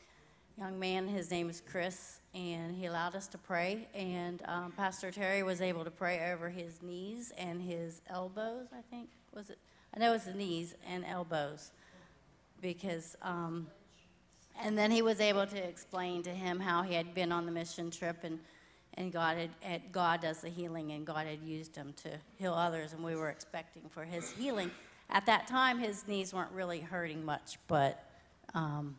young 0.59 0.79
man. 0.79 1.09
His 1.09 1.31
name 1.31 1.49
is 1.49 1.63
chris 1.71 2.21
and 2.35 2.75
he 2.75 2.87
allowed 2.87 3.15
us 3.15 3.27
to 3.29 3.39
pray 3.39 3.89
and 3.95 4.43
um, 4.47 4.73
pastor 4.77 5.11
terry 5.11 5.43
was 5.43 5.61
able 5.61 5.85
to 5.85 5.91
pray 5.91 6.33
over 6.33 6.51
his 6.51 6.83
knees 6.83 7.33
and 7.39 7.63
his 7.63 8.03
elbows 8.09 8.67
i 8.73 8.83
think. 8.91 9.09
Was 9.35 9.51
it? 9.51 9.59
I 9.95 10.01
know 10.01 10.11
it 10.11 10.15
was 10.15 10.25
the 10.25 10.35
knees 10.35 10.75
and 10.87 11.05
elbows 11.05 11.71
because 12.61 13.17
um, 13.23 13.69
and 14.63 14.77
then 14.77 14.91
he 14.91 15.03
was 15.03 15.21
able 15.21 15.47
to 15.47 15.57
explain 15.57 16.23
to 16.25 16.31
him 16.31 16.61
how 16.61 16.83
he 16.83 16.95
had 16.95 17.15
been 17.15 17.33
on 17.33 17.47
the 17.47 17.53
mission 17.53 17.91
trip 17.91 18.19
and 18.25 18.39
and 19.01 19.11
God 19.11 19.39
had, 19.39 19.51
had 19.61 19.93
God 19.93 20.21
does 20.21 20.43
the 20.43 20.51
healing 20.51 20.93
and 20.93 21.07
God 21.07 21.27
had 21.27 21.41
used 21.43 21.75
him 21.75 21.95
to 22.03 22.11
heal 22.37 22.53
others 22.53 22.93
and 22.93 23.03
we 23.03 23.17
were 23.17 23.31
expecting 23.31 23.83
for 23.89 24.05
his 24.05 24.31
healing. 24.33 24.71
At 25.09 25.25
that 25.25 25.47
time, 25.47 25.79
his 25.79 26.07
knees 26.07 26.35
weren't 26.35 26.53
really 26.53 26.81
hurting 26.81 27.25
much, 27.25 27.59
but 27.67 28.05
um, 28.53 28.97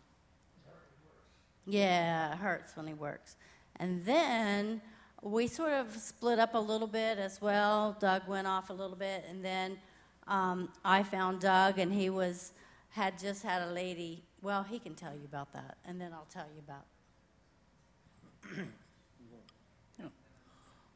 yeah, 1.68 2.34
it 2.34 2.38
hurts 2.40 2.76
when 2.76 2.88
he 2.88 2.94
works. 2.94 3.36
And 3.76 4.04
then 4.04 4.82
we 5.22 5.46
sort 5.46 5.74
of 5.74 5.96
split 5.96 6.40
up 6.40 6.56
a 6.56 6.60
little 6.60 6.88
bit 6.88 7.20
as 7.20 7.40
well. 7.40 7.96
Doug 8.00 8.28
went 8.28 8.48
off 8.48 8.72
a 8.72 8.74
little 8.74 8.98
bit, 8.98 9.24
and 9.30 9.46
then 9.46 9.78
um, 10.28 10.70
I 10.84 11.04
found 11.04 11.42
Doug, 11.42 11.78
and 11.78 11.94
he 11.94 12.10
was 12.10 12.54
had 12.90 13.20
just 13.20 13.44
had 13.44 13.62
a 13.62 13.72
lady. 13.72 14.24
Well, 14.42 14.64
he 14.64 14.80
can 14.80 14.96
tell 14.96 15.14
you 15.14 15.26
about 15.26 15.54
that, 15.54 15.78
and 15.86 16.02
then 16.02 16.12
I'll 16.12 16.28
tell 16.30 16.48
you 16.54 16.62
about. 16.68 16.86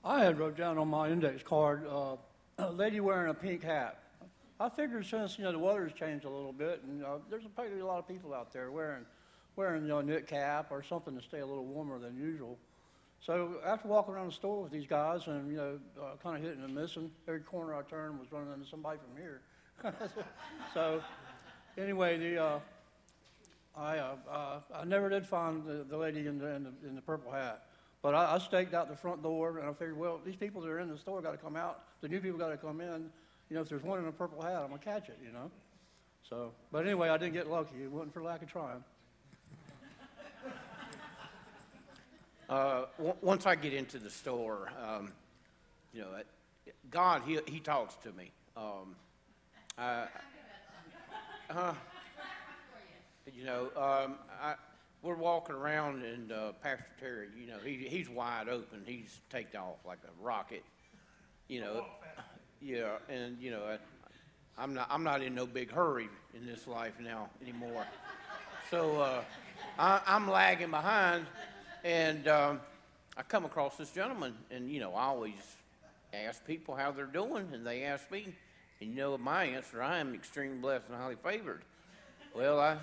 I 0.06 0.24
had 0.24 0.38
wrote 0.38 0.56
down 0.56 0.78
on 0.78 0.88
my 0.88 1.10
index 1.10 1.42
card, 1.42 1.88
uh, 1.88 2.16
a 2.60 2.72
lady 2.72 3.00
wearing 3.00 3.32
a 3.32 3.34
pink 3.34 3.64
hat. 3.64 4.04
I 4.60 4.70
figured 4.70 5.04
since, 5.08 5.40
you 5.40 5.44
know, 5.46 5.52
the 5.52 5.58
weather's 5.58 5.94
changed 5.94 6.26
a 6.26 6.30
little 6.30 6.54
bit, 6.54 6.84
and 6.84 7.04
uh, 7.04 7.18
there's 7.28 7.44
probably 7.56 7.80
a 7.80 7.86
lot 7.86 7.98
of 7.98 8.08
people 8.08 8.32
out 8.32 8.54
there 8.54 8.70
wearing, 8.70 9.04
wearing, 9.56 9.82
you 9.82 9.88
know, 9.88 9.98
a 9.98 10.04
knit 10.04 10.28
cap 10.28 10.68
or 10.70 10.84
something 10.84 11.16
to 11.16 11.24
stay 11.24 11.40
a 11.40 11.46
little 11.46 11.66
warmer 11.66 11.98
than 11.98 12.16
usual. 12.16 12.56
So 13.20 13.56
after 13.66 13.88
walking 13.88 14.14
around 14.14 14.28
the 14.28 14.34
store 14.34 14.62
with 14.62 14.72
these 14.72 14.86
guys 14.86 15.26
and, 15.26 15.50
you 15.50 15.58
know, 15.58 15.80
uh, 16.00 16.18
kind 16.22 16.38
of 16.38 16.44
hitting 16.44 16.64
and 16.64 16.76
missing, 16.76 17.10
every 17.28 17.40
corner 17.40 17.74
I 17.74 17.82
turned 17.82 18.20
was 18.20 18.32
running 18.32 18.54
into 18.54 18.68
somebody 18.68 19.00
from 19.00 19.20
here. 19.20 19.42
so 20.76 21.02
anyway, 21.80 22.20
the, 22.20 22.44
uh, 22.44 22.60
I, 23.76 23.98
uh, 23.98 24.16
uh, 24.30 24.60
I 24.76 24.86
never 24.86 25.10
did 25.10 25.26
find 25.26 25.66
the, 25.66 25.84
the 25.90 25.98
lady 25.98 26.28
in 26.28 26.38
the, 26.38 26.56
in 26.56 26.64
the, 26.64 26.88
in 26.88 26.96
the 26.96 27.02
purple 27.02 27.32
hat. 27.32 27.64
But 28.06 28.14
I, 28.14 28.36
I 28.36 28.38
staked 28.38 28.76
out 28.76 28.88
the 28.88 28.96
front 28.96 29.24
door 29.24 29.58
and 29.58 29.68
I 29.68 29.74
figured, 29.74 29.98
well, 29.98 30.22
these 30.24 30.36
people 30.36 30.62
that 30.62 30.70
are 30.70 30.80
in 30.80 30.90
the 30.90 30.98
store 30.98 31.24
got 31.24 31.32
to 31.32 31.38
come 31.38 31.56
out. 31.56 31.86
The 32.02 32.08
new 32.08 32.20
people 32.20 32.38
got 32.38 32.50
to 32.50 32.58
come 32.58 32.80
in. 32.80 33.10
You 33.50 33.56
know, 33.56 33.62
if 33.62 33.68
there's 33.68 33.82
one 33.82 33.98
in 33.98 34.06
a 34.06 34.12
purple 34.12 34.44
hat, 34.44 34.62
I'm 34.62 34.68
going 34.68 34.78
to 34.78 34.86
catch 34.86 35.10
it, 35.10 35.18
you 35.26 35.32
know. 35.32 35.50
So, 36.30 36.52
but 36.72 36.86
anyway, 36.86 37.10
I 37.10 37.18
didn't 37.18 37.34
get 37.34 37.50
lucky. 37.50 37.82
It 37.82 37.92
wasn't 37.92 38.14
for 38.14 38.22
lack 38.22 38.44
of 38.44 38.52
trying. 38.52 38.84
Uh, 42.48 42.86
w- 43.00 43.16
once 43.22 43.48
I 43.48 43.56
get 43.56 43.74
into 43.74 43.98
the 43.98 44.12
store, 44.12 44.70
um, 44.88 45.12
you 45.96 46.02
know, 46.02 46.14
it- 46.14 46.28
God, 46.92 47.24
he, 47.26 47.40
he 47.48 47.60
talks 47.60 47.96
to 48.04 48.12
me. 48.12 48.30
Um, 48.56 48.96
I, 49.80 50.06
uh, 51.50 51.74
you 53.36 53.46
know, 53.46 53.72
um, 53.76 54.18
I, 54.40 54.54
we're 55.06 55.16
walking 55.16 55.56
around 55.56 56.04
and 56.04 56.32
uh, 56.32 56.52
Pastor 56.64 56.84
Terry, 57.00 57.28
you 57.40 57.46
know, 57.46 57.60
he, 57.64 57.86
he's 57.88 58.10
wide 58.10 58.50
open. 58.50 58.82
He's 58.86 59.20
taken 59.30 59.60
off 59.60 59.78
like 59.86 60.00
a 60.04 60.24
rocket, 60.24 60.64
you 61.48 61.62
know. 61.62 61.86
Yeah, 62.60 62.98
and 63.08 63.38
you 63.40 63.52
know, 63.52 63.62
I, 63.64 63.78
I'm 64.58 64.74
not 64.74 64.88
I'm 64.90 65.04
not 65.04 65.22
in 65.22 65.36
no 65.36 65.46
big 65.46 65.72
hurry 65.72 66.10
in 66.34 66.48
this 66.48 66.66
life 66.66 66.94
now 67.00 67.30
anymore. 67.40 67.86
So 68.72 69.00
uh, 69.00 69.22
I, 69.78 70.02
I'm 70.08 70.28
lagging 70.28 70.72
behind, 70.72 71.28
and 71.84 72.28
um, 72.28 72.60
I 73.16 73.22
come 73.22 73.46
across 73.46 73.78
this 73.78 73.92
gentleman, 73.92 74.34
and 74.50 74.72
you 74.72 74.80
know, 74.80 74.96
I 74.96 75.04
always 75.04 75.34
ask 76.14 76.44
people 76.48 76.76
how 76.76 76.92
they're 76.92 77.06
doing, 77.06 77.50
and 77.54 77.68
they 77.68 77.84
ask 77.84 78.10
me, 78.10 78.34
and 78.82 78.90
you 78.90 78.96
know 78.96 79.16
my 79.20 79.44
answer: 79.44 79.84
I 79.84 80.00
am 80.00 80.16
extremely 80.16 80.58
blessed 80.58 80.86
and 80.90 80.98
highly 80.98 81.18
favored. 81.24 81.62
Well, 82.34 82.60
I 82.60 82.78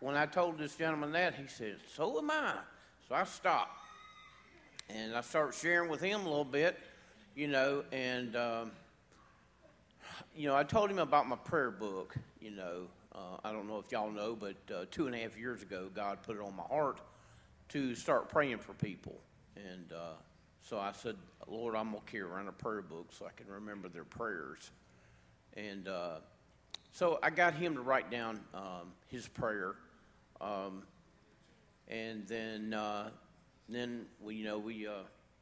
when 0.00 0.16
I 0.16 0.26
told 0.26 0.58
this 0.58 0.74
gentleman 0.76 1.12
that, 1.12 1.34
he 1.34 1.46
said, 1.46 1.76
"So 1.94 2.18
am 2.18 2.30
I." 2.30 2.54
So 3.08 3.14
I 3.14 3.24
stopped, 3.24 3.78
and 4.88 5.14
I 5.14 5.20
started 5.20 5.54
sharing 5.54 5.90
with 5.90 6.00
him 6.00 6.20
a 6.20 6.28
little 6.28 6.44
bit, 6.44 6.78
you 7.34 7.48
know, 7.48 7.84
and 7.92 8.34
um, 8.36 8.72
you 10.34 10.48
know, 10.48 10.56
I 10.56 10.64
told 10.64 10.90
him 10.90 10.98
about 10.98 11.28
my 11.28 11.36
prayer 11.36 11.70
book. 11.70 12.14
You 12.40 12.52
know, 12.52 12.86
uh, 13.14 13.36
I 13.44 13.52
don't 13.52 13.68
know 13.68 13.78
if 13.78 13.92
y'all 13.92 14.10
know, 14.10 14.34
but 14.34 14.56
uh, 14.74 14.84
two 14.90 15.06
and 15.06 15.14
a 15.14 15.18
half 15.18 15.36
years 15.36 15.62
ago, 15.62 15.90
God 15.94 16.22
put 16.22 16.36
it 16.36 16.42
on 16.42 16.56
my 16.56 16.62
heart 16.62 17.00
to 17.70 17.94
start 17.94 18.28
praying 18.28 18.58
for 18.58 18.72
people, 18.74 19.20
and 19.56 19.92
uh, 19.92 20.14
so 20.62 20.78
I 20.78 20.92
said, 20.92 21.16
Lord, 21.46 21.74
I'm 21.74 21.90
gonna 21.90 22.00
carry 22.06 22.22
around 22.22 22.48
a 22.48 22.52
prayer 22.52 22.82
book 22.82 23.08
so 23.10 23.26
I 23.26 23.30
can 23.36 23.52
remember 23.52 23.88
their 23.88 24.04
prayers, 24.04 24.70
and 25.56 25.88
uh, 25.88 26.16
so 26.92 27.18
I 27.22 27.30
got 27.30 27.54
him 27.54 27.74
to 27.74 27.80
write 27.80 28.10
down 28.10 28.40
um, 28.54 28.92
his 29.08 29.28
prayer, 29.28 29.74
um, 30.40 30.82
and 31.88 32.26
then 32.26 32.72
uh, 32.74 33.10
then 33.68 34.06
we, 34.20 34.36
you 34.36 34.44
know, 34.44 34.58
we 34.58 34.86
uh, 34.86 34.92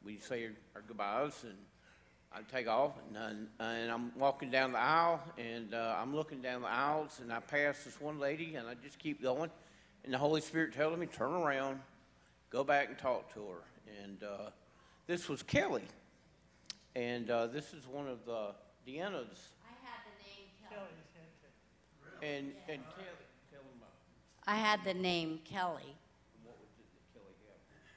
we 0.04 0.18
say 0.18 0.48
our 0.74 0.82
goodbyes 0.82 1.44
and. 1.44 1.54
I 2.30 2.42
take 2.42 2.68
off, 2.68 2.92
and, 3.08 3.48
I- 3.58 3.64
and 3.64 3.90
I'm 3.90 4.12
walking 4.14 4.50
down 4.50 4.72
the 4.72 4.78
aisle, 4.78 5.18
and 5.38 5.72
uh, 5.72 5.96
I'm 5.98 6.14
looking 6.14 6.42
down 6.42 6.60
the 6.60 6.68
aisles, 6.68 7.20
and 7.22 7.32
I 7.32 7.40
pass 7.40 7.84
this 7.84 7.98
one 8.02 8.18
lady, 8.18 8.54
and 8.56 8.68
I 8.68 8.74
just 8.74 8.98
keep 8.98 9.22
going, 9.22 9.50
and 10.04 10.12
the 10.12 10.18
Holy 10.18 10.42
Spirit 10.42 10.74
telling 10.74 11.00
me, 11.00 11.06
turn 11.06 11.32
around, 11.32 11.80
go 12.50 12.62
back 12.64 12.88
and 12.90 12.98
talk 12.98 13.32
to 13.32 13.40
her. 13.48 13.62
And 14.04 14.22
uh, 14.22 14.50
this 15.06 15.26
was 15.26 15.42
Kelly. 15.42 15.84
And 16.94 17.30
uh, 17.30 17.46
this 17.46 17.72
is 17.72 17.86
one 17.86 18.06
of 18.06 18.26
the 18.26 18.48
Deanna's. 18.86 19.48
I 19.64 19.72
had 19.82 20.04
the 20.04 20.12
name 20.20 20.50
Kelly. 20.68 20.90
And, 22.20 22.52
and 22.68 22.82
Kelly, 22.90 23.06
tell 23.06 23.06
them 23.06 23.16
about 23.16 23.27
I 24.48 24.54
had 24.54 24.82
the 24.82 24.94
name 24.94 25.40
Kelly. 25.44 25.94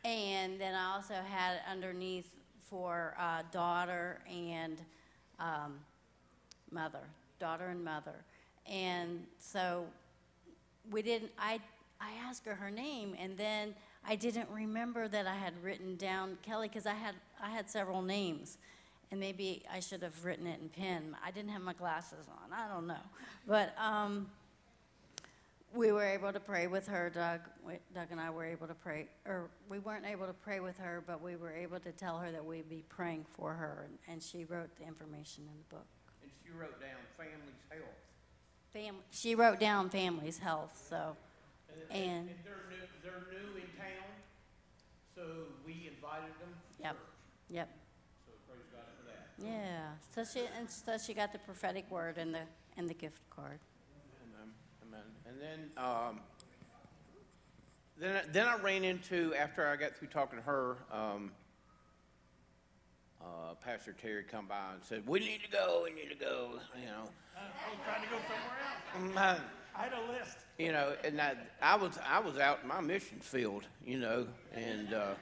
And 0.04 0.60
then 0.60 0.76
I 0.76 0.96
also 0.96 1.14
had 1.14 1.60
underneath 1.72 2.30
for 2.70 3.16
uh, 3.18 3.44
daughter 3.54 4.20
and 4.30 4.78
um, 5.40 5.80
mother, 6.70 7.04
daughter 7.40 7.68
and 7.70 7.82
mother. 7.82 8.26
And 8.70 9.26
so 9.40 9.86
we 10.92 11.02
didn't, 11.02 11.32
I, 11.40 11.62
I 12.02 12.12
asked 12.28 12.46
her 12.46 12.56
her 12.56 12.70
name, 12.70 13.16
and 13.18 13.38
then 13.38 13.74
I 14.06 14.18
didn't 14.18 14.50
remember 14.50 15.08
that 15.08 15.28
I 15.28 15.36
had 15.36 15.54
written 15.64 15.96
down 15.96 16.38
Kelly 16.42 16.68
because 16.68 16.86
I 16.86 16.96
had, 16.96 17.16
I 17.42 17.50
had 17.50 17.70
several 17.70 18.02
names. 18.02 18.58
And 19.10 19.22
maybe 19.22 19.64
I 19.72 19.80
should 19.80 20.02
have 20.04 20.26
written 20.26 20.48
it 20.48 20.60
in 20.62 20.68
pen. 20.68 21.16
I 21.26 21.32
didn't 21.32 21.52
have 21.52 21.62
my 21.62 21.74
glasses 21.74 22.28
on. 22.28 22.52
I 22.52 22.68
don't 22.74 22.88
know. 22.88 23.04
But 23.48 23.74
um, 23.78 24.28
we 25.74 25.92
were 25.92 26.04
able 26.04 26.32
to 26.34 26.40
pray 26.40 26.68
with 26.68 26.88
her. 26.88 27.10
Doug, 27.10 27.42
Doug 27.96 28.08
and 28.12 28.20
I 28.20 28.30
were 28.30 28.46
able 28.46 28.68
to 28.68 28.74
pray, 28.74 29.08
or 29.26 29.50
we 29.70 29.80
weren't 29.80 30.06
able 30.06 30.28
to 30.28 30.34
pray 30.34 30.60
with 30.60 30.78
her, 30.80 31.04
but 31.06 31.22
we 31.22 31.36
were 31.36 31.52
able 31.54 31.80
to 31.80 31.92
tell 31.92 32.18
her 32.20 32.32
that 32.32 32.44
we'd 32.46 32.70
be 32.70 32.84
praying 32.90 33.26
for 33.38 33.54
her, 33.54 33.88
and, 33.88 33.98
and 34.14 34.22
she 34.24 34.44
wrote 34.46 34.70
the 34.78 34.86
information 34.86 35.44
in 35.48 35.58
the 35.58 35.76
book. 35.76 35.86
And 36.22 36.32
she 36.44 36.52
wrote 36.52 36.80
down 36.80 37.00
family's 37.18 37.62
health. 37.70 37.84
Fam- 38.74 39.04
she 39.12 39.36
wrote 39.36 39.60
down 39.60 39.90
family's 39.90 40.38
health, 40.40 40.86
so, 40.90 41.16
and 41.90 42.28
they're 42.44 42.56
new, 42.70 42.88
they're 43.04 43.24
new 43.32 43.56
in 43.58 43.68
town, 43.78 44.10
so 45.16 45.22
we 45.66 45.90
invited 45.94 46.32
them. 46.40 46.54
to 46.78 46.84
Yep. 46.84 46.92
church. 46.96 47.00
yep, 47.50 47.70
So 48.26 48.32
praise 48.48 48.66
God 48.74 48.84
for 48.98 49.06
that. 49.08 49.30
yeah. 49.38 49.90
So 50.16 50.24
she 50.24 50.46
and 50.58 50.70
so 50.70 50.98
she 50.98 51.14
got 51.14 51.32
the 51.34 51.40
prophetic 51.40 51.90
word 51.92 52.18
and 52.18 52.34
the 52.34 52.42
and 52.78 52.90
the 52.90 52.94
gift 52.94 53.22
card. 53.30 53.60
Amen. 54.92 55.02
And 55.26 55.42
then, 55.42 55.84
um, 55.84 56.20
then, 57.98 58.16
I- 58.18 58.28
then 58.32 58.48
I 58.48 58.58
ran 58.58 58.84
into, 58.84 59.34
after 59.36 59.66
I 59.68 59.76
got 59.78 59.96
through 59.96 60.10
talking 60.10 60.40
to 60.40 60.44
her, 60.46 60.76
um, 60.92 61.32
uh, 63.22 63.54
Pastor 63.64 63.94
Terry 63.94 64.24
come 64.24 64.48
by 64.48 64.74
and 64.74 64.84
said, 64.84 65.08
we 65.08 65.20
need 65.20 65.42
to 65.44 65.52
go, 65.52 65.82
we 65.86 65.92
need 65.94 66.10
to 66.10 66.16
go, 66.16 66.60
you 66.80 66.88
know. 66.88 67.04
I 67.38 67.70
was 67.70 67.80
trying 67.86 68.04
to 68.04 68.10
go 68.10 68.18
somewhere 68.98 69.16
else. 69.38 69.40
I- 69.40 69.46
I 69.74 69.84
had 69.84 69.94
a 69.94 70.12
list. 70.12 70.38
you 70.60 70.74
know, 70.74 70.94
and 71.06 71.22
I, 71.22 71.34
I 71.62 71.76
was 71.76 71.98
I 72.06 72.20
was 72.20 72.38
out 72.38 72.60
in 72.62 72.68
my 72.68 72.82
mission 72.82 73.20
field, 73.22 73.64
you 73.86 73.98
know, 74.00 74.28
and 74.54 74.94
uh, 74.94 75.14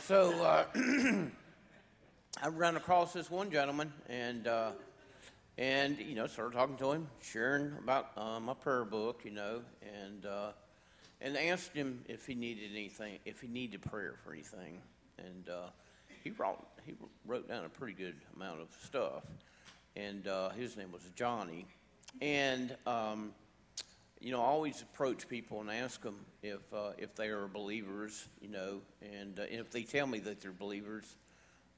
so 0.00 0.30
uh, 0.42 0.64
I 2.42 2.48
ran 2.48 2.76
across 2.76 3.12
this 3.12 3.30
one 3.30 3.50
gentleman, 3.50 3.92
and 4.08 4.46
uh, 4.46 4.70
and 5.60 5.98
you 5.98 6.14
know, 6.14 6.26
started 6.26 6.56
talking 6.56 6.76
to 6.78 6.90
him, 6.90 7.06
sharing 7.20 7.72
about 7.78 8.12
uh, 8.16 8.40
my 8.40 8.54
prayer 8.54 8.84
book, 8.84 9.20
you 9.24 9.30
know, 9.30 9.60
and 9.82 10.24
uh, 10.24 10.52
and 11.20 11.36
asked 11.36 11.74
him 11.74 12.02
if 12.08 12.26
he 12.26 12.34
needed 12.34 12.70
anything, 12.72 13.18
if 13.26 13.42
he 13.42 13.46
needed 13.46 13.82
prayer 13.82 14.14
for 14.24 14.32
anything, 14.32 14.80
and 15.18 15.50
uh, 15.50 15.68
he 16.24 16.30
wrote 16.30 16.66
he 16.86 16.94
wrote 17.26 17.46
down 17.46 17.66
a 17.66 17.68
pretty 17.68 17.92
good 17.92 18.16
amount 18.34 18.60
of 18.60 18.68
stuff, 18.82 19.22
and 19.94 20.26
uh, 20.26 20.48
his 20.50 20.76
name 20.76 20.90
was 20.90 21.02
Johnny, 21.14 21.66
and. 22.20 22.74
Um, 22.86 23.32
you 24.22 24.32
know, 24.32 24.42
I 24.42 24.48
always 24.48 24.82
approach 24.82 25.26
people 25.30 25.62
and 25.62 25.70
ask 25.70 26.02
them 26.02 26.16
if 26.42 26.60
uh, 26.74 26.90
if 26.98 27.14
they 27.14 27.28
are 27.28 27.48
believers, 27.48 28.28
you 28.42 28.50
know, 28.50 28.82
and 29.00 29.40
uh, 29.40 29.44
if 29.48 29.70
they 29.70 29.82
tell 29.82 30.06
me 30.06 30.18
that 30.18 30.42
they're 30.42 30.52
believers, 30.52 31.16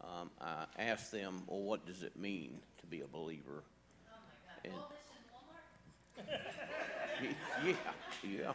um, 0.01 0.28
I 0.41 0.66
ask 0.76 1.12
them, 1.12 1.45
well, 1.47 1.61
what 1.61 1.87
does 1.87 2.03
it 2.03 2.16
mean 2.16 2.59
to 2.80 2.87
be 2.89 3.03
a 3.03 3.07
believer? 3.07 3.62
And, 4.64 4.72
yeah, 7.22 7.30
yeah, 7.64 7.74
yeah. 8.22 8.52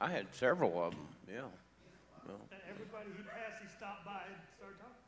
I 0.00 0.10
had 0.10 0.26
several 0.32 0.82
of 0.82 0.92
them. 0.92 1.06
Yeah. 1.28 1.40
Well, 2.26 2.40
And 2.52 2.60
everybody 2.68 3.08
he 3.16 3.22
passed, 3.22 3.60
he 3.62 3.68
stopped 3.68 4.04
by 4.04 4.24
and 4.28 4.40
started 4.56 4.80
talking. 4.80 5.04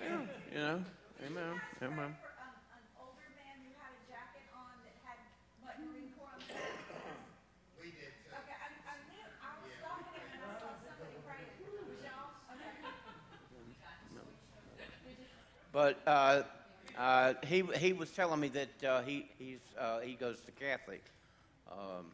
yeah, 0.00 0.20
you 0.52 0.60
know, 0.60 0.84
amen, 1.24 1.60
amen. 1.82 2.16
We 7.80 7.92
did. 7.92 8.12
Okay, 8.32 8.56
I, 8.56 8.68
I 8.88 8.96
knew, 9.12 9.24
I 9.44 9.52
was 9.60 9.72
stalking 9.76 10.16
him 10.16 10.28
and 10.32 10.40
I 10.40 10.52
saw 10.56 10.72
somebody 10.80 11.16
praying. 11.28 11.52
Was 11.84 12.00
y'all? 12.00 12.32
Okay. 12.56 12.94
But 15.74 15.98
uh, 16.06 16.42
uh, 16.96 17.34
he 17.44 17.64
he 17.78 17.92
was 17.92 18.08
telling 18.12 18.38
me 18.38 18.46
that 18.50 18.84
uh, 18.88 19.02
he 19.02 19.26
he's 19.40 19.58
uh, 19.76 19.98
he 19.98 20.14
goes 20.14 20.40
to 20.42 20.52
Catholic, 20.52 21.02
um, 21.68 22.06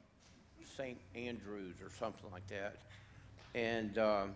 St. 0.79 0.97
Andrews 1.15 1.77
or 1.83 1.91
something 1.99 2.31
like 2.33 2.47
that, 2.47 2.77
and 3.55 3.99
um, 3.99 4.35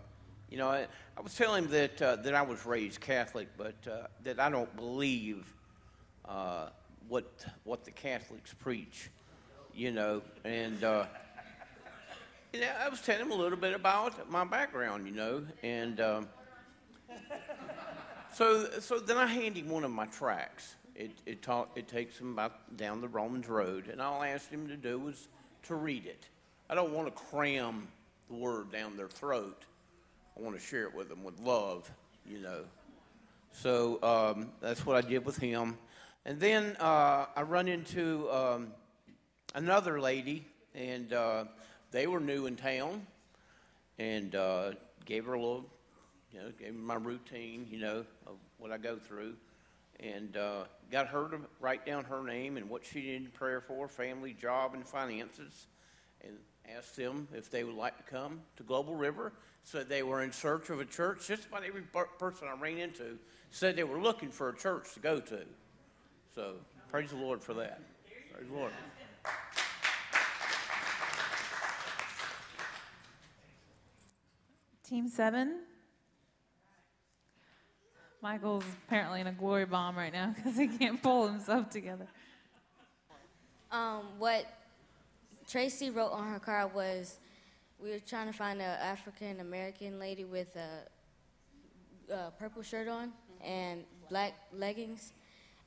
you 0.51 0.59
know 0.59 0.69
I, 0.69 0.87
I 1.17 1.23
was 1.23 1.35
telling 1.35 1.65
him 1.65 1.71
that 1.71 2.03
uh, 2.03 2.17
that 2.17 2.35
I 2.35 2.43
was 2.43 2.67
raised 2.67 3.01
Catholic, 3.01 3.49
but 3.57 3.77
uh, 3.91 4.09
that 4.25 4.39
I 4.39 4.51
don't 4.51 4.77
believe 4.77 5.51
what 7.09 7.47
what 7.65 7.87
the 7.87 7.93
Catholics 7.93 8.53
preach, 8.53 9.11
you 9.75 9.91
know, 9.91 10.21
and. 10.45 10.85
Uh, 10.85 11.07
yeah, 12.53 12.75
I 12.85 12.89
was 12.89 13.01
telling 13.01 13.23
him 13.23 13.33
a 13.33 13.35
little 13.35 13.59
bit 13.59 13.75
about 13.75 14.31
my 14.31 14.45
background, 14.45 15.09
you 15.09 15.13
know, 15.13 15.43
and 15.65 16.01
um, 16.01 16.29
so, 18.35 18.69
so 18.81 18.99
then 18.99 19.17
I 19.17 19.27
hand 19.27 19.57
him 19.57 19.69
one 19.69 19.85
of 19.85 19.91
my 19.91 20.07
tracts. 20.07 20.75
It, 20.95 21.13
it, 21.27 21.43
talk, 21.43 21.71
it 21.77 21.89
takes 21.89 22.19
him 22.19 22.33
about 22.33 22.77
down 22.77 23.01
the 23.01 23.09
Romans 23.09 23.49
Road, 23.49 23.89
and 23.89 24.01
all 24.01 24.21
I 24.21 24.29
asked 24.29 24.51
him 24.51 24.69
to 24.69 24.77
do 24.77 24.99
was 24.99 25.29
to 25.65 25.75
read 25.75 26.07
it. 26.07 26.27
I 26.69 26.75
don't 26.75 26.93
want 26.93 27.07
to 27.09 27.23
cram 27.23 27.89
the 28.29 28.35
word 28.35 28.73
down 28.73 28.97
their 28.97 29.09
throat. 29.09 29.65
I 30.37 30.43
want 30.43 30.59
to 30.59 30.65
share 30.65 30.85
it 30.85 30.95
with 30.95 31.09
them 31.09 31.23
with 31.23 31.39
love, 31.41 31.91
you 32.27 32.39
know. 32.41 32.65
So 33.53 34.03
um, 34.03 34.51
that's 34.61 34.85
what 34.85 34.97
I 34.97 35.09
did 35.09 35.25
with 35.25 35.37
him. 35.37 35.79
And 36.25 36.41
then 36.41 36.77
uh, 36.81 37.27
I 37.37 37.43
run 37.43 37.69
into 37.69 38.29
um, 38.31 38.73
another 39.55 40.01
lady, 40.01 40.47
and 40.75 41.13
uh, 41.13 41.45
they 41.91 42.07
were 42.07 42.21
new 42.21 42.47
in 42.47 42.57
town, 42.57 43.07
and 43.99 44.35
uh, 44.35 44.73
gave 45.05 45.27
her 45.27 45.35
a 45.35 45.41
little 45.41 45.67
you 46.35 46.41
know, 46.41 46.51
gave 46.59 46.75
me 46.75 46.81
my 46.81 46.97
routine, 46.97 47.67
you 47.71 47.79
know, 47.79 48.05
of 48.27 48.37
what 48.59 48.73
I 48.73 48.79
go 48.79 48.97
through, 48.97 49.35
and 50.01 50.37
uh, 50.37 50.65
got 50.91 51.07
her 51.09 51.29
to 51.29 51.39
write 51.61 51.87
down 51.87 52.05
her 52.05 52.25
name 52.25 52.57
and 52.57 52.69
what 52.69 52.85
she 52.85 53.01
needed 53.01 53.33
prayer 53.35 53.61
for, 53.61 53.87
family, 53.87 54.33
job, 54.33 54.75
and 54.75 54.85
finances, 54.87 55.67
and 56.23 56.33
asked 56.77 56.97
them 56.97 57.29
if 57.35 57.51
they 57.51 57.63
would 57.63 57.77
like 57.77 57.97
to 57.99 58.03
come 58.03 58.41
to 58.57 58.63
Global 58.65 58.95
River. 58.97 59.33
Said 59.63 59.89
they 59.89 60.03
were 60.03 60.23
in 60.23 60.33
search 60.33 60.69
of 60.71 60.81
a 60.81 60.85
church. 60.85 61.27
Just 61.27 61.47
about 61.47 61.65
every 61.65 61.83
person 62.19 62.49
I 62.49 62.61
ran 62.61 62.79
into 62.79 63.19
said 63.51 63.77
they 63.77 63.85
were 63.85 64.01
looking 64.01 64.31
for 64.31 64.51
a 64.51 64.57
church 64.57 64.93
to 64.95 65.01
go 65.01 65.21
to. 65.21 65.41
So 66.35 66.57
praise 66.91 67.11
the 67.11 67.17
Lord 67.17 67.43
for 67.43 67.55
that. 67.55 67.81
Praise 68.33 68.49
the 68.51 68.57
Lord. 68.57 68.73
Team 74.83 75.09
seven. 75.09 75.61
Michael's 78.25 78.65
apparently 78.87 79.21
in 79.21 79.27
a 79.27 79.33
glory 79.33 79.67
bomb 79.67 79.99
right 79.99 80.11
now 80.11 80.33
because 80.35 80.57
he 80.57 80.67
can't 80.67 81.03
pull 81.03 81.29
himself 81.29 81.69
together. 81.69 82.07
Um, 83.71 84.01
what 84.19 84.47
Tracy 85.47 85.91
wrote 85.91 86.11
on 86.11 86.33
her 86.33 86.39
card 86.39 86.75
was 86.75 87.19
we 87.79 87.91
were 87.91 87.99
trying 87.99 88.27
to 88.27 88.33
find 88.33 88.63
an 88.63 88.79
African 88.81 89.41
American 89.41 89.99
lady 89.99 90.25
with 90.25 90.57
a, 90.57 92.15
a 92.15 92.31
purple 92.39 92.63
shirt 92.63 92.89
on 92.89 93.13
and 93.45 93.85
black 94.09 94.33
leggings. 94.55 95.13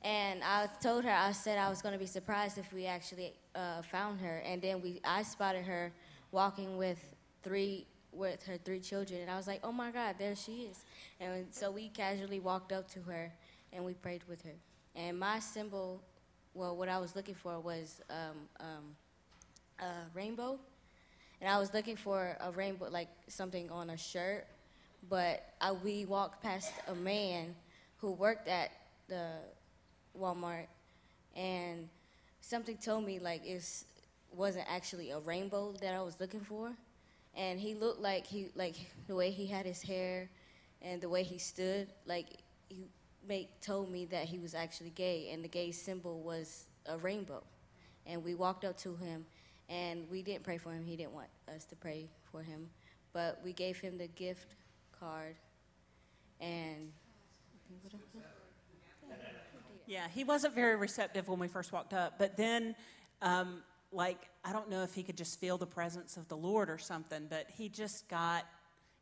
And 0.02 0.42
I 0.42 0.68
told 0.82 1.04
her, 1.04 1.12
I 1.12 1.30
said 1.30 1.58
I 1.58 1.70
was 1.70 1.80
going 1.80 1.92
to 1.92 1.98
be 1.98 2.06
surprised 2.06 2.58
if 2.58 2.72
we 2.72 2.86
actually 2.86 3.34
uh, 3.54 3.82
found 3.82 4.20
her. 4.20 4.42
And 4.44 4.60
then 4.60 4.82
we, 4.82 5.00
I 5.04 5.22
spotted 5.22 5.64
her 5.64 5.92
walking 6.32 6.76
with 6.76 6.98
three, 7.44 7.86
with 8.18 8.44
her 8.44 8.58
three 8.58 8.80
children. 8.80 9.20
And 9.22 9.30
I 9.30 9.36
was 9.36 9.46
like, 9.46 9.60
oh 9.62 9.72
my 9.72 9.90
God, 9.90 10.16
there 10.18 10.34
she 10.34 10.68
is. 10.70 10.84
And 11.20 11.46
so 11.50 11.70
we 11.70 11.88
casually 11.88 12.40
walked 12.40 12.72
up 12.72 12.90
to 12.90 13.00
her 13.02 13.32
and 13.72 13.84
we 13.84 13.94
prayed 13.94 14.22
with 14.28 14.42
her. 14.42 14.54
And 14.94 15.18
my 15.18 15.38
symbol, 15.38 16.02
well, 16.54 16.76
what 16.76 16.88
I 16.88 16.98
was 16.98 17.14
looking 17.14 17.34
for 17.34 17.60
was 17.60 18.00
um, 18.10 18.36
um, 18.60 19.86
a 19.86 19.92
rainbow. 20.14 20.58
And 21.40 21.48
I 21.48 21.58
was 21.58 21.72
looking 21.72 21.96
for 21.96 22.36
a 22.40 22.50
rainbow, 22.50 22.88
like 22.90 23.08
something 23.28 23.70
on 23.70 23.90
a 23.90 23.96
shirt. 23.96 24.46
But 25.08 25.44
I, 25.60 25.72
we 25.72 26.04
walked 26.04 26.42
past 26.42 26.72
a 26.88 26.94
man 26.94 27.54
who 27.98 28.12
worked 28.12 28.48
at 28.48 28.72
the 29.08 29.30
Walmart, 30.18 30.66
and 31.36 31.88
something 32.40 32.76
told 32.76 33.04
me 33.04 33.18
like 33.18 33.46
it 33.46 33.64
wasn't 34.32 34.66
actually 34.68 35.10
a 35.10 35.18
rainbow 35.20 35.72
that 35.80 35.94
I 35.94 36.02
was 36.02 36.18
looking 36.20 36.40
for. 36.40 36.72
And 37.38 37.60
he 37.60 37.74
looked 37.74 38.00
like 38.00 38.26
he 38.26 38.50
like 38.56 38.74
the 39.06 39.14
way 39.14 39.30
he 39.30 39.46
had 39.46 39.64
his 39.64 39.80
hair, 39.80 40.28
and 40.82 41.00
the 41.00 41.08
way 41.08 41.22
he 41.22 41.38
stood. 41.38 41.88
Like 42.04 42.26
he 42.68 42.88
make 43.26 43.60
told 43.60 43.90
me 43.90 44.04
that 44.06 44.24
he 44.24 44.38
was 44.38 44.54
actually 44.54 44.90
gay, 44.90 45.30
and 45.32 45.42
the 45.42 45.48
gay 45.48 45.70
symbol 45.70 46.20
was 46.20 46.66
a 46.86 46.98
rainbow. 46.98 47.42
And 48.06 48.24
we 48.24 48.34
walked 48.34 48.64
up 48.64 48.76
to 48.78 48.96
him, 48.96 49.24
and 49.68 50.04
we 50.10 50.22
didn't 50.22 50.42
pray 50.42 50.58
for 50.58 50.72
him. 50.72 50.84
He 50.84 50.96
didn't 50.96 51.12
want 51.12 51.28
us 51.54 51.64
to 51.66 51.76
pray 51.76 52.08
for 52.32 52.42
him, 52.42 52.68
but 53.12 53.40
we 53.44 53.52
gave 53.52 53.78
him 53.78 53.96
the 53.96 54.08
gift 54.08 54.54
card, 54.98 55.36
and. 56.40 56.92
Yeah, 59.86 60.06
he 60.08 60.22
wasn't 60.22 60.54
very 60.54 60.76
receptive 60.76 61.28
when 61.28 61.38
we 61.38 61.48
first 61.48 61.72
walked 61.72 61.94
up, 61.94 62.18
but 62.18 62.36
then, 62.36 62.74
um, 63.22 63.62
like, 63.90 64.28
I 64.48 64.52
don't 64.52 64.70
know 64.70 64.82
if 64.82 64.94
he 64.94 65.02
could 65.02 65.18
just 65.18 65.38
feel 65.38 65.58
the 65.58 65.66
presence 65.66 66.16
of 66.16 66.26
the 66.28 66.36
Lord 66.36 66.70
or 66.70 66.78
something, 66.78 67.26
but 67.28 67.48
he 67.54 67.68
just 67.68 68.08
got, 68.08 68.46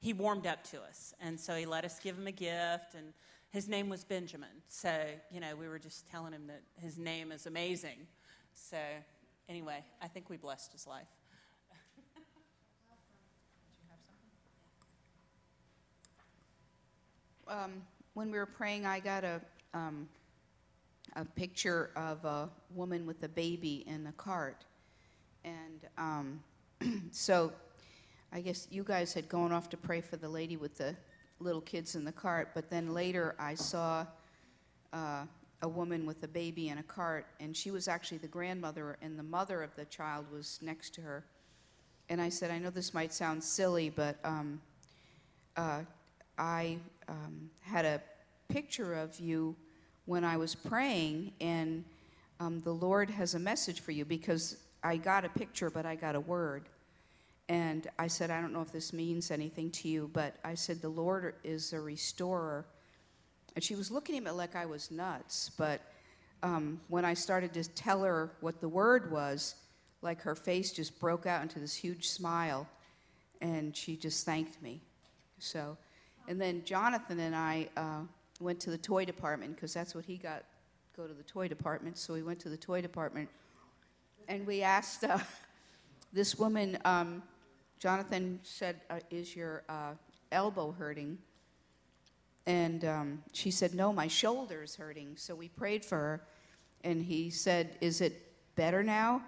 he 0.00 0.12
warmed 0.12 0.44
up 0.44 0.64
to 0.70 0.82
us. 0.82 1.14
And 1.20 1.38
so 1.38 1.54
he 1.54 1.66
let 1.66 1.84
us 1.84 2.00
give 2.00 2.18
him 2.18 2.26
a 2.26 2.32
gift, 2.32 2.96
and 2.96 3.12
his 3.50 3.68
name 3.68 3.88
was 3.88 4.02
Benjamin. 4.02 4.48
So, 4.66 4.92
you 5.30 5.38
know, 5.38 5.54
we 5.54 5.68
were 5.68 5.78
just 5.78 6.10
telling 6.10 6.32
him 6.32 6.48
that 6.48 6.62
his 6.82 6.98
name 6.98 7.30
is 7.30 7.46
amazing. 7.46 8.08
So, 8.54 8.76
anyway, 9.48 9.84
I 10.02 10.08
think 10.08 10.28
we 10.28 10.36
blessed 10.36 10.72
his 10.72 10.84
life. 10.84 11.06
um, 17.46 17.82
when 18.14 18.32
we 18.32 18.38
were 18.38 18.46
praying, 18.46 18.84
I 18.84 18.98
got 18.98 19.22
a 19.22 19.40
um, 19.74 20.08
a 21.14 21.24
picture 21.24 21.90
of 21.96 22.24
a 22.24 22.50
woman 22.74 23.06
with 23.06 23.22
a 23.22 23.28
baby 23.28 23.84
in 23.86 24.06
a 24.06 24.12
cart, 24.12 24.64
and 25.46 25.86
um, 25.96 26.40
so 27.12 27.52
I 28.32 28.40
guess 28.40 28.66
you 28.70 28.82
guys 28.82 29.14
had 29.14 29.28
gone 29.28 29.52
off 29.52 29.70
to 29.70 29.76
pray 29.76 30.00
for 30.00 30.16
the 30.16 30.28
lady 30.28 30.56
with 30.56 30.76
the 30.76 30.94
little 31.38 31.60
kids 31.60 31.94
in 31.94 32.04
the 32.04 32.12
cart, 32.12 32.50
but 32.54 32.68
then 32.68 32.92
later 32.92 33.34
I 33.38 33.54
saw 33.54 34.04
uh, 34.92 35.24
a 35.62 35.68
woman 35.68 36.04
with 36.04 36.22
a 36.22 36.28
baby 36.28 36.68
in 36.68 36.78
a 36.78 36.82
cart, 36.82 37.26
and 37.40 37.56
she 37.56 37.70
was 37.70 37.88
actually 37.88 38.18
the 38.18 38.28
grandmother, 38.28 38.98
and 39.00 39.18
the 39.18 39.22
mother 39.22 39.62
of 39.62 39.74
the 39.76 39.84
child 39.84 40.26
was 40.32 40.58
next 40.60 40.94
to 40.94 41.00
her. 41.02 41.24
And 42.08 42.20
I 42.20 42.28
said, 42.28 42.50
I 42.50 42.58
know 42.58 42.70
this 42.70 42.92
might 42.92 43.12
sound 43.12 43.42
silly, 43.42 43.90
but 43.90 44.16
um, 44.24 44.60
uh, 45.56 45.80
I 46.38 46.78
um, 47.08 47.50
had 47.60 47.84
a 47.84 48.02
picture 48.48 48.94
of 48.94 49.18
you 49.20 49.56
when 50.06 50.24
I 50.24 50.36
was 50.36 50.54
praying, 50.54 51.32
and 51.40 51.84
um, 52.38 52.60
the 52.60 52.72
Lord 52.72 53.10
has 53.10 53.34
a 53.34 53.38
message 53.38 53.80
for 53.80 53.92
you 53.92 54.04
because 54.04 54.56
I 54.86 54.98
got 54.98 55.24
a 55.24 55.28
picture, 55.28 55.68
but 55.68 55.84
I 55.84 55.96
got 55.96 56.14
a 56.14 56.20
word. 56.20 56.68
And 57.48 57.88
I 57.98 58.06
said, 58.06 58.30
I 58.30 58.40
don't 58.40 58.52
know 58.52 58.62
if 58.62 58.70
this 58.70 58.92
means 58.92 59.32
anything 59.32 59.70
to 59.72 59.88
you, 59.88 60.08
but 60.12 60.36
I 60.44 60.54
said, 60.54 60.80
The 60.80 60.88
Lord 60.88 61.34
is 61.42 61.72
a 61.72 61.80
restorer. 61.80 62.64
And 63.56 63.64
she 63.64 63.74
was 63.74 63.90
looking 63.90 64.16
at 64.16 64.22
me 64.22 64.30
like 64.30 64.54
I 64.54 64.66
was 64.66 64.92
nuts, 64.92 65.50
but 65.58 65.80
um, 66.42 66.80
when 66.88 67.04
I 67.04 67.14
started 67.14 67.52
to 67.54 67.64
tell 67.64 68.02
her 68.04 68.30
what 68.40 68.60
the 68.60 68.68
word 68.68 69.10
was, 69.10 69.56
like 70.02 70.20
her 70.22 70.36
face 70.36 70.70
just 70.70 71.00
broke 71.00 71.26
out 71.26 71.42
into 71.42 71.58
this 71.58 71.74
huge 71.74 72.08
smile, 72.08 72.68
and 73.40 73.76
she 73.76 73.96
just 73.96 74.24
thanked 74.24 74.62
me. 74.62 74.82
So, 75.38 75.76
and 76.28 76.40
then 76.40 76.62
Jonathan 76.64 77.18
and 77.18 77.34
I 77.34 77.68
uh, 77.76 78.02
went 78.38 78.60
to 78.60 78.70
the 78.70 78.78
toy 78.78 79.04
department 79.04 79.56
because 79.56 79.74
that's 79.74 79.96
what 79.96 80.04
he 80.04 80.16
got 80.16 80.44
go 80.96 81.06
to 81.06 81.14
the 81.14 81.24
toy 81.24 81.48
department. 81.48 81.98
So 81.98 82.14
we 82.14 82.22
went 82.22 82.38
to 82.40 82.48
the 82.48 82.56
toy 82.56 82.80
department, 82.82 83.28
and 84.28 84.46
we 84.46 84.62
asked 84.62 85.04
uh, 85.04 85.18
this 86.12 86.38
woman. 86.38 86.78
Um, 86.84 87.22
Jonathan 87.78 88.40
said, 88.42 88.80
uh, 88.90 89.00
"Is 89.10 89.34
your 89.34 89.62
uh, 89.68 89.92
elbow 90.32 90.72
hurting?" 90.72 91.18
And 92.46 92.84
um, 92.84 93.22
she 93.32 93.50
said, 93.50 93.74
"No, 93.74 93.92
my 93.92 94.08
shoulder's 94.08 94.76
hurting." 94.76 95.16
So 95.16 95.34
we 95.34 95.48
prayed 95.48 95.84
for 95.84 95.96
her, 95.96 96.20
and 96.84 97.02
he 97.02 97.30
said, 97.30 97.76
"Is 97.80 98.00
it 98.00 98.32
better 98.54 98.82
now?" 98.82 99.22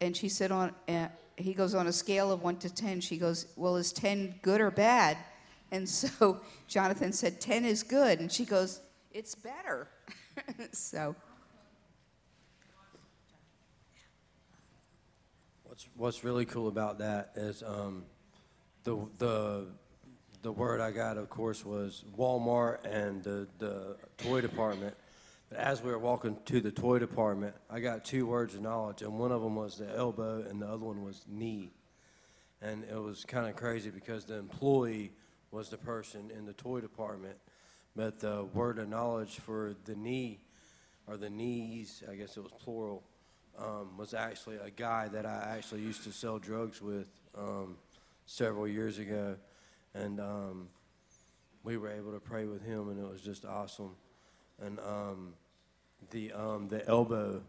And 0.00 0.16
she 0.16 0.28
said, 0.28 0.52
"On." 0.52 0.74
Uh, 0.88 1.08
he 1.36 1.54
goes 1.54 1.74
on 1.74 1.86
a 1.86 1.92
scale 1.92 2.30
of 2.30 2.42
one 2.42 2.56
to 2.56 2.72
ten. 2.72 3.00
She 3.00 3.16
goes, 3.16 3.46
"Well, 3.56 3.76
is 3.76 3.92
ten 3.92 4.34
good 4.42 4.60
or 4.60 4.70
bad?" 4.70 5.16
And 5.72 5.88
so 5.88 6.40
Jonathan 6.68 7.12
said, 7.12 7.40
10 7.40 7.64
is 7.64 7.82
good. 7.82 8.20
And 8.20 8.30
she 8.30 8.44
goes, 8.44 8.80
It's 9.10 9.34
better. 9.34 9.88
so. 10.72 11.16
What's, 15.72 15.88
what's 15.96 16.22
really 16.22 16.44
cool 16.44 16.68
about 16.68 16.98
that 16.98 17.30
is 17.34 17.62
um, 17.62 18.04
the, 18.84 19.08
the, 19.16 19.68
the 20.42 20.52
word 20.52 20.82
I 20.82 20.90
got, 20.90 21.16
of 21.16 21.30
course, 21.30 21.64
was 21.64 22.04
Walmart 22.14 22.84
and 22.84 23.24
the, 23.24 23.48
the 23.56 23.96
toy 24.18 24.42
department. 24.42 24.94
But 25.48 25.60
as 25.60 25.82
we 25.82 25.90
were 25.90 25.98
walking 25.98 26.36
to 26.44 26.60
the 26.60 26.70
toy 26.70 26.98
department, 26.98 27.54
I 27.70 27.80
got 27.80 28.04
two 28.04 28.26
words 28.26 28.54
of 28.54 28.60
knowledge, 28.60 29.00
and 29.00 29.18
one 29.18 29.32
of 29.32 29.40
them 29.40 29.56
was 29.56 29.78
the 29.78 29.90
elbow, 29.96 30.44
and 30.46 30.60
the 30.60 30.66
other 30.66 30.84
one 30.84 31.02
was 31.02 31.24
knee. 31.26 31.70
And 32.60 32.84
it 32.84 33.00
was 33.00 33.24
kind 33.24 33.46
of 33.46 33.56
crazy 33.56 33.88
because 33.88 34.26
the 34.26 34.36
employee 34.36 35.12
was 35.52 35.70
the 35.70 35.78
person 35.78 36.30
in 36.36 36.44
the 36.44 36.52
toy 36.52 36.82
department, 36.82 37.38
but 37.96 38.20
the 38.20 38.44
word 38.52 38.78
of 38.78 38.90
knowledge 38.90 39.40
for 39.40 39.74
the 39.86 39.94
knee, 39.94 40.40
or 41.06 41.16
the 41.16 41.30
knees, 41.30 42.02
I 42.10 42.16
guess 42.16 42.36
it 42.36 42.42
was 42.42 42.52
plural, 42.52 43.04
um, 43.58 43.96
was 43.96 44.14
actually 44.14 44.56
a 44.56 44.70
guy 44.70 45.08
that 45.08 45.26
I 45.26 45.54
actually 45.56 45.82
used 45.82 46.04
to 46.04 46.12
sell 46.12 46.38
drugs 46.38 46.80
with 46.80 47.06
um, 47.36 47.76
several 48.26 48.66
years 48.66 48.98
ago, 48.98 49.36
and 49.94 50.20
um, 50.20 50.68
we 51.64 51.76
were 51.76 51.90
able 51.90 52.12
to 52.12 52.20
pray 52.20 52.46
with 52.46 52.64
him, 52.64 52.88
and 52.88 52.98
it 52.98 53.08
was 53.08 53.20
just 53.20 53.44
awesome. 53.44 53.94
And 54.60 54.78
um, 54.80 55.34
the 56.10 56.32
um, 56.32 56.68
the 56.68 56.86
elbow 56.88 57.42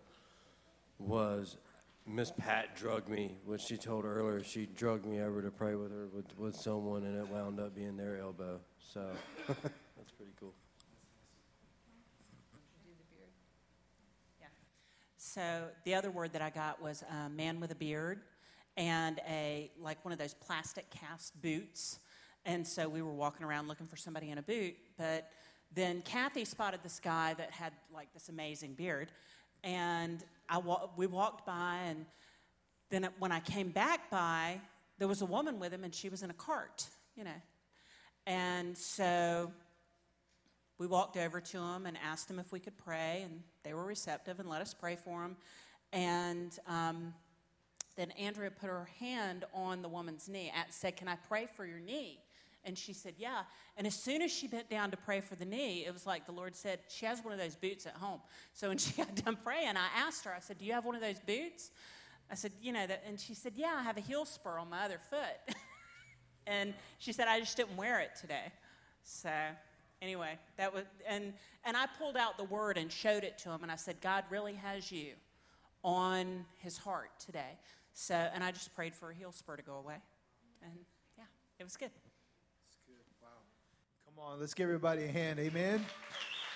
was 1.00 1.58
Miss 2.06 2.32
Pat 2.32 2.76
drugged 2.76 3.10
me, 3.10 3.38
which 3.46 3.62
she 3.62 3.78
told 3.78 4.06
earlier. 4.06 4.44
She 4.44 4.66
drugged 4.66 5.06
me 5.06 5.22
over 5.22 5.42
to 5.42 5.52
pray 5.52 5.76
with 5.76 5.92
her 5.92 6.08
with, 6.14 6.38
with 6.38 6.56
someone, 6.56 7.04
and 7.04 7.18
it 7.18 7.28
wound 7.28 7.60
up 7.60 7.76
being 7.76 7.98
their 7.98 8.20
elbow. 8.20 8.60
So 8.94 9.08
that's 9.48 10.12
pretty 10.18 10.34
cool. 10.40 10.54
So 15.34 15.64
the 15.84 15.96
other 15.96 16.12
word 16.12 16.32
that 16.34 16.44
I 16.44 16.52
got 16.52 16.80
was 16.80 17.04
a 17.10 17.28
man 17.28 17.60
with 17.60 17.72
a 17.72 17.76
beard 17.76 18.22
and 18.78 19.20
a 19.28 19.72
like 19.82 20.06
one 20.06 20.12
of 20.12 20.20
those 20.20 20.36
plastic 20.36 20.88
cast 20.92 21.42
boots. 21.42 21.98
And 22.46 22.68
so 22.68 22.88
we 22.88 23.02
were 23.02 23.14
walking 23.14 23.44
around 23.44 23.68
looking 23.68 23.88
for 23.88 23.96
somebody 23.96 24.30
in 24.30 24.38
a 24.38 24.44
boot, 24.44 24.76
but 24.96 25.32
then 25.74 26.04
Kathy 26.04 26.46
spotted 26.46 26.82
this 26.84 27.00
guy 27.00 27.34
that 27.34 27.50
had 27.50 27.74
like 27.92 28.14
this 28.14 28.30
amazing 28.30 28.76
beard, 28.76 29.12
and 29.64 30.24
I 30.50 30.60
wa- 30.60 30.90
we 30.98 31.08
walked 31.08 31.48
by, 31.48 31.80
and 31.88 32.06
then 32.92 33.10
when 33.18 33.32
I 33.32 33.40
came 33.40 33.72
back 33.72 34.12
by, 34.12 34.62
there 35.00 35.08
was 35.08 35.24
a 35.24 35.26
woman 35.26 35.58
with 35.58 35.74
him, 35.74 35.84
and 35.84 35.96
she 35.96 36.10
was 36.10 36.22
in 36.22 36.30
a 36.30 36.36
cart, 36.36 36.86
you 37.16 37.24
know, 37.24 37.42
and 38.28 38.78
so 38.78 39.52
we 40.78 40.88
walked 40.88 41.18
over 41.18 41.40
to 41.40 41.58
him 41.58 41.86
and 41.86 41.98
asked 42.04 42.30
him 42.30 42.40
if 42.40 42.52
we 42.52 42.60
could 42.60 42.78
pray, 42.78 43.22
and 43.24 43.42
they 43.64 43.74
were 43.74 43.86
receptive 43.86 44.40
and 44.40 44.50
let 44.50 44.62
us 44.62 44.74
pray 44.74 44.96
for 44.96 45.24
him. 45.24 45.38
And 45.92 46.58
um, 46.68 47.14
then 47.96 48.12
Andrea 48.12 48.50
put 48.50 48.68
her 48.68 48.90
hand 49.00 49.46
on 49.54 49.82
the 49.82 49.88
woman's 49.88 50.28
knee 50.28 50.52
and 50.56 50.66
said, 50.70 50.98
Can 50.98 51.08
I 51.08 51.16
pray 51.28 51.46
for 51.46 51.66
your 51.66 51.80
knee? 51.80 52.20
And 52.66 52.78
she 52.78 52.94
said, 52.94 53.14
Yeah. 53.18 53.42
And 53.78 53.86
as 53.86 53.96
soon 53.96 54.22
as 54.22 54.32
she 54.32 54.48
bent 54.48 54.70
down 54.70 54.90
to 54.92 54.98
pray 54.98 55.22
for 55.22 55.36
the 55.36 55.46
knee, 55.46 55.86
it 55.86 55.94
was 55.94 56.06
like 56.06 56.26
the 56.26 56.32
Lord 56.32 56.56
said, 56.56 56.80
She 56.88 57.06
has 57.06 57.24
one 57.24 57.34
of 57.34 57.40
those 57.40 57.56
boots 57.56 57.86
at 57.86 57.94
home. 57.94 58.20
So 58.54 58.70
when 58.70 58.78
she 58.80 58.94
got 58.94 59.14
done 59.16 59.38
praying, 59.44 59.78
I 59.78 59.88
asked 59.96 60.26
her, 60.26 60.34
I 60.36 60.40
said, 60.40 60.58
Do 60.58 60.66
you 60.66 60.74
have 60.74 60.86
one 60.86 60.96
of 60.96 61.02
those 61.02 61.20
boots? 61.20 61.72
I 62.32 62.36
said, 62.36 62.52
You 62.62 62.74
know, 62.74 62.88
that, 62.88 63.04
and 63.08 63.20
she 63.20 63.36
said, 63.36 63.54
Yeah, 63.56 63.76
I 63.78 63.84
have 63.84 63.98
a 63.98 64.02
heel 64.02 64.26
spur 64.26 64.58
on 64.58 64.70
my 64.70 64.86
other 64.86 65.00
foot. 65.10 65.56
and 66.48 66.74
she 66.98 67.14
said, 67.14 67.28
I 67.28 67.40
just 67.40 67.56
didn't 67.56 67.78
wear 67.78 68.00
it 68.00 68.12
today. 68.20 68.52
So 69.04 69.30
anyway, 70.04 70.38
that 70.58 70.74
was, 70.74 70.84
and, 71.08 71.34
and 71.64 71.78
I 71.78 71.88
pulled 71.98 72.18
out 72.18 72.38
the 72.38 72.44
word 72.44 72.78
and 72.78 72.92
showed 72.92 73.24
it 73.24 73.38
to 73.40 73.50
him, 73.50 73.64
and 73.64 73.72
I 73.72 73.78
said, 73.78 74.02
God 74.02 74.26
really 74.30 74.54
has 74.56 74.92
you 74.92 75.14
on 75.84 76.46
his 76.60 76.78
heart 76.78 77.10
today. 77.20 77.58
So, 77.94 78.16
and 78.16 78.44
I 78.44 78.52
just 78.52 78.76
prayed 78.76 78.94
for 78.94 79.12
a 79.12 79.14
heel 79.14 79.32
spur 79.32 79.56
to 79.56 79.64
go 79.64 79.76
away. 79.76 79.96
And 80.64 80.74
yeah, 81.18 81.24
it 81.60 81.64
was 81.64 81.78
good. 81.78 81.92
It's 82.68 82.78
good. 82.86 82.96
Wow. 83.22 83.30
Come 84.06 84.24
on, 84.24 84.40
let's 84.40 84.54
give 84.54 84.66
everybody 84.66 85.06
a 85.06 85.08
hand. 85.08 85.40
Amen. 85.40 85.86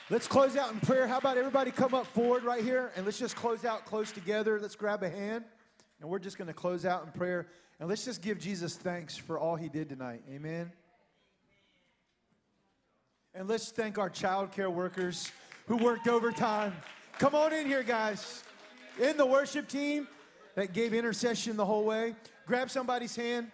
Let's 0.09 0.27
close 0.27 0.55
out 0.55 0.71
in 0.71 0.79
prayer. 0.79 1.07
How 1.07 1.17
about 1.17 1.37
everybody 1.37 1.69
come 1.69 1.93
up 1.93 2.07
forward 2.07 2.43
right 2.43 2.63
here 2.63 2.91
and 2.95 3.05
let's 3.05 3.19
just 3.19 3.35
close 3.35 3.65
out 3.65 3.85
close 3.85 4.11
together. 4.11 4.57
Let's 4.59 4.75
grab 4.75 5.03
a 5.03 5.09
hand 5.09 5.43
and 5.99 6.09
we're 6.09 6.19
just 6.19 6.37
going 6.37 6.47
to 6.47 6.53
close 6.53 6.85
out 6.85 7.05
in 7.05 7.11
prayer 7.11 7.47
and 7.79 7.89
let's 7.89 8.05
just 8.05 8.21
give 8.21 8.39
Jesus 8.39 8.75
thanks 8.75 9.17
for 9.17 9.37
all 9.37 9.57
he 9.57 9.67
did 9.67 9.89
tonight. 9.89 10.21
Amen. 10.31 10.71
And 13.37 13.47
let's 13.47 13.69
thank 13.69 13.99
our 13.99 14.09
child 14.09 14.51
care 14.51 14.71
workers 14.71 15.31
who 15.67 15.77
worked 15.77 16.07
overtime. 16.07 16.73
Come 17.19 17.35
on 17.35 17.53
in 17.53 17.67
here, 17.67 17.83
guys. 17.83 18.43
In 18.99 19.15
the 19.15 19.27
worship 19.27 19.67
team 19.67 20.07
that 20.55 20.73
gave 20.73 20.91
intercession 20.91 21.55
the 21.55 21.65
whole 21.65 21.85
way. 21.85 22.15
Grab 22.47 22.71
somebody's 22.71 23.15
hand. 23.15 23.51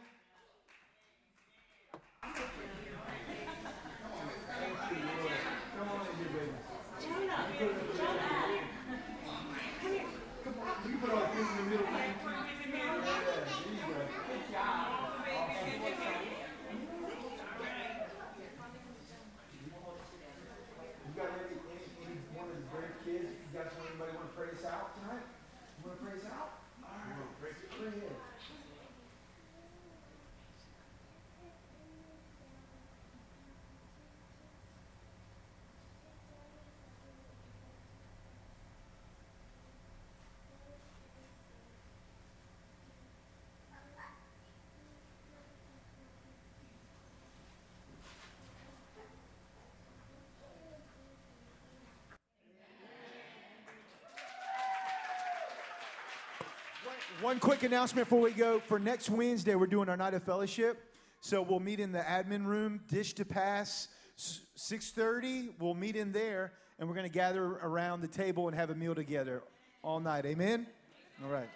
One 57.24 57.40
quick 57.40 57.64
announcement 57.64 58.10
before 58.10 58.20
we 58.20 58.32
go. 58.32 58.60
For 58.60 58.78
next 58.80 59.10
Wednesday, 59.10 59.56
we're 59.56 59.66
doing 59.68 59.88
our 59.88 59.96
night 59.96 60.14
of 60.14 60.24
fellowship. 60.24 60.92
So 61.22 61.42
we'll 61.42 61.62
meet 61.62 61.80
in 61.80 61.94
the 61.94 62.00
admin 62.00 62.46
room, 62.46 62.82
dish 62.90 63.14
to 63.14 63.24
pass, 63.24 63.88
s- 64.18 64.42
6:30. 64.58 65.54
We'll 65.58 65.74
meet 65.74 65.96
in 65.96 66.12
there, 66.12 66.52
and 66.78 66.90
we're 66.90 66.96
going 66.96 67.08
to 67.10 67.14
gather 67.14 67.42
around 67.46 68.02
the 68.02 68.10
table 68.10 68.50
and 68.50 68.58
have 68.58 68.72
a 68.72 68.76
meal 68.76 68.94
together 68.94 69.42
all 69.84 70.02
night. 70.02 70.26
Amen. 70.26 70.68
All 71.24 71.30
right. 71.30 71.48